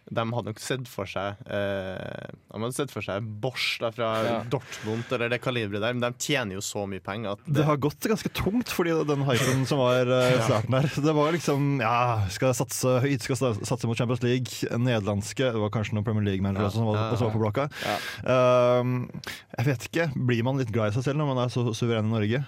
de 0.10 0.24
hadde 0.34 0.50
nok 0.50 0.60
sett 0.64 0.88
for 0.90 1.06
seg 1.10 1.38
eh, 1.46 2.30
De 2.50 2.60
hadde 2.62 2.74
sett 2.76 2.92
for 2.94 3.06
seg 3.06 3.26
Bosch 3.44 3.78
da, 3.82 3.92
fra 3.94 4.08
Ja. 4.26 4.38
Dortmund 4.50 5.12
eller 5.16 5.30
det 5.30 5.40
kaliberet 5.44 5.84
der, 5.84 5.94
men 5.94 6.02
de 6.02 6.10
tjener 6.26 6.58
jo 6.58 6.64
så 6.66 6.86
mye 6.90 7.04
penger 7.06 7.36
at 7.38 7.44
Det 7.46 7.66
har 7.68 7.78
gått 7.82 8.08
ganske 8.10 8.32
tungt 8.34 8.72
fordi 8.74 8.96
den 9.10 9.24
hypen 9.28 9.66
som 9.70 9.82
var 9.84 10.10
uh, 10.10 10.32
i 10.34 10.42
starten 10.48 10.74
her. 10.80 10.90
Det 11.10 11.14
var 11.16 11.32
liksom 11.36 11.68
ja, 11.84 11.96
skal 12.34 12.56
satse 12.58 12.96
høyt, 13.06 13.22
skal 13.26 13.38
sa- 13.40 13.54
satse 13.70 13.88
mot 13.90 13.98
Champions 14.00 14.24
League. 14.26 14.70
Nederlandske, 14.82 15.52
det 15.54 15.62
var 15.62 15.72
kanskje 15.74 15.96
noen 15.98 16.08
Premier 16.08 16.26
League-managere 16.32 16.70
Ja. 16.70 16.74
som 16.74 16.90
var, 16.90 17.02
også 17.14 17.30
var 17.30 17.36
på 17.38 17.44
blokka. 17.44 17.68
Ja. 17.86 18.80
Um, 18.82 18.96
jeg 19.58 19.68
vet 19.70 19.88
ikke, 19.92 20.10
Blir 20.30 20.44
man 20.48 20.58
litt 20.62 20.72
glad 20.74 20.92
i 20.94 20.98
seg 20.98 21.06
selv 21.12 21.22
når 21.22 21.32
man 21.34 21.44
er 21.46 21.54
så 21.54 21.66
suveren 21.78 22.10
i 22.10 22.16
Norge? 22.18 22.44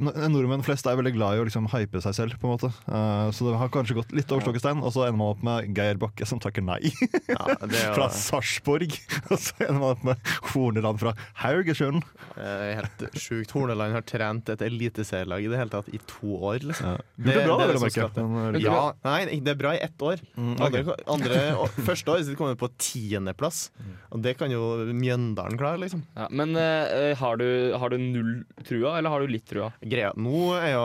Nordmenn 0.00 0.62
flest 0.64 0.86
er 0.88 0.96
veldig 0.96 1.12
glad 1.16 1.36
i 1.36 1.42
å 1.42 1.46
liksom 1.46 1.66
hype 1.72 2.00
seg 2.02 2.14
selv, 2.16 2.36
på 2.40 2.48
en 2.48 2.54
måte. 2.56 2.70
Uh, 2.88 3.28
så 3.36 3.46
det 3.50 3.58
har 3.60 3.70
kanskje 3.74 3.96
gått 3.98 4.14
litt 4.16 4.30
over 4.32 4.44
stokkestein, 4.46 4.80
og 4.82 4.92
så 4.94 5.04
ender 5.06 5.18
man 5.20 5.34
opp 5.34 5.42
med 5.44 5.74
Geir 5.76 5.98
Bakke 6.00 6.26
som 6.28 6.40
takker 6.42 6.64
nei. 6.64 6.80
Ja, 7.28 7.56
det 7.64 7.80
er 7.80 7.94
fra 7.98 8.08
Sarpsborg. 8.12 8.96
Og 9.30 9.36
så 9.38 9.54
ender 9.66 9.80
man 9.80 9.94
opp 9.94 10.06
med 10.08 10.32
Horneland 10.52 11.02
fra 11.02 11.14
Haugesund. 11.44 12.02
Eh, 12.36 12.80
helt 12.80 13.04
sjukt. 13.20 13.54
Horneland 13.54 13.96
har 13.96 14.06
trent 14.08 14.50
et 14.54 14.64
eliteserielag 14.64 15.44
i 15.46 15.50
det 15.52 15.60
hele 15.60 15.74
tatt 15.74 15.90
i 15.92 16.00
to 16.10 16.38
år. 16.40 16.64
Liksom. 16.64 16.94
Ja. 16.94 16.96
Det, 17.14 17.28
det 17.30 17.44
bra, 17.46 17.58
det 17.62 17.78
det, 17.78 18.08
det. 18.16 18.26
Men, 18.26 18.58
uh, 18.58 18.60
Ja, 18.64 18.82
nei, 19.06 19.40
det 19.44 19.54
er 19.54 19.60
bra 19.60 19.74
i 19.76 19.82
ett 19.84 20.02
år. 20.02 20.22
Mm, 20.34 20.54
ok. 20.56 20.64
Andre, 20.64 20.96
andre, 21.18 21.44
første 21.90 22.16
år 22.16 22.24
så 22.26 22.36
kom 22.38 22.50
vi 22.52 22.58
på 22.64 22.70
tiendeplass. 22.80 23.68
Og 24.14 24.22
det 24.24 24.36
kan 24.40 24.52
jo 24.52 24.62
Mjøndalen 24.94 25.58
klare, 25.60 25.80
liksom. 25.82 26.04
ja, 26.16 26.28
Men 26.34 26.56
uh, 26.56 27.12
har, 27.20 27.38
du, 27.40 27.48
har 27.78 27.92
du 27.92 27.98
null 28.00 28.34
trua, 28.64 28.96
eller 28.98 29.12
har 29.12 29.22
du 29.24 29.30
litt 29.30 29.46
trua? 29.50 29.70
Greia 29.84 30.14
nå 30.24 30.40
er 30.56 30.72
jo 30.74 30.84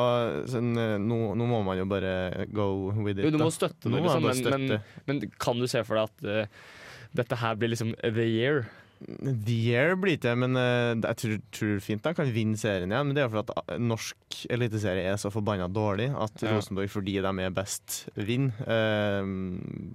sånn, 0.49 0.71
eh, 0.79 0.95
nå, 1.01 1.17
nå 1.37 1.47
må 1.49 1.61
man 1.65 1.77
jo 1.79 1.85
bare 1.89 2.45
go 2.55 2.67
with 2.97 3.19
it. 3.19 3.25
Jo, 3.27 3.33
du 3.35 3.39
må 3.41 3.49
støtte 3.53 3.89
det, 3.89 4.01
liksom, 4.01 4.25
men, 4.25 4.67
men, 4.67 4.81
men 5.07 5.21
kan 5.41 5.59
du 5.59 5.67
se 5.69 5.83
for 5.87 5.99
deg 5.99 6.08
at 6.08 6.08
eh, 6.25 6.45
dette 7.17 7.39
her 7.41 7.57
blir 7.57 7.73
liksom 7.73 7.95
the 8.03 8.27
year. 8.27 8.67
The 8.99 9.55
Year 9.55 9.93
blir 9.95 10.17
ikke 10.17 10.27
det, 10.27 10.39
men 10.41 10.59
eh, 10.59 10.91
jeg 10.99 11.17
tror, 11.21 11.35
tror 11.55 11.77
fint 11.83 12.03
de 12.03 12.11
kan 12.17 12.31
vinne 12.35 12.59
serien 12.59 12.91
igjen. 12.91 13.07
Men 13.07 13.15
det 13.15 13.23
er 13.23 13.31
fordi 13.31 13.53
at 13.55 13.71
eh, 13.71 13.79
norsk 13.79 14.39
eliteserie 14.51 15.05
er 15.07 15.19
så 15.21 15.31
forbanna 15.31 15.69
dårlig 15.71 16.09
at 16.11 16.43
Ja. 16.43 16.57
Rosenborg, 16.57 16.91
fordi 16.91 17.15
de 17.23 17.31
er 17.45 17.55
best, 17.55 18.01
vinner. 18.19 18.51
Eh, 18.67 19.31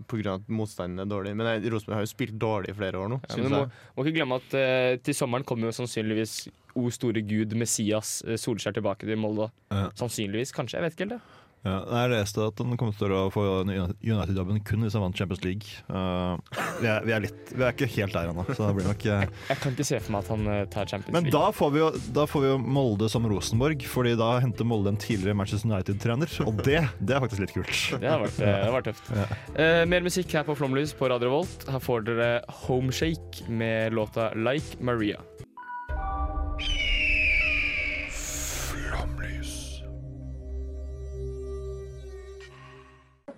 på 0.08 0.20
grunn 0.20 0.32
av 0.32 0.40
at 0.40 0.48
motstanden 0.48 1.04
er 1.04 1.10
dårlig. 1.10 1.34
Men 1.36 1.52
eh, 1.52 1.68
Rosenborg 1.68 2.00
har 2.00 2.06
jo 2.06 2.12
spilt 2.14 2.38
dårlig 2.40 2.72
i 2.72 2.78
flere 2.80 3.00
år 3.00 3.12
nå. 3.12 3.20
Ja, 3.28 3.36
men 3.36 3.44
du 3.50 3.56
må, 3.58 3.62
må 3.96 4.06
ikke 4.06 4.16
glemme 4.22 4.40
at 4.40 4.56
uh, 4.56 4.96
til 5.04 5.16
sommeren 5.16 5.44
kommer 5.44 5.68
jo 5.68 5.76
sannsynligvis 5.76 6.46
O 6.74 6.88
store 6.90 7.20
gud 7.22 7.52
Messias 7.54 8.16
Solskjær 8.40 8.74
tilbake 8.74 9.06
til 9.06 9.20
Molde. 9.20 9.50
Ja. 9.70 9.90
Sannsynligvis, 10.00 10.50
kanskje. 10.56 10.80
Jeg 10.80 10.86
vet 10.88 10.96
ikke 10.96 11.06
helt 11.06 11.18
det. 11.18 11.43
Ja, 11.64 11.78
jeg 11.80 12.10
leste 12.12 12.44
at 12.44 12.60
han 12.60 12.76
kommer 12.76 12.92
til 12.98 13.12
å 13.16 13.22
få 13.32 13.42
United-jobben 13.64 14.60
kun 14.68 14.84
hvis 14.84 14.96
han 14.98 15.04
vant 15.06 15.16
Champions 15.16 15.40
League. 15.46 15.70
Uh, 15.88 16.36
vi, 16.82 16.88
er, 16.90 17.06
vi, 17.06 17.14
er 17.16 17.24
litt, 17.24 17.54
vi 17.54 17.64
er 17.64 17.72
ikke 17.72 17.88
helt 17.94 18.12
der 18.12 18.32
ennå, 18.34 18.44
så 18.50 18.66
det 18.66 18.74
blir 18.76 18.88
nok 18.90 19.06
uh, 19.08 19.24
Jeg 19.48 19.60
kan 19.62 19.72
ikke 19.72 19.86
se 19.88 20.00
for 20.04 20.12
meg 20.12 20.26
at 20.26 20.32
han 20.34 20.50
eh, 20.52 20.60
tar 20.74 20.90
Champions 20.90 21.16
Men 21.16 21.24
League. 21.24 21.32
da 21.32 21.48
får, 21.56 21.72
vi 21.72 21.80
jo, 21.80 21.88
da 22.18 22.26
får 22.28 22.44
vi 22.44 22.50
jo 22.50 22.58
Molde 22.76 23.08
som 23.12 23.28
Rosenborg, 23.30 23.86
Fordi 23.88 24.12
da 24.20 24.30
henter 24.44 24.68
Molde 24.68 24.92
en 24.92 25.00
tidligere 25.00 25.38
Manchester 25.40 25.72
United-trener. 25.72 26.36
Og 26.44 26.60
det, 26.60 26.82
det 27.00 27.16
er 27.16 27.24
faktisk 27.24 27.46
litt 27.46 27.56
kult. 27.56 27.74
Det 28.02 28.12
har 28.12 28.20
vært, 28.20 28.38
det 28.42 28.52
har 28.52 28.76
vært 28.76 28.90
tøft. 28.92 29.10
Ja. 29.16 29.26
Uh, 29.56 29.82
mer 29.88 30.04
musikk 30.04 30.36
her 30.36 30.44
på 30.44 30.58
Flomlys 30.60 30.92
på 30.96 31.08
Radio 31.08 31.32
Volt. 31.32 31.64
Her 31.72 31.80
får 31.80 32.04
dere 32.10 32.30
Homeshake 32.66 33.48
med 33.48 33.96
låta 33.96 34.34
Like 34.36 34.84
Maria. 34.84 35.22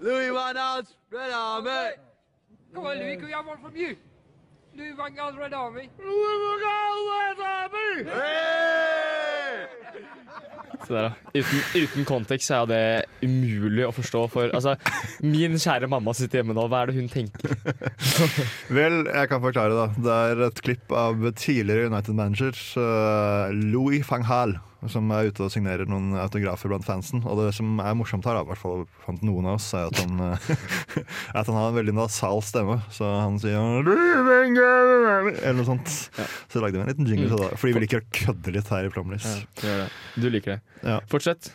Louis 0.06 0.30
Van 0.30 0.54
Gaal's 0.54 0.94
Red 1.10 1.32
Army. 1.32 1.96
Come 2.72 2.86
on, 2.86 2.96
Louis, 2.96 3.16
can 3.16 3.26
we 3.26 3.32
have 3.32 3.44
one 3.44 3.58
from 3.58 3.74
you? 3.74 3.96
Louis 4.76 4.92
Van 4.92 5.12
Gaal's 5.12 5.36
Red 5.36 5.52
Army. 5.52 5.90
Louis 5.98 6.36
Van 6.44 6.58
Gaal's 6.62 7.08
Red 7.18 7.40
Army. 7.42 8.06
Se 10.86 10.92
der, 10.94 11.08
da. 11.08 11.12
Uten, 11.34 11.82
uten 11.82 12.06
kontekst 12.06 12.52
er 12.54 12.68
det 12.70 12.80
umulig 13.26 13.82
å 13.88 13.90
forstå 13.96 14.22
for 14.30 14.54
altså, 14.54 14.76
Min 15.24 15.58
kjære 15.58 15.88
mamma 15.90 16.14
sitter 16.14 16.38
hjemme 16.38 16.54
nå, 16.54 16.68
hva 16.70 16.84
er 16.84 16.92
det 16.92 17.00
hun 17.00 17.10
tenker? 17.10 17.56
Vel, 18.78 19.00
jeg 19.10 19.32
kan 19.32 19.42
forklare, 19.42 19.74
da. 19.74 19.88
Det 20.06 20.20
er 20.30 20.44
et 20.46 20.62
klipp 20.68 20.94
av 20.94 21.18
tidligere 21.34 21.90
United-manager 21.90 22.54
uh, 22.78 23.50
Louis 23.74 24.06
van 24.06 24.22
Gaal 24.28 24.54
som 24.92 25.10
er 25.14 25.30
ute 25.30 25.44
og 25.46 25.52
signerer 25.52 25.88
noen 25.90 26.14
autografer 26.20 26.70
blant 26.72 26.86
fansen. 26.86 27.22
Og 27.26 27.40
det 27.40 27.50
som 27.56 27.80
er 27.82 27.96
morsomt 27.98 28.26
her, 28.28 28.40
i 28.40 28.48
hvert 28.50 28.62
fall 28.62 28.86
fant 29.04 29.24
noen 29.26 29.48
av 29.50 29.58
oss, 29.58 29.68
er 29.76 29.90
at 29.90 30.00
han, 30.02 30.22
uh, 30.22 30.48
at 31.38 31.50
han 31.50 31.58
har 31.58 31.68
en 31.70 31.78
veldig 31.78 31.96
nasal 31.98 32.42
stemme. 32.46 32.78
Så 32.94 33.08
han 33.08 33.38
sier 33.42 33.60
Eller 33.86 35.58
noe 35.58 35.68
sånt. 35.68 35.92
Så 36.52 36.62
lagde 36.62 36.78
vi 36.78 36.84
en 36.86 36.90
liten 36.92 37.12
jingle 37.12 37.30
til 37.32 37.44
det, 37.44 37.52
fordi 37.60 37.76
vi 37.76 37.86
liker 37.86 38.02
å 38.02 38.08
kødde 38.22 38.56
litt 38.58 38.72
her 38.74 38.88
i 38.88 38.96
Flomlys. 38.96 39.30
Du 40.16 40.28
liker 40.30 40.56
det. 40.56 40.60
Ja. 40.86 41.00
Fortsett. 41.10 41.52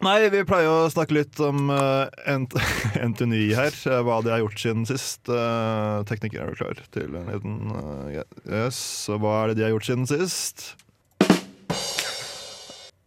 Nei, 0.00 0.30
vi 0.32 0.40
pleier 0.48 0.70
å 0.70 0.88
snakke 0.88 1.12
litt 1.12 1.40
om 1.44 1.68
uh, 1.68 2.06
Ent 2.30 2.54
NTNY 2.96 3.50
her. 3.58 3.74
eh, 3.90 3.98
hva 4.06 4.20
de 4.24 4.32
har 4.32 4.40
gjort 4.40 4.62
siden 4.62 4.86
sist. 4.88 5.20
Uh, 5.28 6.00
tekniker 6.08 6.40
er 6.40 6.54
du 6.54 6.60
klar 6.60 6.80
til 6.94 7.18
en 7.18 7.28
liten 7.28 7.58
uh, 7.74 8.22
Yes. 8.46 8.78
Så 8.78 9.18
hva 9.20 9.42
er 9.42 9.50
det 9.50 9.58
de 9.60 9.66
har 9.66 9.74
gjort 9.74 9.90
siden 9.90 10.08
sist? 10.08 10.70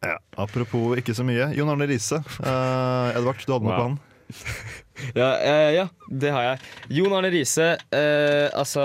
Ja, 0.03 0.17
Apropos 0.43 0.97
ikke 0.99 1.15
så 1.15 1.25
mye. 1.27 1.51
Jon 1.55 1.69
Arne 1.71 1.87
Riise. 1.87 2.19
Uh, 2.43 3.13
Edvard, 3.15 3.39
du 3.43 3.53
hadde 3.53 3.67
noe 3.67 3.77
på 3.77 3.85
han? 3.89 4.01
Ja, 5.17 5.31
eh, 5.41 5.71
ja, 5.73 5.87
det 6.07 6.29
har 6.31 6.43
jeg. 6.45 6.59
Jon 6.99 7.13
Arne 7.17 7.31
Riise, 7.33 7.71
eh, 7.97 8.45
altså 8.53 8.83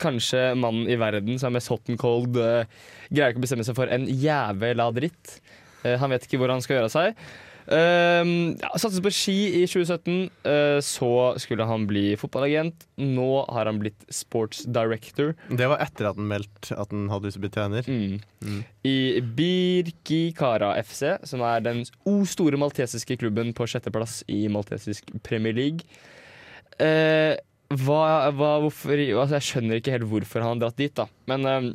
kanskje 0.00 0.54
mannen 0.58 0.88
i 0.90 0.96
verden 0.98 1.36
som 1.38 1.50
er 1.50 1.58
mest 1.58 1.70
hot 1.70 1.90
and 1.92 2.00
cold, 2.00 2.38
eh, 2.40 2.64
greier 3.12 3.34
ikke 3.34 3.42
å 3.42 3.44
bestemme 3.44 3.66
seg 3.68 3.76
for 3.76 3.92
en 3.92 4.06
jævla 4.08 4.88
dritt. 4.96 5.36
Eh, 5.84 5.98
han 6.00 6.10
vet 6.12 6.24
ikke 6.26 6.40
hvor 6.40 6.52
han 6.52 6.64
skal 6.64 6.78
gjøre 6.78 6.88
av 6.88 6.94
seg. 6.96 7.22
Ja, 7.70 8.70
Satset 8.80 9.02
på 9.04 9.12
ski 9.14 9.36
i 9.60 9.64
2017. 9.68 10.14
Uh, 10.42 10.78
så 10.82 11.10
skulle 11.40 11.66
han 11.68 11.86
bli 11.90 12.16
fotballagent. 12.18 12.86
Nå 13.00 13.28
har 13.46 13.70
han 13.70 13.78
blitt 13.82 14.06
sports 14.12 14.64
director. 14.66 15.34
Det 15.48 15.68
var 15.70 15.82
etter 15.84 16.10
at 16.10 16.18
han 16.18 16.30
meldte 16.30 16.74
at 16.74 16.90
han 16.90 17.08
hadde 17.12 17.30
lyst 17.30 17.38
til 17.38 17.42
å 17.42 17.46
bli 17.46 17.52
trener. 17.54 17.90
Mm. 17.90 18.62
I 18.90 18.96
Birkikara 19.38 20.72
FC, 20.82 21.04
som 21.28 21.44
er 21.46 21.62
den 21.66 21.84
o 22.08 22.20
store 22.28 22.58
maltesiske 22.60 23.20
klubben 23.20 23.54
på 23.56 23.68
sjetteplass 23.70 24.20
i 24.30 24.42
maltesisk 24.52 25.12
Premier 25.26 25.56
League. 25.56 25.86
Uh, 26.80 27.36
hva, 27.70 28.30
hva, 28.34 28.56
hvorfor, 28.64 28.98
altså 28.98 29.38
jeg 29.38 29.46
skjønner 29.46 29.78
ikke 29.78 29.94
helt 29.94 30.10
hvorfor 30.10 30.42
han 30.42 30.56
har 30.56 30.64
dratt 30.64 30.80
dit, 30.80 30.94
da. 30.96 31.06
Men 31.30 31.46
eh, 31.46 31.68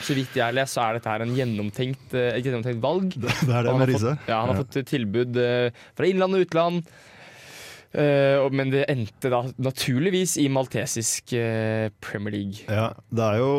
så 0.00 0.16
vidt 0.16 0.36
jeg 0.36 0.44
har 0.44 0.56
lest, 0.56 0.76
så 0.76 0.86
er 0.86 0.98
dette 0.98 1.12
her 1.12 1.24
en 1.24 1.34
gjennomtenkt, 1.36 2.14
eh, 2.16 2.32
et 2.36 2.46
gjennomtenkt 2.46 2.82
valg. 2.82 3.14
Det, 3.14 3.30
det 3.48 3.56
er 3.58 3.68
det 3.68 3.78
med 3.78 3.90
Riese? 3.90 4.12
Riise. 4.14 4.30
Ja, 4.30 4.42
han 4.42 4.52
har 4.52 4.60
fått 4.62 4.78
tilbud 4.88 5.40
eh, 5.42 5.82
fra 5.98 6.08
innland 6.08 6.38
og 6.38 6.46
utland. 6.46 6.92
Uh, 7.92 8.48
men 8.48 8.70
det 8.72 8.86
endte 8.88 9.28
da 9.28 9.42
naturligvis 9.60 10.38
i 10.40 10.46
maltesisk 10.48 11.34
uh, 11.36 11.90
Premier 12.00 12.32
League. 12.32 12.64
Ja, 12.64 12.86
det 13.12 13.26
er 13.26 13.42
jo 13.42 13.50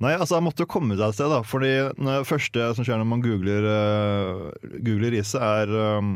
Nei, 0.00 0.14
altså 0.14 0.38
jeg 0.38 0.46
måtte 0.46 0.64
jo 0.64 0.70
komme 0.72 0.96
seg 0.96 1.04
et 1.04 1.18
sted, 1.18 1.28
da. 1.34 1.42
Fordi 1.44 1.72
det 1.98 2.16
første 2.30 2.70
som 2.78 2.86
skjer 2.86 3.00
når 3.02 3.10
man 3.10 3.24
googler, 3.24 3.68
uh, 3.68 4.72
googler 4.86 5.12
Riise, 5.18 5.36
er 5.36 5.74
um, 6.00 6.14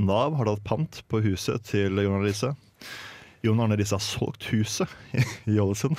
Nav 0.00 0.38
har 0.38 0.48
tatt 0.48 0.64
pant 0.64 1.00
på 1.10 1.20
huset 1.26 1.66
til 1.68 2.00
Jonas 2.00 2.24
Riise. 2.24 2.54
Jon 3.42 3.60
Arne 3.64 3.76
Riise 3.78 3.96
har 3.96 4.04
solgt 4.04 4.44
huset 4.52 4.88
i, 5.48 5.56
Ålesund. 5.60 5.96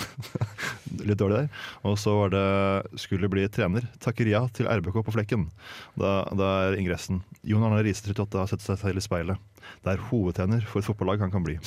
Litt 1.07 1.17
dårlig 1.17 1.39
der. 1.39 1.61
Og 1.87 1.97
så 1.97 2.13
var 2.19 2.33
det 2.33 2.99
skulle 3.01 3.29
bli 3.31 3.47
trener. 3.49 3.87
Takker 4.03 4.29
ja 4.29 4.43
til 4.53 4.69
RBK 4.69 5.01
på 5.07 5.15
flekken. 5.15 5.47
Da, 5.97 6.19
da 6.37 6.51
er 6.67 6.77
ingressen. 6.77 7.23
Jon 7.47 7.65
Arne 7.65 7.81
Riise 7.85 8.05
38 8.05 8.43
har 8.43 8.51
sett 8.51 8.65
seg 8.65 8.81
selv 8.83 9.01
i 9.01 9.05
speilet. 9.05 9.41
Det 9.81 9.95
er 9.95 10.05
hovedtrener 10.11 10.67
for 10.69 10.81
et 10.81 10.89
fotballag 10.89 11.23
han 11.25 11.33
kan 11.33 11.45
bli. 11.45 11.57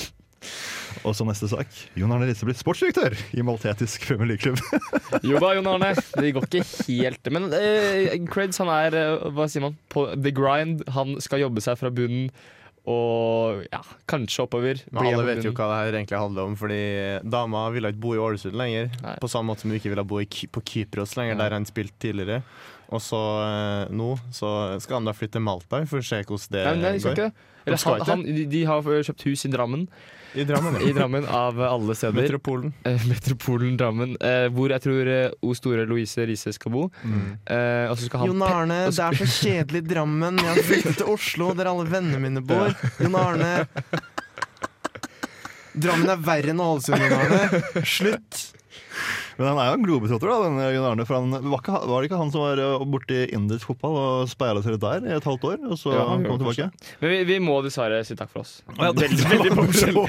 Og 1.02 1.14
så 1.16 1.26
neste 1.26 1.48
sak. 1.50 1.70
Jon 1.98 2.12
Arne 2.14 2.28
Riise 2.28 2.46
blir 2.46 2.56
sportsdirektør 2.58 3.16
i 3.34 3.42
maltetisk 3.42 4.06
Premier 4.06 4.34
League-klubb. 4.34 4.60
Jo 5.26 5.40
da, 5.42 5.54
Jon 5.56 5.70
Arne. 5.74 5.94
Det 6.14 6.34
går 6.36 6.46
ikke 6.46 6.64
helt 6.86 7.30
Men 7.34 7.48
eh, 7.56 8.14
Creds, 8.30 8.60
han 8.62 8.70
er 8.70 8.96
eh, 8.98 9.30
Hva 9.34 9.46
sier 9.50 9.64
man? 9.66 9.78
På 9.90 10.06
the 10.14 10.30
grind. 10.34 10.84
Han 10.94 11.16
skal 11.24 11.42
jobbe 11.42 11.64
seg 11.64 11.80
fra 11.80 11.90
bunnen 11.94 12.30
og 12.84 13.62
ja, 13.72 13.80
kanskje 14.10 14.44
oppover. 14.44 14.80
Men 14.92 15.08
alle 15.08 15.24
vet 15.24 15.46
jo 15.46 15.54
hva 15.56 15.70
det 15.70 15.78
her 15.80 15.96
egentlig 16.00 16.20
handler 16.20 16.50
om, 16.50 16.56
fordi 16.60 16.80
dama 17.32 17.62
ville 17.72 17.94
ikke 17.94 18.02
bo 18.02 18.12
i 18.12 18.20
Ålesund 18.20 18.58
lenger. 18.60 18.90
På 19.22 19.30
samme 19.32 19.52
måte 19.52 19.64
som 19.64 19.72
hun 19.72 19.78
ikke 19.78 19.92
ville 19.94 20.04
bo 20.08 20.20
i 20.20 20.28
på 20.28 20.62
Kypros 20.68 21.16
lenger, 21.16 21.38
der 21.40 21.56
han 21.56 21.64
spilte 21.68 21.96
tidligere. 22.04 22.42
Og 22.92 23.00
så 23.00 23.20
eh, 23.40 23.94
nå 23.96 24.10
så 24.34 24.50
skal 24.84 25.00
han 25.00 25.08
da 25.08 25.14
flytte 25.16 25.38
til 25.38 25.46
Malta 25.46 25.80
for 25.88 26.04
å 26.04 26.04
se 26.04 26.20
hvordan 26.20 26.52
det 26.52 26.64
Nei, 26.68 26.74
nei, 26.82 26.98
skal 27.00 27.16
går. 27.16 27.32
Eller, 27.64 27.80
De 27.80 27.88
han, 27.88 28.04
han, 28.10 28.26
de, 28.28 28.44
de 28.52 28.60
har 28.68 28.84
kjøpt 29.08 29.24
hus 29.30 29.46
i 29.48 29.50
Drammen. 29.54 29.86
I 30.34 30.44
Drammen, 30.44 30.74
ja. 30.80 30.88
I 30.88 30.92
Drammen 30.96 31.26
av 31.30 31.60
alle 31.62 31.94
steder. 31.94 32.22
Metropolen. 32.22 32.72
Eh, 32.84 33.04
Metropolen 33.06 33.76
Drammen. 33.78 34.16
eh, 34.20 34.48
hvor 34.50 34.72
jeg 34.74 34.82
tror 34.82 35.06
eh, 35.12 35.30
O 35.46 35.54
store 35.54 35.84
Louise 35.86 36.26
Riise 36.26 36.52
skal 36.56 36.72
bo. 36.74 36.88
Eh, 37.46 37.94
skal 38.02 38.24
han 38.24 38.32
Jon 38.32 38.42
Arne, 38.42 38.80
det 38.90 38.98
er 39.06 39.18
så 39.20 39.28
kjedelig 39.30 39.84
i 39.84 39.86
Drammen. 39.94 40.38
Jeg 40.42 40.50
har 40.56 40.66
flyttet 40.66 40.98
til 40.98 41.12
Oslo, 41.14 41.52
der 41.54 41.70
alle 41.70 41.86
vennene 41.92 42.18
mine 42.24 42.42
bor. 42.42 42.74
Jon 42.98 43.14
Arne. 43.20 43.52
Drammen 45.74 46.10
er 46.12 46.20
verre 46.22 46.52
enn 46.54 46.60
Ålesund, 46.62 47.02
Jon 47.02 47.16
Arne. 47.18 47.62
Slutt. 47.86 48.44
Men 49.38 49.48
han 49.50 49.58
er 49.62 49.68
jo 49.70 49.76
en 49.78 49.84
globetrotter, 49.86 50.30
da, 50.30 50.36
denne 50.46 50.66
Jon 50.74 50.86
Arne. 50.88 51.04
For 51.08 51.18
han, 51.18 51.32
var, 51.50 51.58
ikke, 51.62 51.78
var 51.90 52.02
det 52.04 52.08
ikke 52.10 52.18
han 52.20 52.30
som 52.34 52.44
var 52.44 52.60
eh, 52.62 52.84
borti 52.94 53.20
indisk 53.34 53.70
fotball 53.72 53.96
og 53.98 54.28
speila 54.30 54.62
seg 54.62 54.76
litt 54.76 54.84
der 54.84 55.08
i 55.08 55.14
et 55.16 55.26
halvt 55.26 55.46
år, 55.50 55.58
og 55.68 55.78
så 55.80 55.94
Ja, 55.96 56.04
kom 56.10 56.26
han 56.30 56.42
tilbake? 56.44 56.68
Men 57.02 57.12
vi, 57.14 57.18
vi 57.32 57.38
må 57.42 57.56
dessverre 57.66 57.98
si 58.06 58.16
takk 58.18 58.30
for 58.32 58.44
oss. 58.44 58.54
ja, 58.78 58.92
veldig 58.94 59.28
veldig 59.32 59.54
bombshell. 59.58 60.00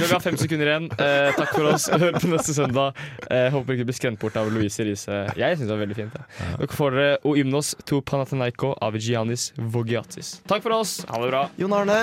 Vi 0.00 0.10
har 0.12 0.24
fem 0.24 0.36
sekunder 0.40 0.72
igjen. 0.74 0.90
Eh, 1.00 1.32
takk 1.38 1.54
for 1.56 1.70
oss. 1.72 1.88
Hør 1.92 2.18
på 2.20 2.30
neste 2.34 2.56
søndag. 2.56 3.00
Eh, 3.30 3.48
håper 3.54 3.76
ikke 3.78 3.86
du 3.88 3.92
blir 3.92 4.00
skremt 4.00 4.20
bort 4.22 4.36
av 4.40 4.52
Louise 4.52 4.84
Riise. 4.86 5.22
Jeg 5.40 5.56
syns 5.58 5.66
det 5.68 5.74
var 5.74 5.84
veldig 5.86 5.98
fint. 6.02 6.20
Ja. 6.20 6.52
Dere 6.60 6.76
får 6.76 6.96
dere 6.98 7.18
O 7.24 7.34
Ymnos 7.40 7.72
to 7.88 8.02
Panathenaiko 8.04 8.74
av 8.84 9.00
Giannis 9.00 9.50
Vogiatis. 9.56 10.36
Takk 10.50 10.64
for 10.68 10.76
oss. 10.82 10.98
Ha 11.08 11.22
det 11.24 11.32
bra. 11.32 11.46
Jon 11.60 11.76
Arne. 11.80 12.00